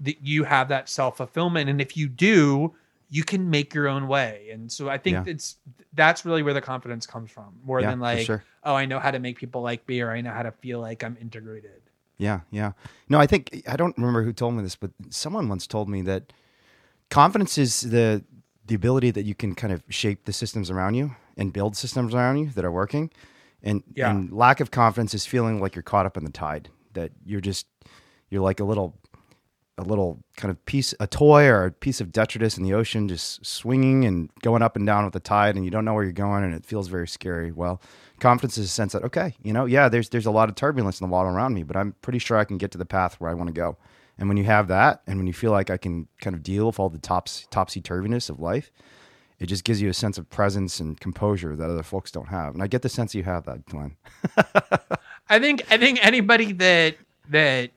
[0.00, 1.68] that you have that self fulfillment.
[1.68, 2.74] And if you do,
[3.12, 4.48] you can make your own way.
[4.50, 5.32] And so I think yeah.
[5.32, 5.58] it's
[5.92, 8.42] that's really where the confidence comes from, more yeah, than like, sure.
[8.64, 10.80] oh, I know how to make people like me, or I know how to feel
[10.80, 11.82] like I'm integrated.
[12.16, 12.72] Yeah, yeah.
[13.10, 16.00] No, I think I don't remember who told me this, but someone once told me
[16.02, 16.32] that
[17.10, 18.24] confidence is the
[18.64, 22.14] the ability that you can kind of shape the systems around you and build systems
[22.14, 23.10] around you that are working.
[23.62, 24.10] And, yeah.
[24.10, 27.42] and lack of confidence is feeling like you're caught up in the tide, that you're
[27.42, 27.66] just
[28.30, 28.96] you're like a little
[29.78, 33.08] a little kind of piece, a toy or a piece of detritus in the ocean,
[33.08, 36.04] just swinging and going up and down with the tide, and you don't know where
[36.04, 37.52] you're going, and it feels very scary.
[37.52, 37.80] Well,
[38.20, 41.00] confidence is a sense that okay, you know, yeah, there's there's a lot of turbulence
[41.00, 43.20] in the water around me, but I'm pretty sure I can get to the path
[43.20, 43.76] where I want to go.
[44.18, 46.66] And when you have that, and when you feel like I can kind of deal
[46.66, 48.70] with all the tops topsy turviness of life,
[49.38, 52.54] it just gives you a sense of presence and composure that other folks don't have.
[52.54, 53.96] And I get the sense you have that, Glenn.
[55.28, 56.96] I think I think anybody that
[57.30, 57.70] that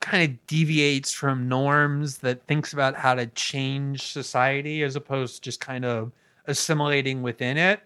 [0.00, 5.40] kind of deviates from norms that thinks about how to change society as opposed to
[5.40, 6.12] just kind of
[6.46, 7.80] assimilating within it.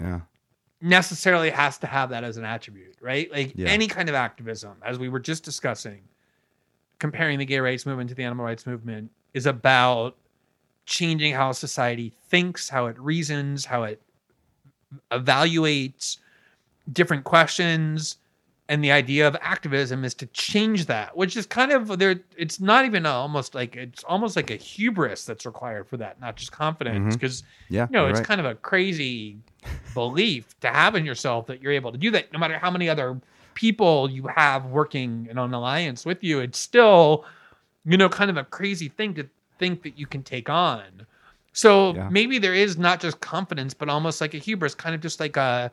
[0.00, 0.20] Yeah.
[0.80, 3.30] Necessarily has to have that as an attribute right?
[3.30, 3.68] Like yeah.
[3.68, 6.00] any kind of activism as we were just discussing
[6.98, 10.16] comparing the gay rights movement to the animal rights movement is about
[10.86, 14.00] changing how society thinks how it reasons how it
[15.12, 16.18] evaluates
[16.92, 18.16] different questions
[18.68, 22.60] and the idea of activism is to change that which is kind of there it's
[22.60, 26.52] not even almost like it's almost like a hubris that's required for that not just
[26.52, 27.74] confidence because mm-hmm.
[27.74, 28.26] yeah you know it's right.
[28.26, 29.38] kind of a crazy
[29.94, 32.88] belief to have in yourself that you're able to do that no matter how many
[32.88, 33.20] other
[33.54, 37.24] people you have working in an alliance with you it's still
[37.84, 39.26] you know kind of a crazy thing to
[39.58, 40.84] think that you can take on
[41.52, 42.08] so yeah.
[42.08, 45.36] maybe there is not just confidence but almost like a hubris kind of just like
[45.36, 45.72] a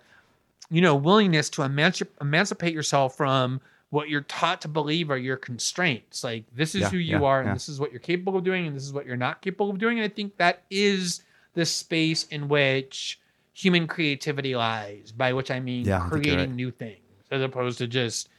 [0.70, 5.38] you know, willingness to emancip- emancipate yourself from what you're taught to believe are your
[5.38, 6.24] constraints.
[6.24, 7.54] Like this is yeah, who you yeah, are, and yeah.
[7.54, 9.78] this is what you're capable of doing, and this is what you're not capable of
[9.78, 10.00] doing.
[10.00, 11.22] And I think that is
[11.54, 13.20] the space in which
[13.54, 15.12] human creativity lies.
[15.12, 16.50] By which I mean creating I right.
[16.50, 17.00] new things,
[17.32, 18.30] as opposed to just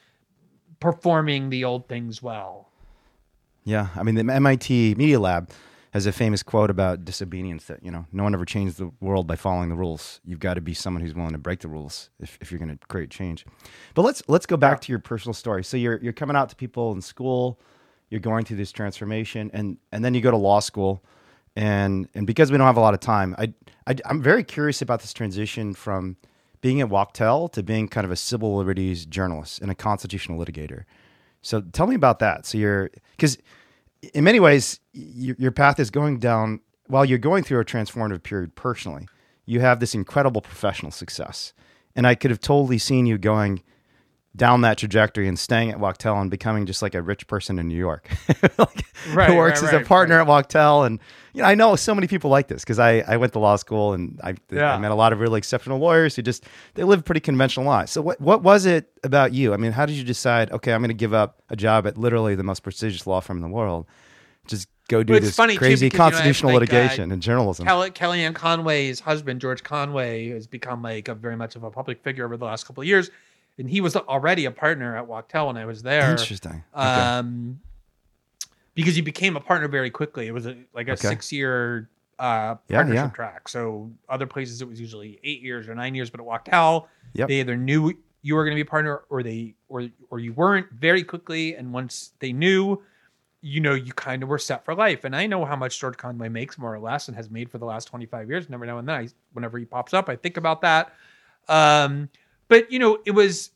[0.81, 2.69] performing the old things well.
[3.65, 5.51] Yeah, I mean the MIT Media Lab
[5.97, 9.27] has a famous quote about disobedience that you know no one ever changed the world
[9.27, 10.21] by following the rules.
[10.27, 12.77] You've got to be someone who's willing to break the rules if, if you're going
[12.77, 13.47] to create change.
[13.95, 15.65] But let's let's go back to your personal story.
[15.65, 17.59] So you're you're coming out to people in school,
[18.11, 21.03] you're going through this transformation, and and then you go to law school,
[21.57, 23.55] and and because we don't have a lot of time, I,
[23.87, 26.19] I I'm very curious about this transition from
[26.61, 30.85] being at Wachtell to being kind of a civil liberties journalist and a constitutional litigator.
[31.41, 32.45] So tell me about that.
[32.45, 33.39] So you're because
[34.15, 38.23] in many ways, your, your path is going down while you're going through a transformative
[38.23, 39.09] period personally.
[39.45, 41.53] You have this incredible professional success.
[41.95, 43.63] And I could have totally seen you going
[44.37, 47.69] down that trajectory and staying at Wachtell and becoming just like a rich person in
[47.69, 48.09] New York,
[48.59, 50.87] like, Right, who works right, as a right, partner at Wachtell.
[50.87, 51.01] And
[51.33, 53.57] you know, I know so many people like this because I, I went to law
[53.57, 56.45] school and I, I met a lot of really exceptional lawyers who just
[56.75, 57.93] they live pretty conventional lives.
[57.93, 59.55] So what what was it about you?
[59.55, 60.53] I mean, how did you decide?
[60.53, 63.39] Okay, I'm going to give up a job at literally the most prestigious law firm
[63.39, 63.87] in the world,
[64.47, 67.23] just go do Well, this funny, too, crazy because, you know, constitutional uh, litigation and
[67.23, 67.67] journalism.
[67.67, 72.03] Kelly, Kellyanne Conway's husband, George Conway, has become like a very much of a public
[72.03, 73.11] figure over the last couple of years,
[73.59, 76.11] and he was already a partner at Wachtell when I was there.
[76.11, 76.63] Interesting.
[76.75, 76.83] Okay.
[76.85, 77.61] Um,
[78.75, 80.27] because he became a partner very quickly.
[80.27, 81.09] It was a, like a Okay.
[81.09, 81.89] six-year
[82.19, 83.09] uh, partnership yeah.
[83.11, 83.49] track.
[83.49, 87.29] So other places it was usually eight years or nine years, but at Wachtell, Yep.
[87.29, 87.93] they either knew
[88.23, 91.55] you were going to be a partner or they or or you weren't very quickly.
[91.55, 92.83] And once they knew,
[93.41, 95.05] you know, you kind of were set for life.
[95.05, 97.59] And I know how much George Conway makes more or less and has made for
[97.59, 98.51] the last 25 years.
[98.51, 100.93] Never now and then, I, whenever he pops up, I think about that.
[101.49, 102.09] Um,
[102.49, 103.51] but you know, it was,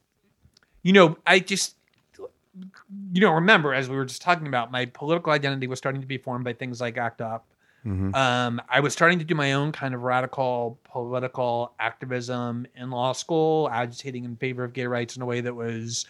[0.83, 1.77] you know, I just,
[2.19, 6.07] you know, remember as we were just talking about, my political identity was starting to
[6.07, 7.45] be formed by things like ACT UP.
[7.87, 8.15] Mhm.
[8.15, 13.13] Um, I was starting to do my own kind of radical political activism in law
[13.13, 16.07] school, agitating in favor of gay rights in a way that was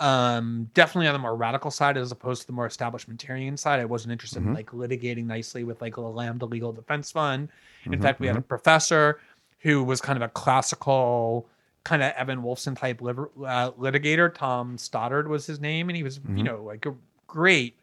[0.00, 3.80] um, definitely on the more radical side as opposed to the more establishmentarian side.
[3.80, 4.54] I wasn't interested in Mhm.
[4.54, 7.48] like litigating nicely with like a Lambda Legal Defense Fund.
[7.84, 9.20] In Mhm, fact, we had a professor
[9.60, 11.48] who was kind of a classical
[11.88, 14.32] kind of Evan Wolfson type liver, uh, litigator.
[14.34, 16.36] Tom Stoddard was his name, and he was, Mhm.
[16.38, 16.94] you know, like a
[17.26, 17.76] great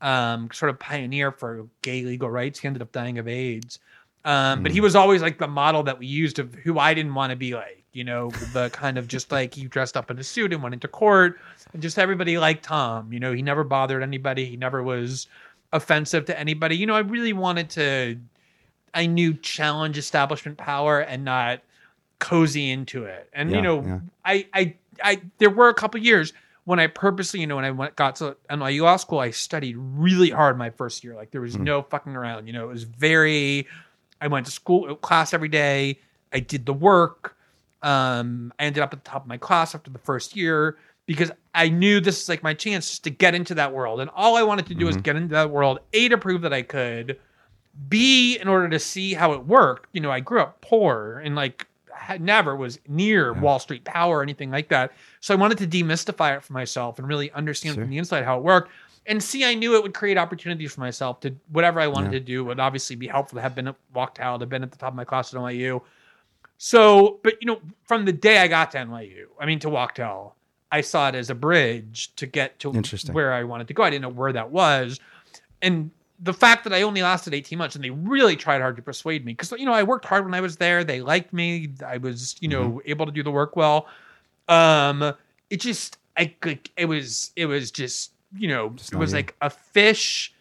[0.00, 2.58] um, sort of pioneer for gay legal rights.
[2.58, 3.78] He ended up dying of AIDS.
[4.26, 7.14] Um, But he was always like the model that we used of who I didn't
[7.14, 10.18] want to be like, you know, the kind of just like he dressed up in
[10.18, 11.38] a suit and went into court,
[11.72, 13.12] and just everybody liked Tom.
[13.14, 14.44] You know, he never bothered anybody.
[14.44, 15.26] He never was
[15.72, 16.76] offensive to anybody.
[16.76, 18.18] You know, I really wanted to,
[18.92, 21.60] I knew challenge establishment power and not
[22.18, 23.28] cozy into it.
[23.32, 24.00] And Yeah, you know, yeah.
[24.24, 26.32] I, I, I, there were a couple years
[26.64, 29.76] when I purposely, you know, when I went got to NYU Law School, I studied
[29.76, 31.14] really hard my first year.
[31.14, 31.64] Like there was Hmm.
[31.64, 32.46] no fucking around.
[32.46, 33.66] You know, it was very.
[34.20, 35.98] I went to school class every day.
[36.32, 37.36] I did the work.
[37.82, 41.30] Um, I ended up at the top of my class after the first year because
[41.54, 44.00] I knew this is like my chance to get into that world.
[44.00, 45.02] And all I wanted to do was Mhm.
[45.02, 45.80] get into that world.
[45.92, 47.18] A to prove that I could.
[47.88, 49.88] B in order to see how it worked.
[49.92, 51.66] You know, I grew up poor and like
[52.20, 53.40] never was near Yeah.
[53.40, 54.92] Wall Street power or anything like that.
[55.20, 57.84] So I wanted to demystify it for myself and really understand Sure.
[57.84, 58.70] from the inside how it worked.
[59.06, 62.18] And see, I knew it would create opportunities for myself to whatever I wanted Yeah.
[62.20, 64.88] to do would obviously be helpful to have been Wachtell, have been at the top
[64.92, 65.82] of my class at NYU.
[66.56, 70.32] So, but you know, from the day I got to NYU, I mean to Wachtell,
[70.72, 72.70] I saw it as a bridge to get to
[73.12, 73.82] where I wanted to go.
[73.82, 74.98] I didn't know where that was,
[75.62, 75.90] and
[76.24, 79.24] the fact that I only lasted 18 months and they really tried hard to persuade
[79.24, 80.82] me because you know I worked hard when I was there.
[80.82, 81.70] They liked me.
[81.86, 82.90] I was you know Mm-hmm.
[82.90, 83.86] able to do the work well.
[84.48, 85.14] Um,
[85.50, 86.68] it just I could.
[86.76, 89.18] It was it was just you know Just it was you.
[89.18, 90.32] like a fish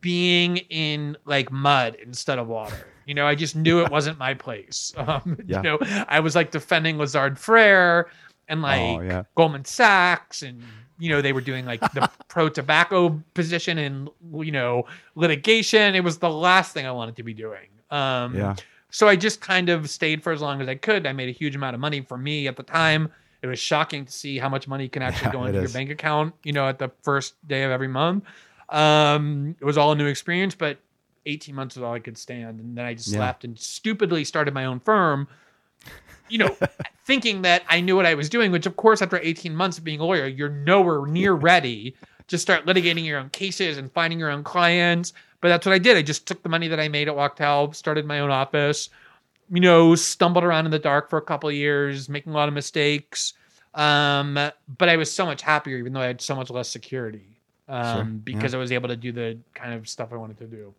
[0.00, 2.86] being in like mud instead of water.
[3.04, 4.94] You know, I just knew it wasn't my place.
[4.98, 5.56] Um, Yeah.
[5.58, 5.78] You know,
[6.08, 8.08] I was like defending Lazard Frere
[8.48, 9.24] and like Oh, yeah.
[9.34, 10.62] Goldman Sachs, and
[11.02, 14.08] you know they were doing like the pro tobacco position and
[14.46, 14.84] you know
[15.16, 15.94] litigation.
[15.96, 17.68] It was the last thing I wanted to be doing.
[17.90, 18.54] Um, Yeah.
[18.90, 21.06] So I just kind of stayed for as long as I could.
[21.06, 23.10] I made a huge amount of money for me at the time.
[23.42, 25.72] It was shocking to see how much money can actually Yeah, go into your is.
[25.72, 26.34] bank account.
[26.44, 28.24] You know, at the first day of every month.
[28.68, 30.78] Um, it was all a new experience, but
[31.26, 32.60] 18 months was all I could stand.
[32.60, 33.20] And then I just Yeah.
[33.20, 35.26] left and stupidly started my own firm,
[36.32, 36.56] you know,
[37.04, 39.84] thinking that I knew what I was doing, which of course, after 18 months of
[39.84, 41.94] being a lawyer, you're nowhere near ready
[42.28, 45.12] to start litigating your own cases and finding your own clients.
[45.42, 45.96] But that's what I did.
[45.96, 48.88] I just took the money that I made at Wachtell, started my own office,
[49.50, 52.48] you know, stumbled around in the dark for a couple of years, making a lot
[52.48, 53.34] of mistakes.
[53.74, 54.34] Um,
[54.78, 57.84] but I was so much happier, even though I had so much less security, um,
[57.84, 60.72] Sure, because I was able to do the kind of stuff I wanted to do.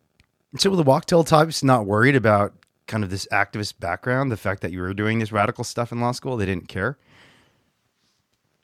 [0.56, 2.54] So were the Wachtell types not worried about
[2.86, 6.00] kind of this activist background, the fact that you were doing this radical stuff in
[6.00, 6.36] law school?
[6.36, 6.98] They didn't care.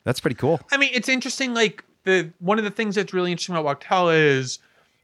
[0.03, 0.59] That's pretty cool.
[0.71, 1.53] I mean, it's interesting.
[1.53, 4.59] Like the one of the things that's really interesting about Wachtell is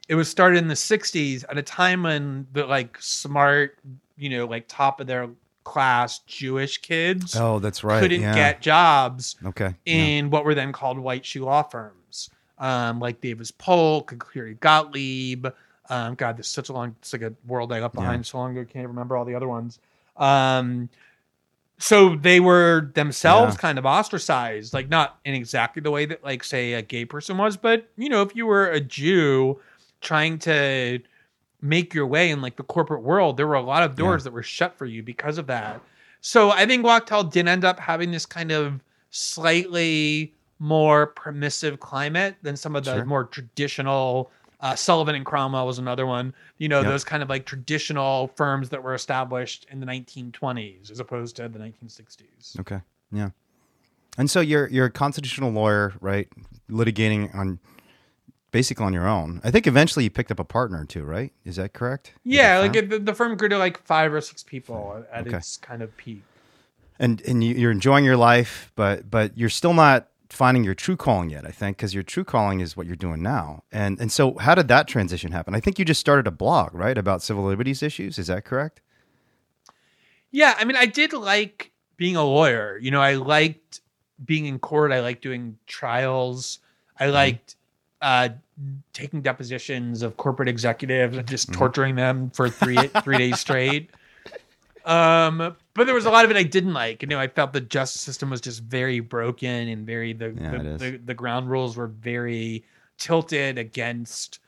[0.10, 3.77] it was started in the '60s at a time when the like smart,
[4.18, 5.30] you know, like top of their
[5.64, 7.99] class Jewish kids Oh, that's right.
[7.99, 8.34] couldn't yeah.
[8.34, 9.76] get jobs okay.
[9.85, 9.94] yeah.
[9.95, 14.56] in what were then called white shoe law firms, um, like Davis Polk and Cleary
[14.56, 15.48] Gottlieb.
[15.89, 18.01] Um, God, this is such a long, it's like a world I left Yeah.
[18.01, 18.68] behind so long ago.
[18.72, 19.80] Can't remember all the other ones.
[20.18, 20.89] Um,
[21.80, 23.61] so they were themselves Yeah.
[23.61, 27.38] kind of ostracized, like not in exactly the way that, like, say, a gay person
[27.38, 29.59] was, but you know, if you were a Jew
[30.01, 30.99] trying to
[31.61, 34.34] make your way in like the corporate world, there were a lot of doors that
[34.34, 35.81] were shut for you because of that.
[36.22, 38.80] So I think Wachtell did end up having this kind of
[39.11, 43.05] slightly more permissive climate than some of the Sure.
[43.05, 44.31] more traditional.
[44.59, 46.34] Uh, Sullivan and Cromwell was another one.
[46.57, 46.89] You know, Yep.
[46.89, 51.47] those kind of like traditional firms that were established in the 1920s as opposed to
[51.47, 52.59] the 1960s.
[52.59, 52.81] Okay.
[53.11, 53.29] Yeah.
[54.17, 56.27] And so you're you're a constitutional lawyer, right?
[56.71, 57.59] Litigating on
[58.51, 59.41] basically on your own.
[59.43, 61.31] I think eventually you picked up a partner too, right?
[61.45, 62.13] Is that correct?
[62.23, 65.38] Yeah, like it, the, the firm grew to like five or six people at Okay.
[65.38, 66.23] its kind of peak.
[66.97, 70.97] and and you, you're enjoying your life, but but you're still not finding your true
[70.97, 71.45] calling yet.
[71.45, 73.63] I think because your true calling is what you're doing now.
[73.71, 75.55] And and so how did that transition happen?
[75.55, 78.17] I think you just started a blog, right, about civil liberties issues.
[78.17, 78.81] Is that correct?
[80.31, 82.77] Yeah, I mean, I did like being a lawyer.
[82.81, 83.81] You know, I liked
[84.23, 84.91] being in court.
[84.91, 86.59] I liked doing trials.
[86.99, 87.55] I liked
[88.01, 88.29] uh,
[88.93, 93.91] taking depositions of corporate executives and just torturing them for three three days straight.
[94.85, 97.03] Um, but there was a lot of it I didn't like.
[97.03, 100.51] You know, I felt the justice system was just very broken and very the Yeah,
[100.57, 102.65] the, the, the ground rules were very
[102.97, 104.39] tilted against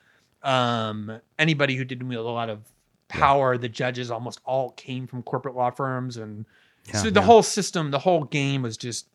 [0.43, 2.61] um, anybody who didn't wield a lot of
[3.09, 3.57] power.
[3.59, 6.45] The judges almost all came from corporate law firms, and
[6.87, 7.25] Yeah, so the yeah.
[7.27, 9.05] whole system, the whole game was just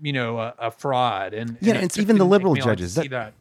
[0.00, 1.34] you know a, a fraud.
[1.34, 2.94] And Yeah, and it's it even the liberal me long to judges.
[2.94, 3.34] That- that.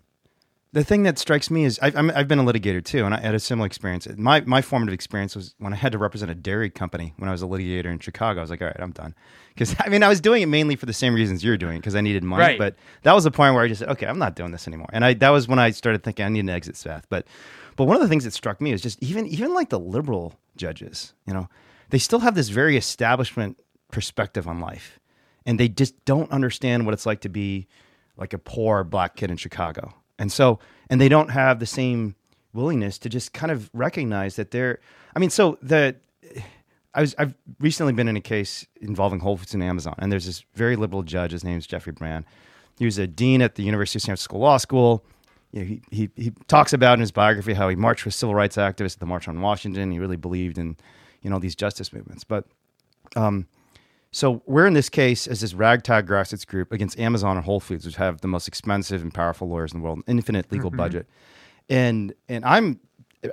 [0.74, 3.20] The thing that strikes me is I've, I'm, I've been a litigator too, and I
[3.20, 4.08] had a similar experience.
[4.18, 7.32] My my formative experience was when I had to represent a dairy company when I
[7.32, 8.40] was a litigator in Chicago.
[8.40, 9.14] I was like, all right, I'm done.
[9.54, 11.96] Because I mean, I was doing it mainly for the same reasons you're doing, because
[11.96, 12.42] I needed money.
[12.42, 12.58] Right.
[12.58, 14.90] But that was the point where I just said, okay, I'm not doing this anymore.
[14.92, 17.06] And I that was when I started thinking I need an exit path.
[17.08, 17.28] But
[17.76, 20.34] but one of the things that struck me is just even even like the liberal
[20.58, 21.50] judges, you know,
[21.92, 23.60] they still have this very establishment
[23.92, 25.00] perspective on life,
[25.46, 27.68] and they just don't understand what it's like to be
[28.18, 29.94] like a poor black kid in Chicago.
[30.24, 30.58] And so,
[30.90, 32.16] and they don't have the same
[32.54, 34.80] willingness to just kind of recognize that they're,
[35.14, 35.98] I mean, so the,
[36.94, 40.26] I was, I've recently been in a case involving Whole Foods and Amazon, and there's
[40.26, 41.34] this very liberal judge.
[41.34, 42.24] His name is Jeffrey Brand.
[42.80, 45.04] He was a dean at the University of San Francisco Law School.
[45.52, 48.34] You know, he, he, he talks about in his biography how he marched with civil
[48.34, 49.92] rights activists at the March on Washington.
[49.92, 50.78] He really believed in,
[51.22, 52.24] you know, these justice movements.
[52.24, 52.46] But
[53.18, 53.46] um,
[54.14, 57.84] so we're in this case as this ragtag grassroots group against Amazon and Whole Foods,
[57.84, 60.78] which have the most expensive and powerful lawyers in the world, infinite legal mm-hmm.
[60.78, 61.10] budget,
[61.68, 62.80] and and I'm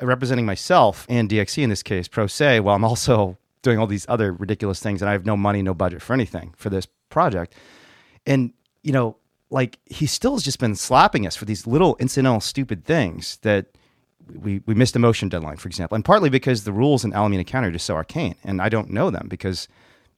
[0.00, 4.06] representing myself and DXE in this case, pro se, while I'm also doing all these
[4.08, 7.54] other ridiculous things, and I have no money, no budget for anything for this project,
[8.26, 9.18] and you know,
[9.50, 13.66] like he still has just been slapping us for these little incidental stupid things that
[14.34, 17.44] we, we missed a motion deadline, for example, and partly because the rules in Alameda
[17.44, 19.68] County are just so arcane, and I don't know them because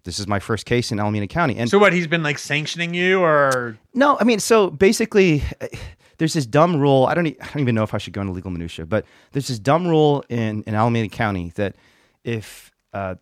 [0.05, 1.57] this is my first case in Alameda County.
[1.57, 1.93] And So what?
[1.93, 5.43] He's been like sanctioning you, or no, I mean, so basically,
[6.19, 7.07] there's this dumb rule.
[7.07, 9.05] I don't, e- I don't even know if I should go into legal minutia, but
[9.33, 11.77] there's this dumb rule in, in Alameda County that
[12.25, 13.15] if uh,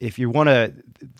[0.00, 0.72] if you want to,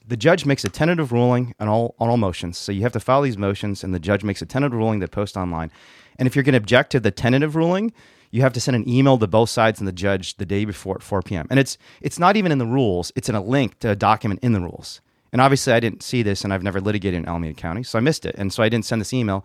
[0.06, 2.56] the judge makes a tentative ruling on all on all motions.
[2.56, 5.10] So you have to file these motions, and the judge makes a tentative ruling that
[5.10, 5.70] post online.
[6.18, 7.92] And if you're going to object to the tentative ruling,
[8.34, 10.96] you have to send an email to both sides and the judge the day before
[10.96, 11.46] at 4 p.m.
[11.50, 14.40] And it's it's not even in the rules; it's in a link to a document
[14.42, 15.00] in the rules.
[15.32, 18.00] And obviously, I didn't see this, and I've never litigated in Alameda County, so I
[18.02, 19.44] missed it, and so I didn't send this email.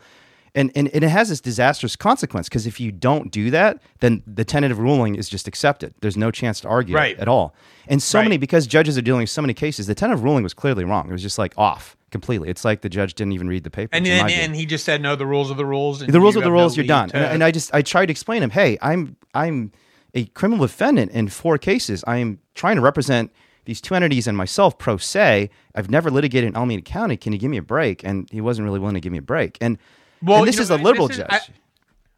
[0.55, 4.23] And and, and it has this disastrous consequence because if you don't do that, then
[4.25, 5.93] the tentative ruling is just accepted.
[6.01, 7.19] There's no chance to argue Right.
[7.19, 7.53] at all.
[7.87, 8.25] And so Right.
[8.25, 11.07] many because judges are dealing with so many cases, the tentative ruling was clearly wrong.
[11.07, 12.49] It was just like off completely.
[12.49, 13.95] It's like the judge didn't even read the paper.
[13.95, 15.15] and and, and he just said no.
[15.15, 16.01] The rules are the rules.
[16.01, 16.77] And the rules are the have no rules.
[16.77, 17.09] you're done.
[17.09, 19.71] to- And, and I just I tried to explain to him, hey, I'm I'm
[20.13, 22.03] a criminal defendant in four cases.
[22.07, 23.31] I am trying to represent
[23.65, 25.49] these two entities and myself pro se.
[25.75, 27.15] I've never litigated in Alameda County.
[27.17, 28.03] Can you give me a break?
[28.03, 29.57] And he wasn't really willing to give me a break.
[29.61, 29.77] And
[30.23, 31.27] Well, and this is know, a liberal is- judge.
[31.29, 31.39] I-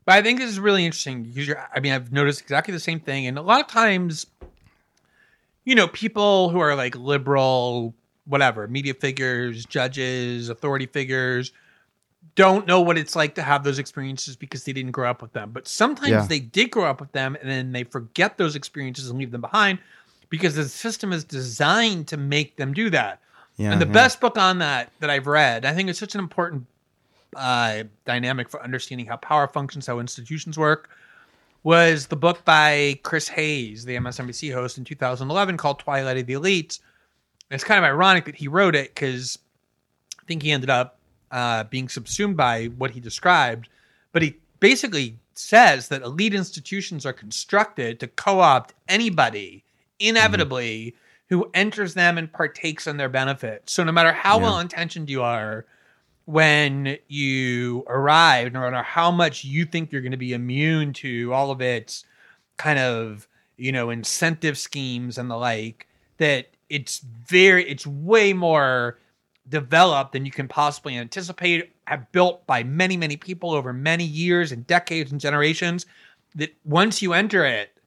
[0.06, 2.80] But I think this is really interesting because you're, I mean, I've noticed exactly the
[2.80, 3.28] same thing.
[3.28, 4.26] And a lot of times,
[5.66, 7.94] you know, people who are like liberal,
[8.26, 11.52] whatever, media figures, judges, authority figures,
[12.36, 15.34] don't know what it's like to have those experiences because they didn't grow up with
[15.34, 15.52] them.
[15.52, 16.26] But sometimes Yeah.
[16.28, 19.42] they did grow up with them and then they forget those experiences and leave them
[19.42, 19.80] behind
[20.30, 23.20] because the system is designed to make them do that.
[23.58, 23.92] yeah, And the yeah.
[23.92, 26.68] best book on that that I've read, I think it's such an important
[27.36, 30.90] uh, dynamic for understanding how power functions, how institutions work,
[31.64, 36.34] was the book by Chris Hayes, the MSNBC host in 2011 called Twilight of the
[36.34, 36.80] Elites.
[37.52, 39.38] And it's kind of ironic that he wrote it because
[40.18, 41.00] I think he ended up
[41.32, 43.68] uh, being subsumed by what he described.
[44.14, 49.66] But he basically says that elite institutions are constructed to co opt anybody
[50.00, 50.96] inevitably
[51.28, 53.74] who enters them and partakes in their benefits.
[53.74, 54.44] So no matter how Yeah.
[54.44, 55.66] well intentioned you are,
[56.24, 61.34] when you arrive, no matter how much you think you're going to be immune to
[61.34, 62.06] all of its
[62.56, 65.88] kind of, you know, incentive schemes and the like,
[66.18, 68.98] that it's very, it's way more
[69.50, 74.54] developed than you can possibly anticipate, have built by many, many people over many years
[74.54, 75.86] and decades and generations.
[76.36, 77.78] That once you enter it,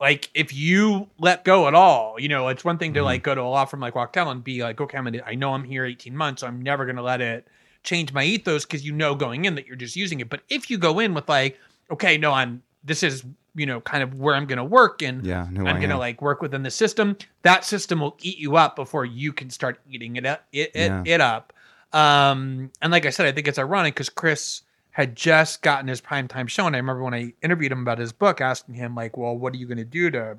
[0.00, 3.06] like if you let go at all, you know, it's one thing to mm-hmm.
[3.06, 5.36] like go to a law firm like Wachtell and be like, okay, I'm gonna, I
[5.36, 7.46] know I'm here 18 months, so I'm never gonna let it
[7.84, 10.28] change my ethos because you know going in that you're just using it.
[10.28, 11.56] But if you go in with like,
[11.90, 13.24] okay, no, I'm this is
[13.58, 16.62] you know kind of where I'm gonna work and Yeah, I'm gonna like work within
[16.62, 17.16] the system.
[17.42, 20.86] That system will eat you up before you can start eating it up, it, it,
[20.86, 21.02] Yeah.
[21.04, 21.52] it up.
[21.92, 26.00] Um, and like I said, I think it's ironic because Chris had just gotten his
[26.00, 29.16] primetime show, and I remember when I interviewed him about his book, asking him like,
[29.16, 30.38] "Well, what are you going to do to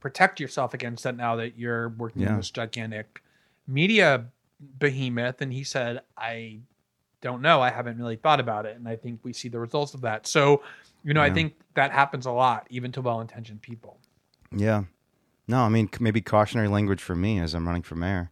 [0.00, 3.22] protect yourself against that now that you're working in this gigantic
[3.66, 4.26] media
[4.78, 6.60] behemoth?" And he said, "I
[7.20, 7.60] don't know.
[7.60, 10.26] I haven't really thought about it, and I think we see the results of that."
[10.26, 10.62] So,
[11.04, 13.98] you know, I think that happens a lot, even to well-intentioned people.
[14.54, 14.84] Yeah.
[15.48, 18.30] No, I mean maybe cautionary language for me as I'm running for mayor,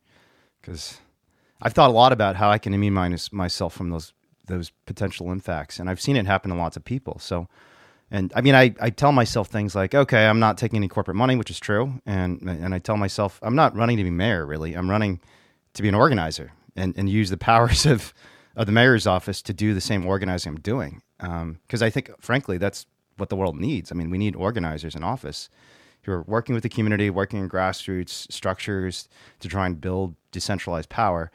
[0.61, 0.99] because
[1.61, 4.13] I've thought a lot about how I can immunize myself from those
[4.47, 7.19] those potential impacts, and I've seen it happen to lots of people.
[7.19, 7.49] So,
[8.11, 11.17] and I mean, I, I tell myself things like, okay, I'm not taking any corporate
[11.17, 14.47] money, which is true, and and I tell myself I'm not running to be mayor.
[14.47, 15.21] Really, I'm running
[15.75, 18.15] to be an organizer and and use the powers of
[18.57, 21.03] of the mayor's office to do the same organizing I'm doing.
[21.21, 22.87] Um, because I think, frankly, that's
[23.17, 23.91] what the world needs.
[23.91, 25.49] I mean, we need organizers in office
[26.03, 29.09] who are working with the community, working in grassroots structures
[29.41, 31.31] to try and build decentralized power.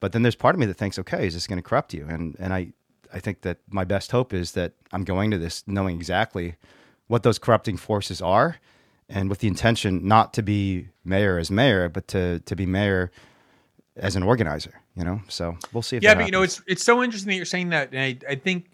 [0.00, 2.06] But then there's part of me that thinks, okay, is this going to corrupt you?
[2.08, 2.72] And and I
[3.12, 6.56] I think that my best hope is that I'm going to this knowing exactly
[7.06, 8.56] what those corrupting forces are,
[9.08, 13.10] and with the intention not to be mayor as mayor, but to to be mayor
[13.96, 14.80] as an organizer.
[14.94, 15.96] You know, so we'll see.
[15.96, 18.32] If yeah but you know it's it's so interesting that you're saying that and i,
[18.32, 18.66] I think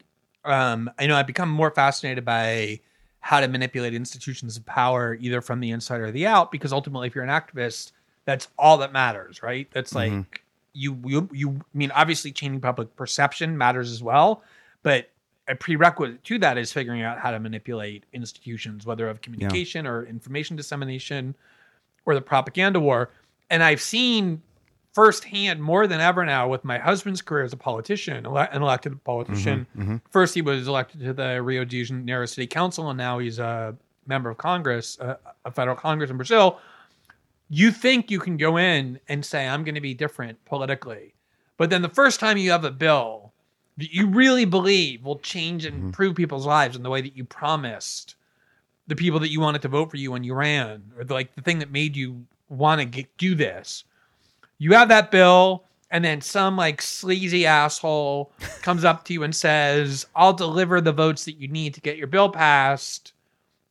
[0.45, 2.79] um i know i've become more fascinated by
[3.21, 7.07] how to manipulate institutions of power either from the inside or the out because ultimately
[7.09, 7.93] if you're an activist
[8.27, 9.69] that's all that matters right?
[9.73, 10.27] That's like Mhm.
[10.75, 14.43] you you you I mean obviously changing public perception matters as well
[14.83, 15.11] but
[15.47, 20.05] a prerequisite to that is figuring out how to manipulate institutions whether of communication or
[20.05, 21.35] information dissemination
[22.07, 23.11] or the propaganda war.
[23.51, 24.43] And i've seen
[24.95, 29.03] firsthand more than ever now with my husband's career as a politician, ele- an elected
[29.05, 29.67] politician.
[29.77, 30.01] mhm.
[30.11, 33.77] First, he was elected to the Rio de Janeiro City Council, and now he's a
[34.07, 36.61] member of Congress, uh, a federal Congress in Brazil.
[37.51, 41.15] You think you can go in and say, I'm going to be different politically.
[41.57, 43.33] But then the first time you have a bill
[43.77, 47.25] that you really believe will change and improve people's lives in the way that you
[47.25, 48.15] promised
[48.87, 51.35] the people that you wanted to vote for you when you ran, or the, like
[51.35, 53.85] the thing that made you want to get, do this
[54.59, 58.33] you have that bill and then some like sleazy asshole
[58.63, 61.97] comes up to you and says i'll deliver the votes that you need to get
[61.97, 63.13] your bill passed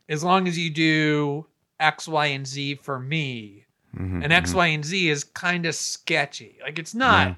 [0.10, 1.46] as long as you do
[1.80, 3.66] x y and z for me.
[3.98, 6.58] Mhm, and x y and z is kind of sketchy.
[6.64, 7.36] Like it's not Yeah.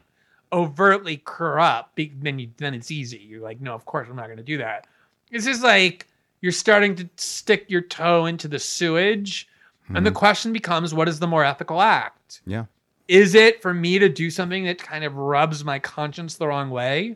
[0.54, 3.18] overtly corrupt be- then you then it's easy.
[3.20, 4.88] You're like no of course i'm not going to do that.
[5.32, 6.08] It's just like
[6.42, 9.48] you're starting to stick your toe into the sewage
[9.94, 12.42] and the question becomes what is the more ethical act?
[12.46, 12.66] Yeah.
[13.08, 16.70] Is it for me to do something that kind of rubs my conscience the wrong
[16.70, 17.16] way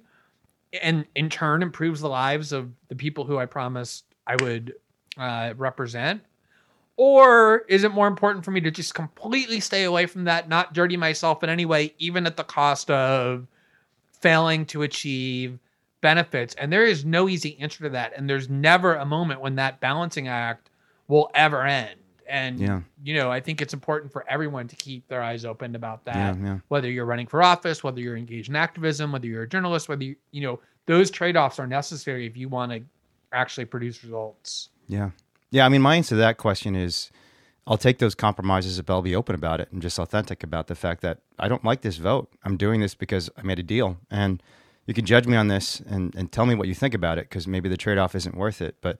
[0.82, 4.76] and in turn improves the lives of the people who I promised I would
[5.18, 6.22] uh, represent?
[6.98, 10.74] Or is it more important for me to just completely stay away from that, not
[10.74, 13.48] dirty myself in any way, even at the cost of
[14.12, 15.58] failing to achieve
[16.02, 16.56] benefits?
[16.56, 18.14] And there is no easy answer to that.
[18.16, 20.70] And there's never a moment when that balancing act
[21.08, 21.99] will ever end.
[22.30, 22.82] And Yeah.
[23.04, 26.38] you know, I think it's important for everyone to keep their eyes open about that.
[26.38, 26.60] Yeah, yeah.
[26.68, 30.04] Whether you're running for office, whether you're engaged in activism, whether you're a journalist, whether
[30.04, 32.82] you, you know, those trade-offs are necessary if you want to
[33.34, 34.70] actually produce results.
[34.88, 35.10] Yeah.
[35.52, 35.66] Yeah.
[35.66, 37.12] I mean, my answer to that question is
[37.68, 40.76] I'll take those compromises if I'll be open about it and just authentic about the
[40.76, 42.32] fact that I don't like this vote.
[42.44, 43.98] I'm doing this because I made a deal.
[44.10, 44.42] And
[44.88, 47.30] you can judge me on this and, and tell me what you think about it
[47.30, 48.78] because maybe the trade off isn't worth it.
[48.82, 49.00] But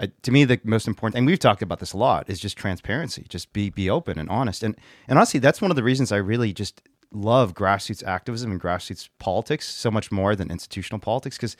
[0.00, 2.56] uh, to me, the most important, and we've talked about this a lot, is just
[2.56, 3.26] transparency.
[3.28, 4.62] Just be be open and honest.
[4.62, 6.82] And and honestly, that's one of the reasons I really just
[7.12, 11.56] love grassroots activism and grassroots politics so much more than institutional politics because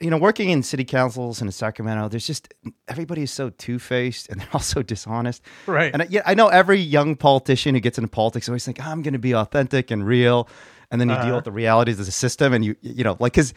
[0.00, 2.52] you know, working in city councils and in Sacramento, there's just
[2.88, 5.42] everybody is so two faced and they're all so dishonest.
[5.66, 5.92] Right.
[5.92, 9.02] And I, yeah, I know every young politician who gets into politics always think, I'm
[9.02, 10.48] going to be authentic and real.
[10.90, 11.26] And then you Uh-huh.
[11.26, 12.52] deal with the realities of the system.
[12.54, 13.52] And you, you know, like, cause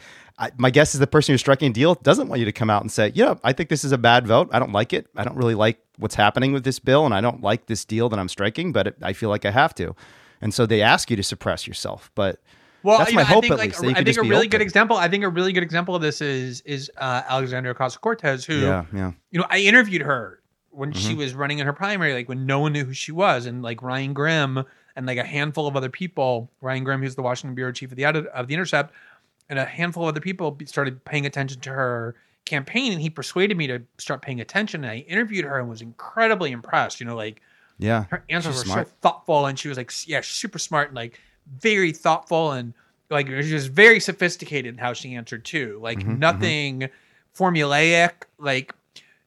[0.58, 2.82] my guess is the person who's striking a deal doesn't want you to come out
[2.82, 4.50] and say, yeah, I think this is a bad vote.
[4.52, 5.06] I don't like it.
[5.16, 7.04] I don't really like what's happening with this bill.
[7.06, 9.50] And I don't like this deal that I'm striking, but it, I feel like I
[9.50, 9.94] have to.
[10.40, 12.10] And so they ask you to suppress yourself.
[12.14, 12.40] But
[12.82, 14.60] Well, That's my know, hope, I think at like least, I think a really good
[14.60, 14.96] example.
[14.96, 18.56] I think a really good example of this is is uh, Alexandria Ocasio Cortez, who
[18.56, 19.12] yeah, yeah.
[19.30, 20.40] you know I interviewed her
[20.70, 21.08] when Mm-hmm.
[21.08, 23.62] she was running in her primary, like when no one knew who she was, and
[23.62, 24.64] like Ryan Grim
[24.96, 27.96] and like a handful of other people, Ryan Grim, who's the Washington bureau chief of
[27.96, 28.92] the edit- of the Intercept,
[29.48, 32.14] and a handful of other people started paying attention to her
[32.44, 34.82] campaign, and he persuaded me to start paying attention.
[34.84, 37.00] And I interviewed her and was incredibly impressed.
[37.00, 37.40] You know, like
[37.78, 38.04] Yeah.
[38.10, 38.88] her answers were smart.
[38.88, 41.20] so thoughtful, and she was like, yeah, super smart and like
[41.60, 42.74] very thoughtful, and
[43.10, 45.78] like she was very sophisticated in how she answered too.
[45.82, 46.88] Like Mhm, nothing
[47.36, 48.74] formulaic, like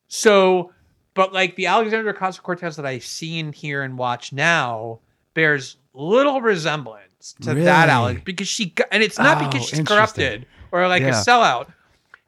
[0.07, 0.71] so.
[1.13, 4.99] But like the Alexandria Ocasio Cortez that I see and hear and watch now
[5.35, 7.67] bears little resemblance to that Really?
[7.91, 11.71] Alex because she got, and it's not Oh, because she's corrupted or like a sellout.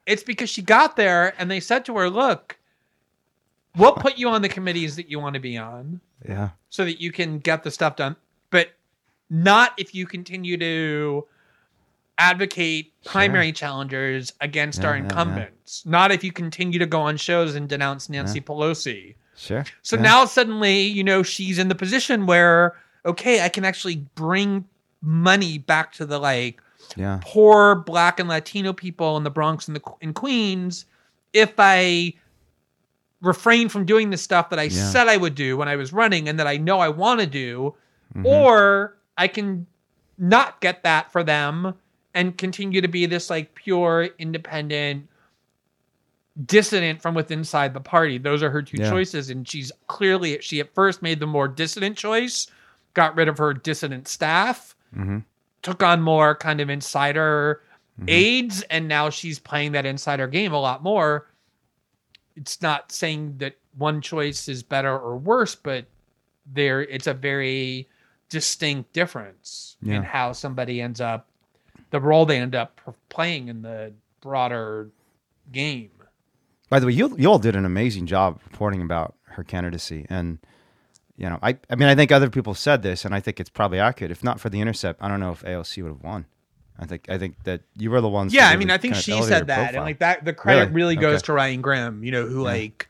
[0.05, 2.57] It's because she got there and they said to her, "Look,
[3.75, 6.49] we'll put you on the committees that you want to be on." Yeah.
[6.69, 8.15] so that you can get the stuff done,
[8.49, 8.69] but
[9.29, 11.25] not if you continue to
[12.17, 15.03] advocate primary challengers against Yeah, our yeah, yeah.
[15.09, 15.85] incumbents.
[15.85, 19.15] Not if you continue to go on shows and denounce Nancy Pelosi.
[19.35, 19.63] Sure.
[19.84, 20.01] So Yeah.
[20.01, 22.75] now suddenly, you know, she's in the position where
[23.07, 24.65] okay, I can actually bring
[25.01, 26.61] money back to the like
[26.95, 27.19] Yeah.
[27.23, 30.85] poor black and latino people in the bronx and the in queens
[31.34, 32.13] if i
[33.21, 34.89] refrain from doing the stuff that i Yeah.
[34.91, 37.25] said i would do when i was running and that i know i want to
[37.27, 37.75] do
[38.15, 38.25] Mhm.
[38.25, 39.67] or i can
[40.17, 41.73] not get that for them
[42.15, 45.07] and continue to be this like pure independent
[46.45, 48.89] dissident from within inside the party those are her two Yeah.
[48.89, 52.47] choices and she's clearly she at first made the more dissident choice
[52.98, 55.24] got rid of her dissident staff Mhm.
[55.61, 57.61] took on more kind of insider
[58.02, 58.10] Mhm.
[58.10, 61.28] aides and now she's playing that insider game a lot more
[62.36, 65.86] it's not saying that one choice is better or worse but
[66.45, 67.88] there it's a very
[68.30, 69.98] distinct difference Yeah.
[69.98, 71.28] in how somebody ends up
[71.91, 72.80] the role they end up
[73.10, 74.90] playing in the broader
[75.52, 75.91] game
[76.69, 80.40] By the way, you you all did an amazing job reporting about her candidacy, and
[81.18, 83.49] you know, I I mean, I think other people said this, and I think it's
[83.49, 84.11] probably accurate.
[84.11, 86.26] If not for the intercept, I don't know if AOC would have won.
[86.80, 88.34] I think I think that you were the ones.
[88.35, 89.76] yeah i mean i think she said that profile.
[89.77, 90.73] and like that the credit Really?
[90.73, 91.26] really, goes Okay.
[91.26, 92.52] to ryan grim you know who Yeah.
[92.52, 92.88] like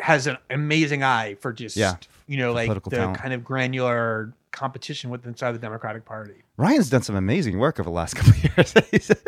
[0.00, 1.96] has an amazing eye for just Yeah,
[2.26, 3.18] you know like the talent.
[3.18, 7.88] kind of granular competition with inside the democratic party Ryan's done some amazing work over
[7.88, 9.10] the last couple of years.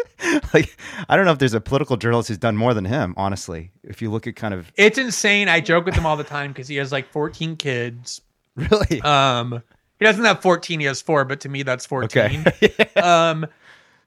[0.55, 0.75] Like
[1.09, 3.13] I don't know if there's a political journalist who's done more than him.
[3.17, 6.25] Honestly, if you look at kind of it's insane i joke with him all the
[6.25, 8.21] time because he has like 14 kids
[8.57, 9.63] really um
[9.99, 13.01] he doesn't have 14 he has four but to me that's 14 okay.
[13.01, 13.47] um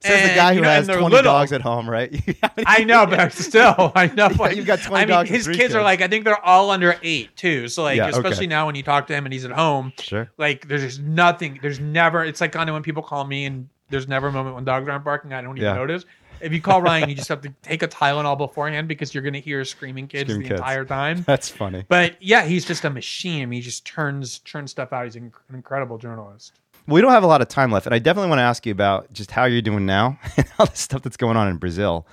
[0.05, 1.31] Says the and, guy you who know, has they're 20 little.
[1.33, 2.13] dogs at home, right?
[2.65, 4.29] I know, but still, I know.
[4.39, 6.25] Yeah, you've got 20 I mean, dogs and his three kids are like, I think
[6.25, 7.67] they're all under eight too.
[7.67, 8.17] So like, Yeah, okay.
[8.17, 10.29] especially now when you talk to him and he's at home, sure.
[10.37, 11.59] like there's just nothing.
[11.61, 12.23] There's never.
[12.23, 14.87] It's like kind of when people call me and there's never a moment when dogs
[14.89, 15.33] aren't barking.
[15.33, 15.75] I don't even Yeah.
[15.75, 16.05] notice.
[16.41, 19.33] If you call Ryan, you just have to take a Tylenol beforehand because you're going
[19.35, 20.59] to hear screaming kids Screaming the kids.
[20.59, 21.21] entire time.
[21.25, 21.85] That's funny.
[21.87, 23.41] But yeah, he's just a machine.
[23.43, 25.05] I mean, he just turns turns stuff out.
[25.05, 26.59] He's an incredible journalist.
[26.87, 28.71] We don't have a lot of time left, and I definitely want to ask you
[28.71, 32.05] about just how you're doing now and all the stuff that's going on in Brazil.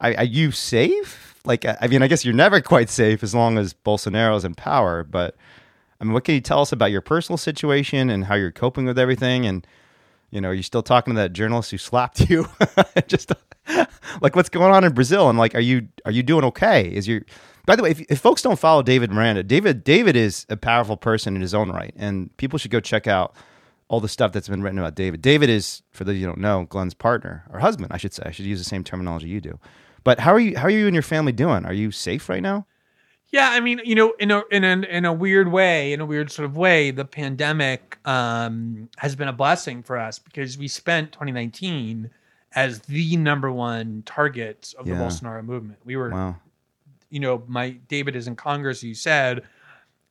[0.00, 1.40] Are, you safe?
[1.44, 4.54] Like, I I mean, I guess you're never quite safe as long as Bolsonaro's in
[4.54, 5.04] power.
[5.04, 5.36] But
[6.00, 8.84] I mean, what can you tell us about your personal situation and how you're coping
[8.84, 9.46] with everything?
[9.46, 9.66] And
[10.30, 12.48] you know, are you still talking to that journalist who slapped you?
[13.06, 13.32] just
[14.20, 15.28] like what's going on in Brazil?
[15.28, 16.84] And like, are you are you doing okay?
[16.88, 17.22] Is your
[17.64, 20.96] by the way, if, if folks don't follow David Miranda, David David is a powerful
[20.96, 23.34] person in his own right, and people should go check out
[23.92, 25.20] all the stuff that's been written about David.
[25.20, 28.22] David is, for those you don't know, Glenn's partner or husband, I should say.
[28.24, 29.58] I should use the same terminology you do.
[30.02, 30.56] But how are you?
[30.56, 31.66] How are you and your family doing?
[31.66, 32.66] Are you safe right now?
[33.32, 36.06] Yeah, I mean, you know, in a in a in a weird way, in a
[36.06, 40.68] weird sort of way, the pandemic um, has been a blessing for us because we
[40.68, 42.08] spent 2019
[42.54, 44.94] as the number one target of Yeah.
[44.94, 45.80] the Bolsonaro movement.
[45.84, 46.36] We were, Wow.
[47.10, 49.42] you know, my David is in Congress, you said,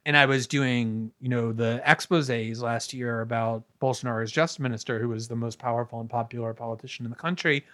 [0.06, 5.10] and I was doing, you know, the exposés last year about Bolsonaro's justice minister, who
[5.10, 7.65] was the most powerful and popular politician in the country.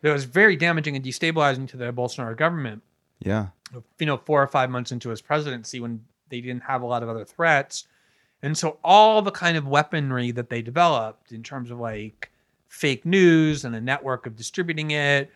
[0.00, 2.82] That was very damaging and destabilizing to the Bolsonaro government
[3.20, 3.48] Yeah.
[3.98, 7.02] you know, four or five months into his presidency when they didn't have a lot
[7.04, 7.86] of other threats.
[8.42, 12.30] And so all the kind of weaponry that they developed in terms of like
[12.66, 15.30] fake news and a network of distributing it,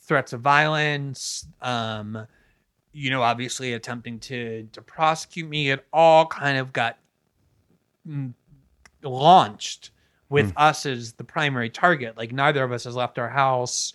[0.00, 2.26] threats of violence, um,
[2.98, 6.98] you know, obviously attempting to to prosecute me, it all kind of got
[8.06, 8.32] mm,
[9.02, 9.90] launched
[10.28, 12.16] with us as the primary target.
[12.16, 13.94] Like neither of us has left our house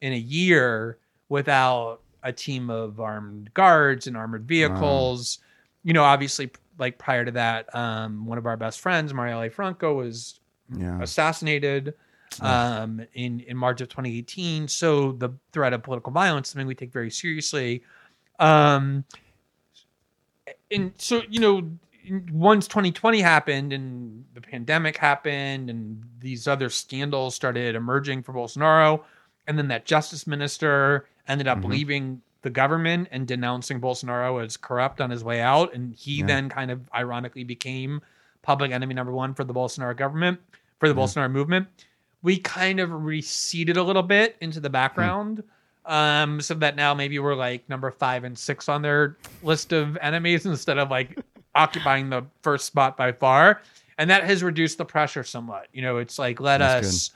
[0.00, 0.98] in a year
[1.28, 5.38] without a team of armed guards and armored vehicles.
[5.82, 9.94] You know, obviously, like prior to that, um, one of our best friends, Marielle Franco,
[9.94, 10.40] was
[10.76, 11.00] Yeah.
[11.00, 11.94] assassinated
[12.40, 14.68] um, in in March of 2018.
[14.68, 17.82] So the threat of political violence, something we take very seriously.
[18.38, 19.04] Um,
[20.70, 21.70] and so you know,
[22.32, 29.02] once 2020 happened and the pandemic happened and these other scandals started emerging for Bolsonaro,
[29.46, 31.68] and then that justice minister ended up Mhm.
[31.68, 36.26] leaving the government and denouncing Bolsonaro as corrupt on his way out, and he Yeah.
[36.26, 38.00] then kind of ironically became
[38.42, 40.40] public enemy number one for the Bolsonaro government,
[40.78, 41.00] for the Yeah.
[41.00, 41.66] Bolsonaro movement.
[42.22, 45.42] We kind of receded a little bit into the background.
[45.86, 49.96] Um, so that now maybe we're like number five and six on their list of
[49.98, 51.18] enemies instead of like
[51.54, 53.62] occupying the first spot by far.
[53.98, 55.68] And that has reduced the pressure somewhat.
[55.72, 57.10] You know, it's like let That's us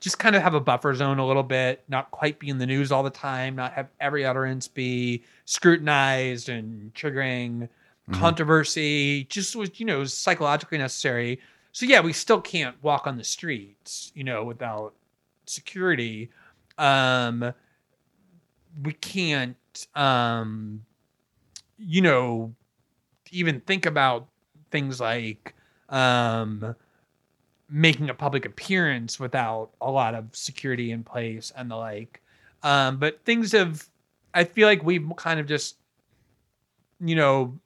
[0.00, 2.66] just kind of have a buffer zone a little bit, not quite be in the
[2.66, 7.68] news all the time, not have every utterance be scrutinized and triggering
[8.10, 8.20] Mhm.
[8.20, 11.40] controversy, just was, you know, psychologically necessary.
[11.72, 14.92] So yeah, we still can't walk on the streets, you know, without
[15.46, 16.30] security.
[16.78, 17.52] Um
[18.82, 19.56] we can't
[19.94, 20.84] um
[21.78, 22.54] you know
[23.30, 24.26] even think about
[24.70, 25.54] things like
[25.88, 26.74] um
[27.68, 32.20] making a public appearance without a lot of security in place and the like.
[32.62, 33.88] Um but things have
[34.34, 35.76] i feel like we've kind of just
[37.00, 37.58] you know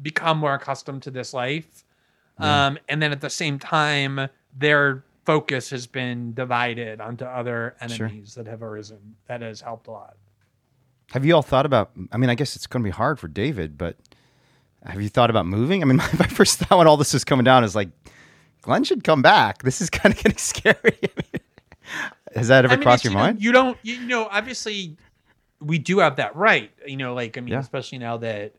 [0.00, 1.84] become more accustomed to this life.
[2.38, 4.28] Um and then at the same time
[4.58, 8.06] their focus has been divided onto other Sure.
[8.06, 10.16] enemies that have arisen that has helped a lot
[11.12, 11.92] Have you all thought about?
[12.10, 13.96] I mean, I guess it's going to be hard for David, but
[14.84, 15.82] have you thought about moving?
[15.82, 17.90] I mean, my, first thought when all this was coming down is like,
[18.62, 19.62] Glenn should come back.
[19.62, 20.98] This is kind of getting scary.
[22.34, 23.42] Has that ever I mean, crossed your you know, mind?
[23.42, 24.96] You don't, you know, obviously
[25.60, 26.70] we do have that right.
[26.86, 27.60] You know, like, I mean, Yeah.
[27.60, 28.54] especially now that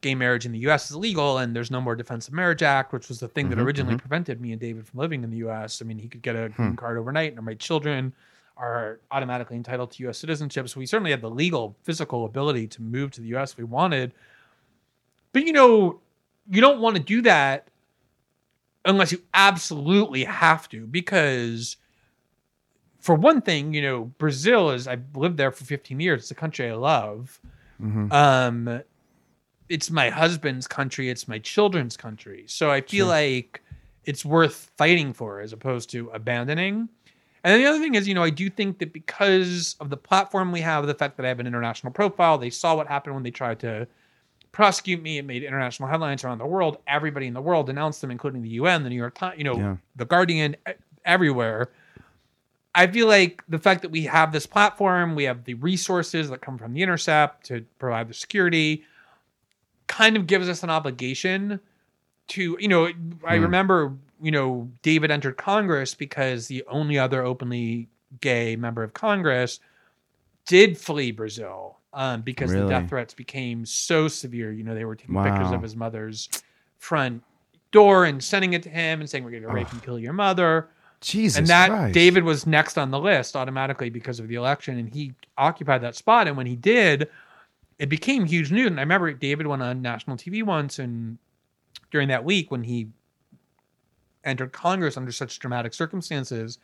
[0.00, 0.90] gay marriage in the U.S.
[0.90, 3.58] is legal and there's no more Defense of Marriage Act, which was the thing that
[3.58, 3.98] Mhm, originally mhm.
[3.98, 5.82] prevented me and David from living in the U.S.
[5.82, 6.52] I mean, he could get a Hmm.
[6.62, 8.14] green card overnight and my children
[8.58, 10.18] are automatically entitled to U.S.
[10.18, 10.68] citizenship.
[10.68, 13.52] So we certainly had the legal, physical ability to move to the U.S.
[13.52, 14.12] if we wanted.
[15.32, 16.00] But, you know,
[16.50, 17.68] you don't want to do that
[18.84, 21.76] unless you absolutely have to because
[22.98, 26.22] for one thing, you know, Brazil is I've lived there for 15 years.
[26.22, 27.40] It's a country I love.
[27.80, 28.12] Mhm.
[28.12, 28.82] Um
[29.68, 32.44] it's my husband's country, it's my children's country.
[32.48, 33.14] So I feel Sure.
[33.14, 33.62] like
[34.04, 36.88] it's worth fighting for as opposed to abandoning.
[37.44, 39.96] And then the other thing is, you know, I do think that because of the
[39.96, 43.14] platform we have, the fact that I have an international profile, they saw what happened
[43.14, 43.86] when they tried to
[44.52, 45.18] prosecute me.
[45.18, 46.78] It made international headlines around the world.
[46.88, 49.56] Everybody in the world denounced them, including the UN, the New York Times, you know,
[49.56, 49.76] Yeah.
[49.96, 50.56] the Guardian,
[51.04, 51.70] everywhere.
[52.74, 56.40] I feel like the fact that we have this platform, we have the resources that
[56.40, 58.84] come from the Intercept to provide the security,
[59.86, 61.60] kind of gives us an obligation
[62.28, 62.86] to, you know,
[63.24, 63.42] I Hmm.
[63.42, 67.88] remember, you know, David entered Congress because the only other openly
[68.20, 69.60] gay member of Congress
[70.46, 74.52] did flee Brazil um, because the death threats became so severe.
[74.52, 76.28] You know, they were taking pictures of his mother's
[76.78, 77.22] front
[77.70, 80.12] door and sending it to him and saying, We're going to rape and kill your
[80.12, 80.68] mother
[81.00, 81.94] Jesus and that Christ.
[81.94, 85.94] David was next on the list automatically because of the election, and he occupied that
[85.94, 86.26] spot.
[86.26, 87.08] And when he did,
[87.78, 88.66] it became huge news.
[88.66, 91.18] And I remember David went on national TV once, and
[91.90, 92.88] during that week when he
[94.28, 96.58] entered Congress under such dramatic circumstances,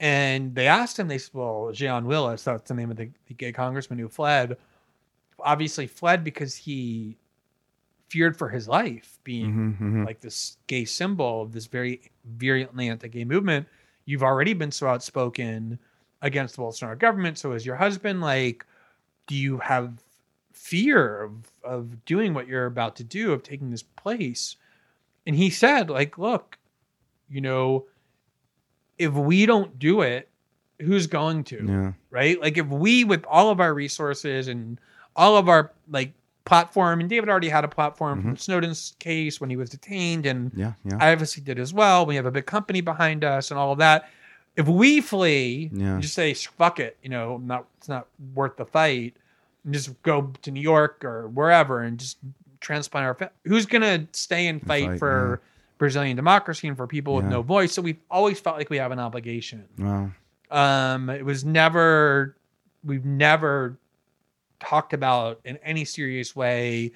[0.00, 3.34] and they asked him, they said, "Well, Jean Wyllys, that's the name of the, the
[3.34, 4.56] gay congressman who fled,
[5.38, 7.16] obviously fled because he
[8.08, 9.50] feared for his life being
[9.80, 10.04] Mhm, mhm.
[10.04, 13.66] like this gay symbol of this very virulently anti-gay movement.
[14.04, 15.78] You've already been so outspoken
[16.20, 17.38] against the Bolsonaro government.
[17.38, 18.66] So is your husband like,
[19.26, 20.02] do you have
[20.52, 21.32] fear of,
[21.64, 24.56] of doing what you're about to do, of taking this place?
[25.26, 26.58] And he said, like, look,
[27.32, 27.86] you know,
[28.98, 30.28] if we don't do it,
[30.80, 31.64] who's going to?
[31.66, 31.92] yeah.
[32.10, 32.40] right?
[32.40, 34.80] Like if we, with all of our resources and
[35.16, 36.12] all of our like
[36.44, 38.36] platform, and David already had a platform from mm-hmm.
[38.38, 40.72] Snowden's case when he was detained, and Yeah.
[40.84, 40.98] Yeah.
[41.00, 42.04] I obviously did as well.
[42.06, 44.10] We have a big company behind us and all of that.
[44.56, 45.94] If we flee, Yeah.
[45.94, 49.16] and just say fuck it, you know, not it's not worth the fight,
[49.64, 52.18] and just go to New York or wherever and just
[52.60, 53.14] transplant our.
[53.14, 55.40] Fa- Who's gonna stay and fight, fight, for
[55.82, 57.30] Brazilian democracy and for people with Yeah.
[57.30, 57.72] no voice?
[57.72, 59.64] So we've always felt like we have an obligation.
[59.78, 60.12] wow.
[60.48, 62.36] Um, it was never,
[62.84, 63.78] we've never
[64.60, 66.92] talked about in any serious way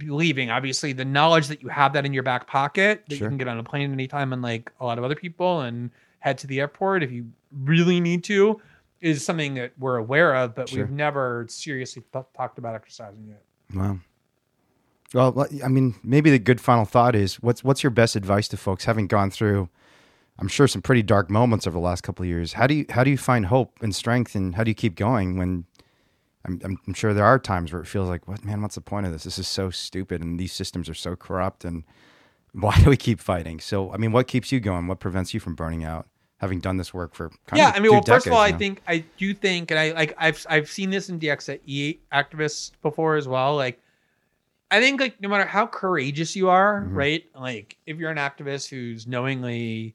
[0.00, 0.50] leaving.
[0.50, 3.24] Obviously, the knowledge that you have that in your back pocket, that Sure.
[3.26, 5.90] you can get on a plane anytime, and like a lot of other people, and
[6.20, 7.26] head to the airport if you
[7.64, 8.60] really need to,
[9.00, 10.84] is something that we're aware of, but Sure.
[10.84, 13.42] we've never seriously th- talked about exercising it.
[13.76, 13.98] Wow.
[15.14, 18.56] Well, I mean, maybe the good final thought is what's what's your best advice to
[18.56, 19.68] folks having gone through,
[20.38, 22.54] I'm sure some pretty dark moments over the last couple of years.
[22.54, 24.94] How do you how do you find hope and strength, and how do you keep
[24.96, 25.66] going when
[26.44, 29.06] I'm, I'm, sure there are times where it feels like, what man, what's the point
[29.06, 29.24] of this?
[29.24, 31.84] This is so stupid, and these systems are so corrupt, and
[32.52, 33.60] why do we keep fighting?
[33.60, 34.86] So, I mean, what keeps you going?
[34.86, 36.08] What prevents you from burning out?
[36.38, 38.82] Having done this work for yeah, of I mean, well, first of all, I think
[38.88, 43.28] I do think, and I like I've I've seen this in DXE activists before as
[43.28, 43.54] well.
[43.54, 43.80] Like,
[44.72, 46.96] I think like no matter how courageous you are, Mhm.
[46.96, 47.24] right?
[47.34, 49.94] Like, if you're an activist who's knowingly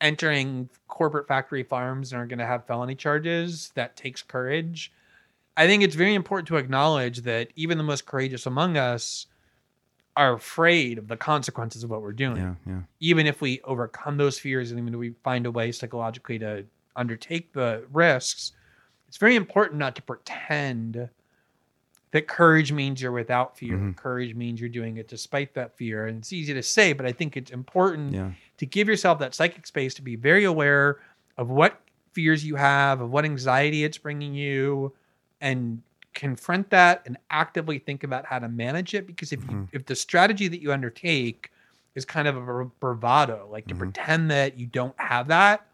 [0.00, 4.92] entering corporate factory farms and are going to have felony charges, that takes courage.
[5.56, 9.26] I think it's very important to acknowledge that even the most courageous among us
[10.16, 14.16] are afraid of the consequences of what we're doing yeah, yeah, even if we overcome
[14.16, 16.64] those fears and even if we find a way psychologically to
[16.96, 18.50] undertake the risks,
[19.06, 21.08] it's very important not to pretend
[22.12, 23.76] that courage means you're without fear.
[23.76, 23.96] Mhm.
[23.96, 26.06] Courage means you're doing it despite that fear.
[26.06, 29.34] And it's easy to say, but I think it's important yeah, to give yourself that
[29.34, 31.00] psychic space to be very aware
[31.36, 31.80] of what
[32.12, 34.94] fears you have, of what anxiety it's bringing you,
[35.40, 35.82] and
[36.14, 39.06] confront that and actively think about how to manage it.
[39.06, 39.68] Because if you, Mhm.
[39.72, 41.50] if the strategy that you undertake
[41.94, 43.78] is kind of a bravado, like to Mhm.
[43.78, 45.66] pretend that you don't have that,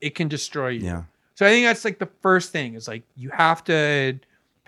[0.00, 0.80] it can destroy you.
[0.84, 1.04] yeah,
[1.36, 4.18] So I think that's like the first thing is like you have to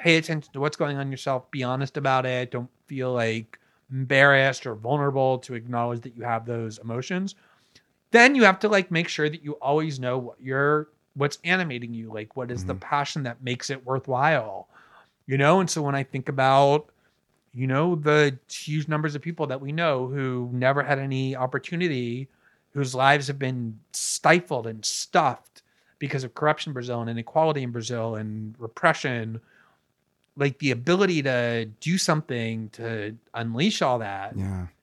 [0.00, 3.58] pay attention to what's going on yourself, be honest about it, don't feel like
[3.92, 7.34] embarrassed or vulnerable to acknowledge that you have those emotions.
[8.12, 11.92] Then you have to like make sure that you always know what you're what's animating
[11.94, 12.80] you, like what is the Mhm.
[12.80, 14.68] passion that makes it worthwhile.
[15.26, 16.90] You know, and so when I think about
[17.52, 22.28] you know the huge numbers of people that we know who never had any opportunity
[22.72, 25.62] whose lives have been stifled and stuffed
[25.98, 29.40] because of corruption in Brazil and inequality in Brazil and repression,
[30.40, 34.34] like the ability to do something to unleash all that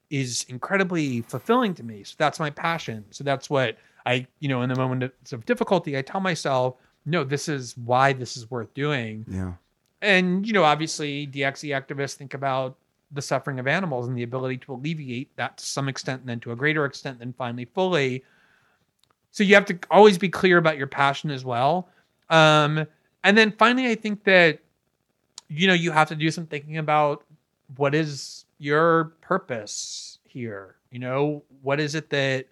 [0.10, 2.04] is yeah, incredibly fulfilling to me.
[2.04, 3.04] So that's my passion.
[3.10, 6.76] So that's what I, you know, in the moments of difficulty, I tell myself,
[7.06, 9.26] no, this is why this is worth doing.
[9.30, 9.54] yeah,
[10.02, 12.78] And, you know, obviously DXE activists think about
[13.12, 16.40] the suffering of animals and the ability to alleviate that to some extent and then
[16.42, 18.24] to a greater extent than finally fully.
[19.32, 21.90] So you have to always be clear about your passion as well.
[22.30, 22.86] Um,
[23.24, 24.60] and then finally, I think that,
[25.50, 27.24] you know, you have to do some thinking about
[27.76, 30.76] what is your purpose here?
[30.92, 32.46] You know, what is it that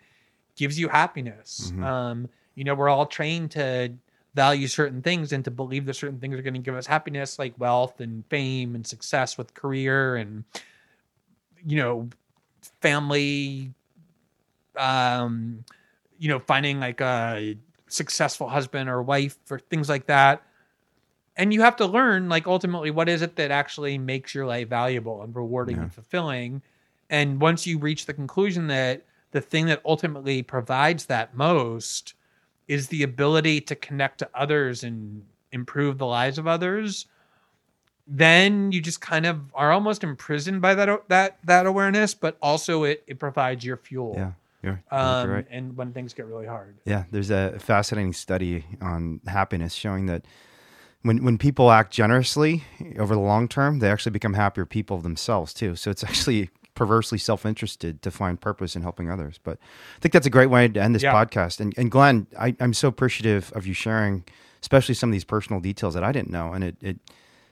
[0.55, 1.71] gives you happiness?
[1.75, 1.83] Mhm.
[1.83, 3.93] Um, you know, we're all trained to
[4.33, 7.39] value certain things and to believe that certain things are going to give us happiness,
[7.39, 10.43] like wealth and fame and success with career and,
[11.65, 12.09] you know,
[12.81, 13.71] family,
[14.77, 15.63] um,
[16.19, 17.57] you know, finding like a
[17.87, 20.43] successful husband or wife or things like that.
[21.37, 24.69] And you have to learn, like, ultimately, what is it that actually makes your life
[24.69, 25.83] valuable and rewarding Yeah.
[25.83, 26.61] and fulfilling?
[27.09, 32.13] And once you reach the conclusion that the thing that ultimately provides that most
[32.67, 37.05] is the ability to connect to others and improve the lives of others,
[38.07, 42.83] then you just kind of are almost imprisoned by that that that awareness, but also
[42.83, 44.13] it it provides your fuel.
[44.15, 44.31] yeah.
[44.63, 45.47] You're, you're Um, right.
[45.51, 46.77] and when things get really hard.
[46.85, 50.25] Yeah, there's a fascinating study on happiness showing that
[51.05, 52.63] when when people act generously
[52.97, 55.75] over the long term, they actually become happier people themselves too.
[55.75, 59.39] So it's actually perversely self-interested to find purpose in helping others.
[59.41, 59.57] But
[59.95, 61.13] I think that's a great way to end this Yeah.
[61.13, 61.61] podcast.
[61.61, 64.25] And, and Glenn, I, I'm so appreciative of you sharing,
[64.61, 66.51] especially some of these personal details that I didn't know.
[66.51, 66.97] And it, it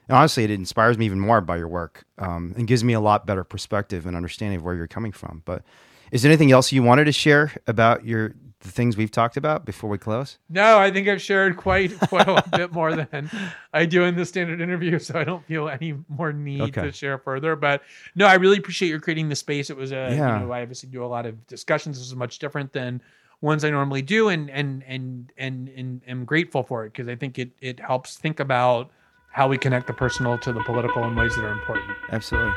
[0.08, 3.00] and honestly, it inspires me even more by your work um, and gives me a
[3.00, 5.40] lot better perspective and understanding of where you're coming from.
[5.46, 5.62] But
[6.10, 9.66] is there anything else you wanted to share about your the things we've talked about
[9.66, 10.38] before we close?
[10.48, 13.28] No, I think I've shared quite quite a bit more than
[13.74, 16.80] I do in the standard interview, so I don't feel any more need Okay.
[16.82, 17.56] to share further.
[17.56, 17.82] But
[18.14, 19.68] no, I really appreciate your creating the space.
[19.68, 20.38] It was a Yeah.
[20.40, 21.98] you know I obviously do a lot of discussions.
[21.98, 23.02] This is much different than
[23.42, 27.16] ones I normally do, and and and and and am grateful for it because I
[27.16, 28.90] think it it helps think about
[29.30, 31.90] how we connect the personal to the political in ways that are important.
[32.12, 32.52] Absolutely.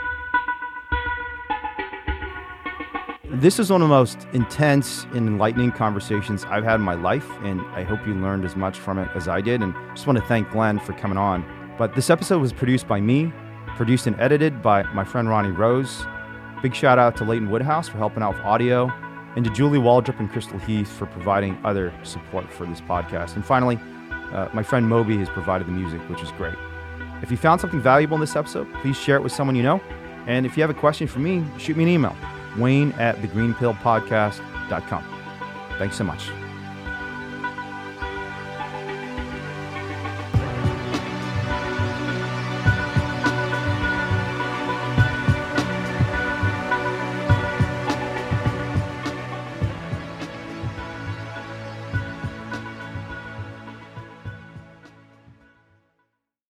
[3.29, 7.29] This is one of the most intense and enlightening conversations I've had in my life,
[7.43, 9.61] and I hope you learned as much from it as I did.
[9.61, 11.43] And just want to thank Glenn for coming on.
[11.77, 13.33] But this episode was produced by me,
[13.75, 16.05] produced and edited by my friend Ronnie Rose.
[16.63, 18.89] Big shout out to Leighton Woodhouse for helping out with audio,
[19.35, 23.35] and to Julie Waldrop and Crystal Heath for providing other support for this podcast.
[23.35, 23.77] And finally,
[24.31, 26.55] uh, my friend Moby has provided the music, which is great.
[27.21, 29.81] If you found something valuable in this episode, please share it with someone you know.
[30.27, 32.15] And if you have a question for me, shoot me an email,
[32.57, 35.03] wayne at thegreenpillpodcast.com.
[35.78, 36.32] Thanks so much.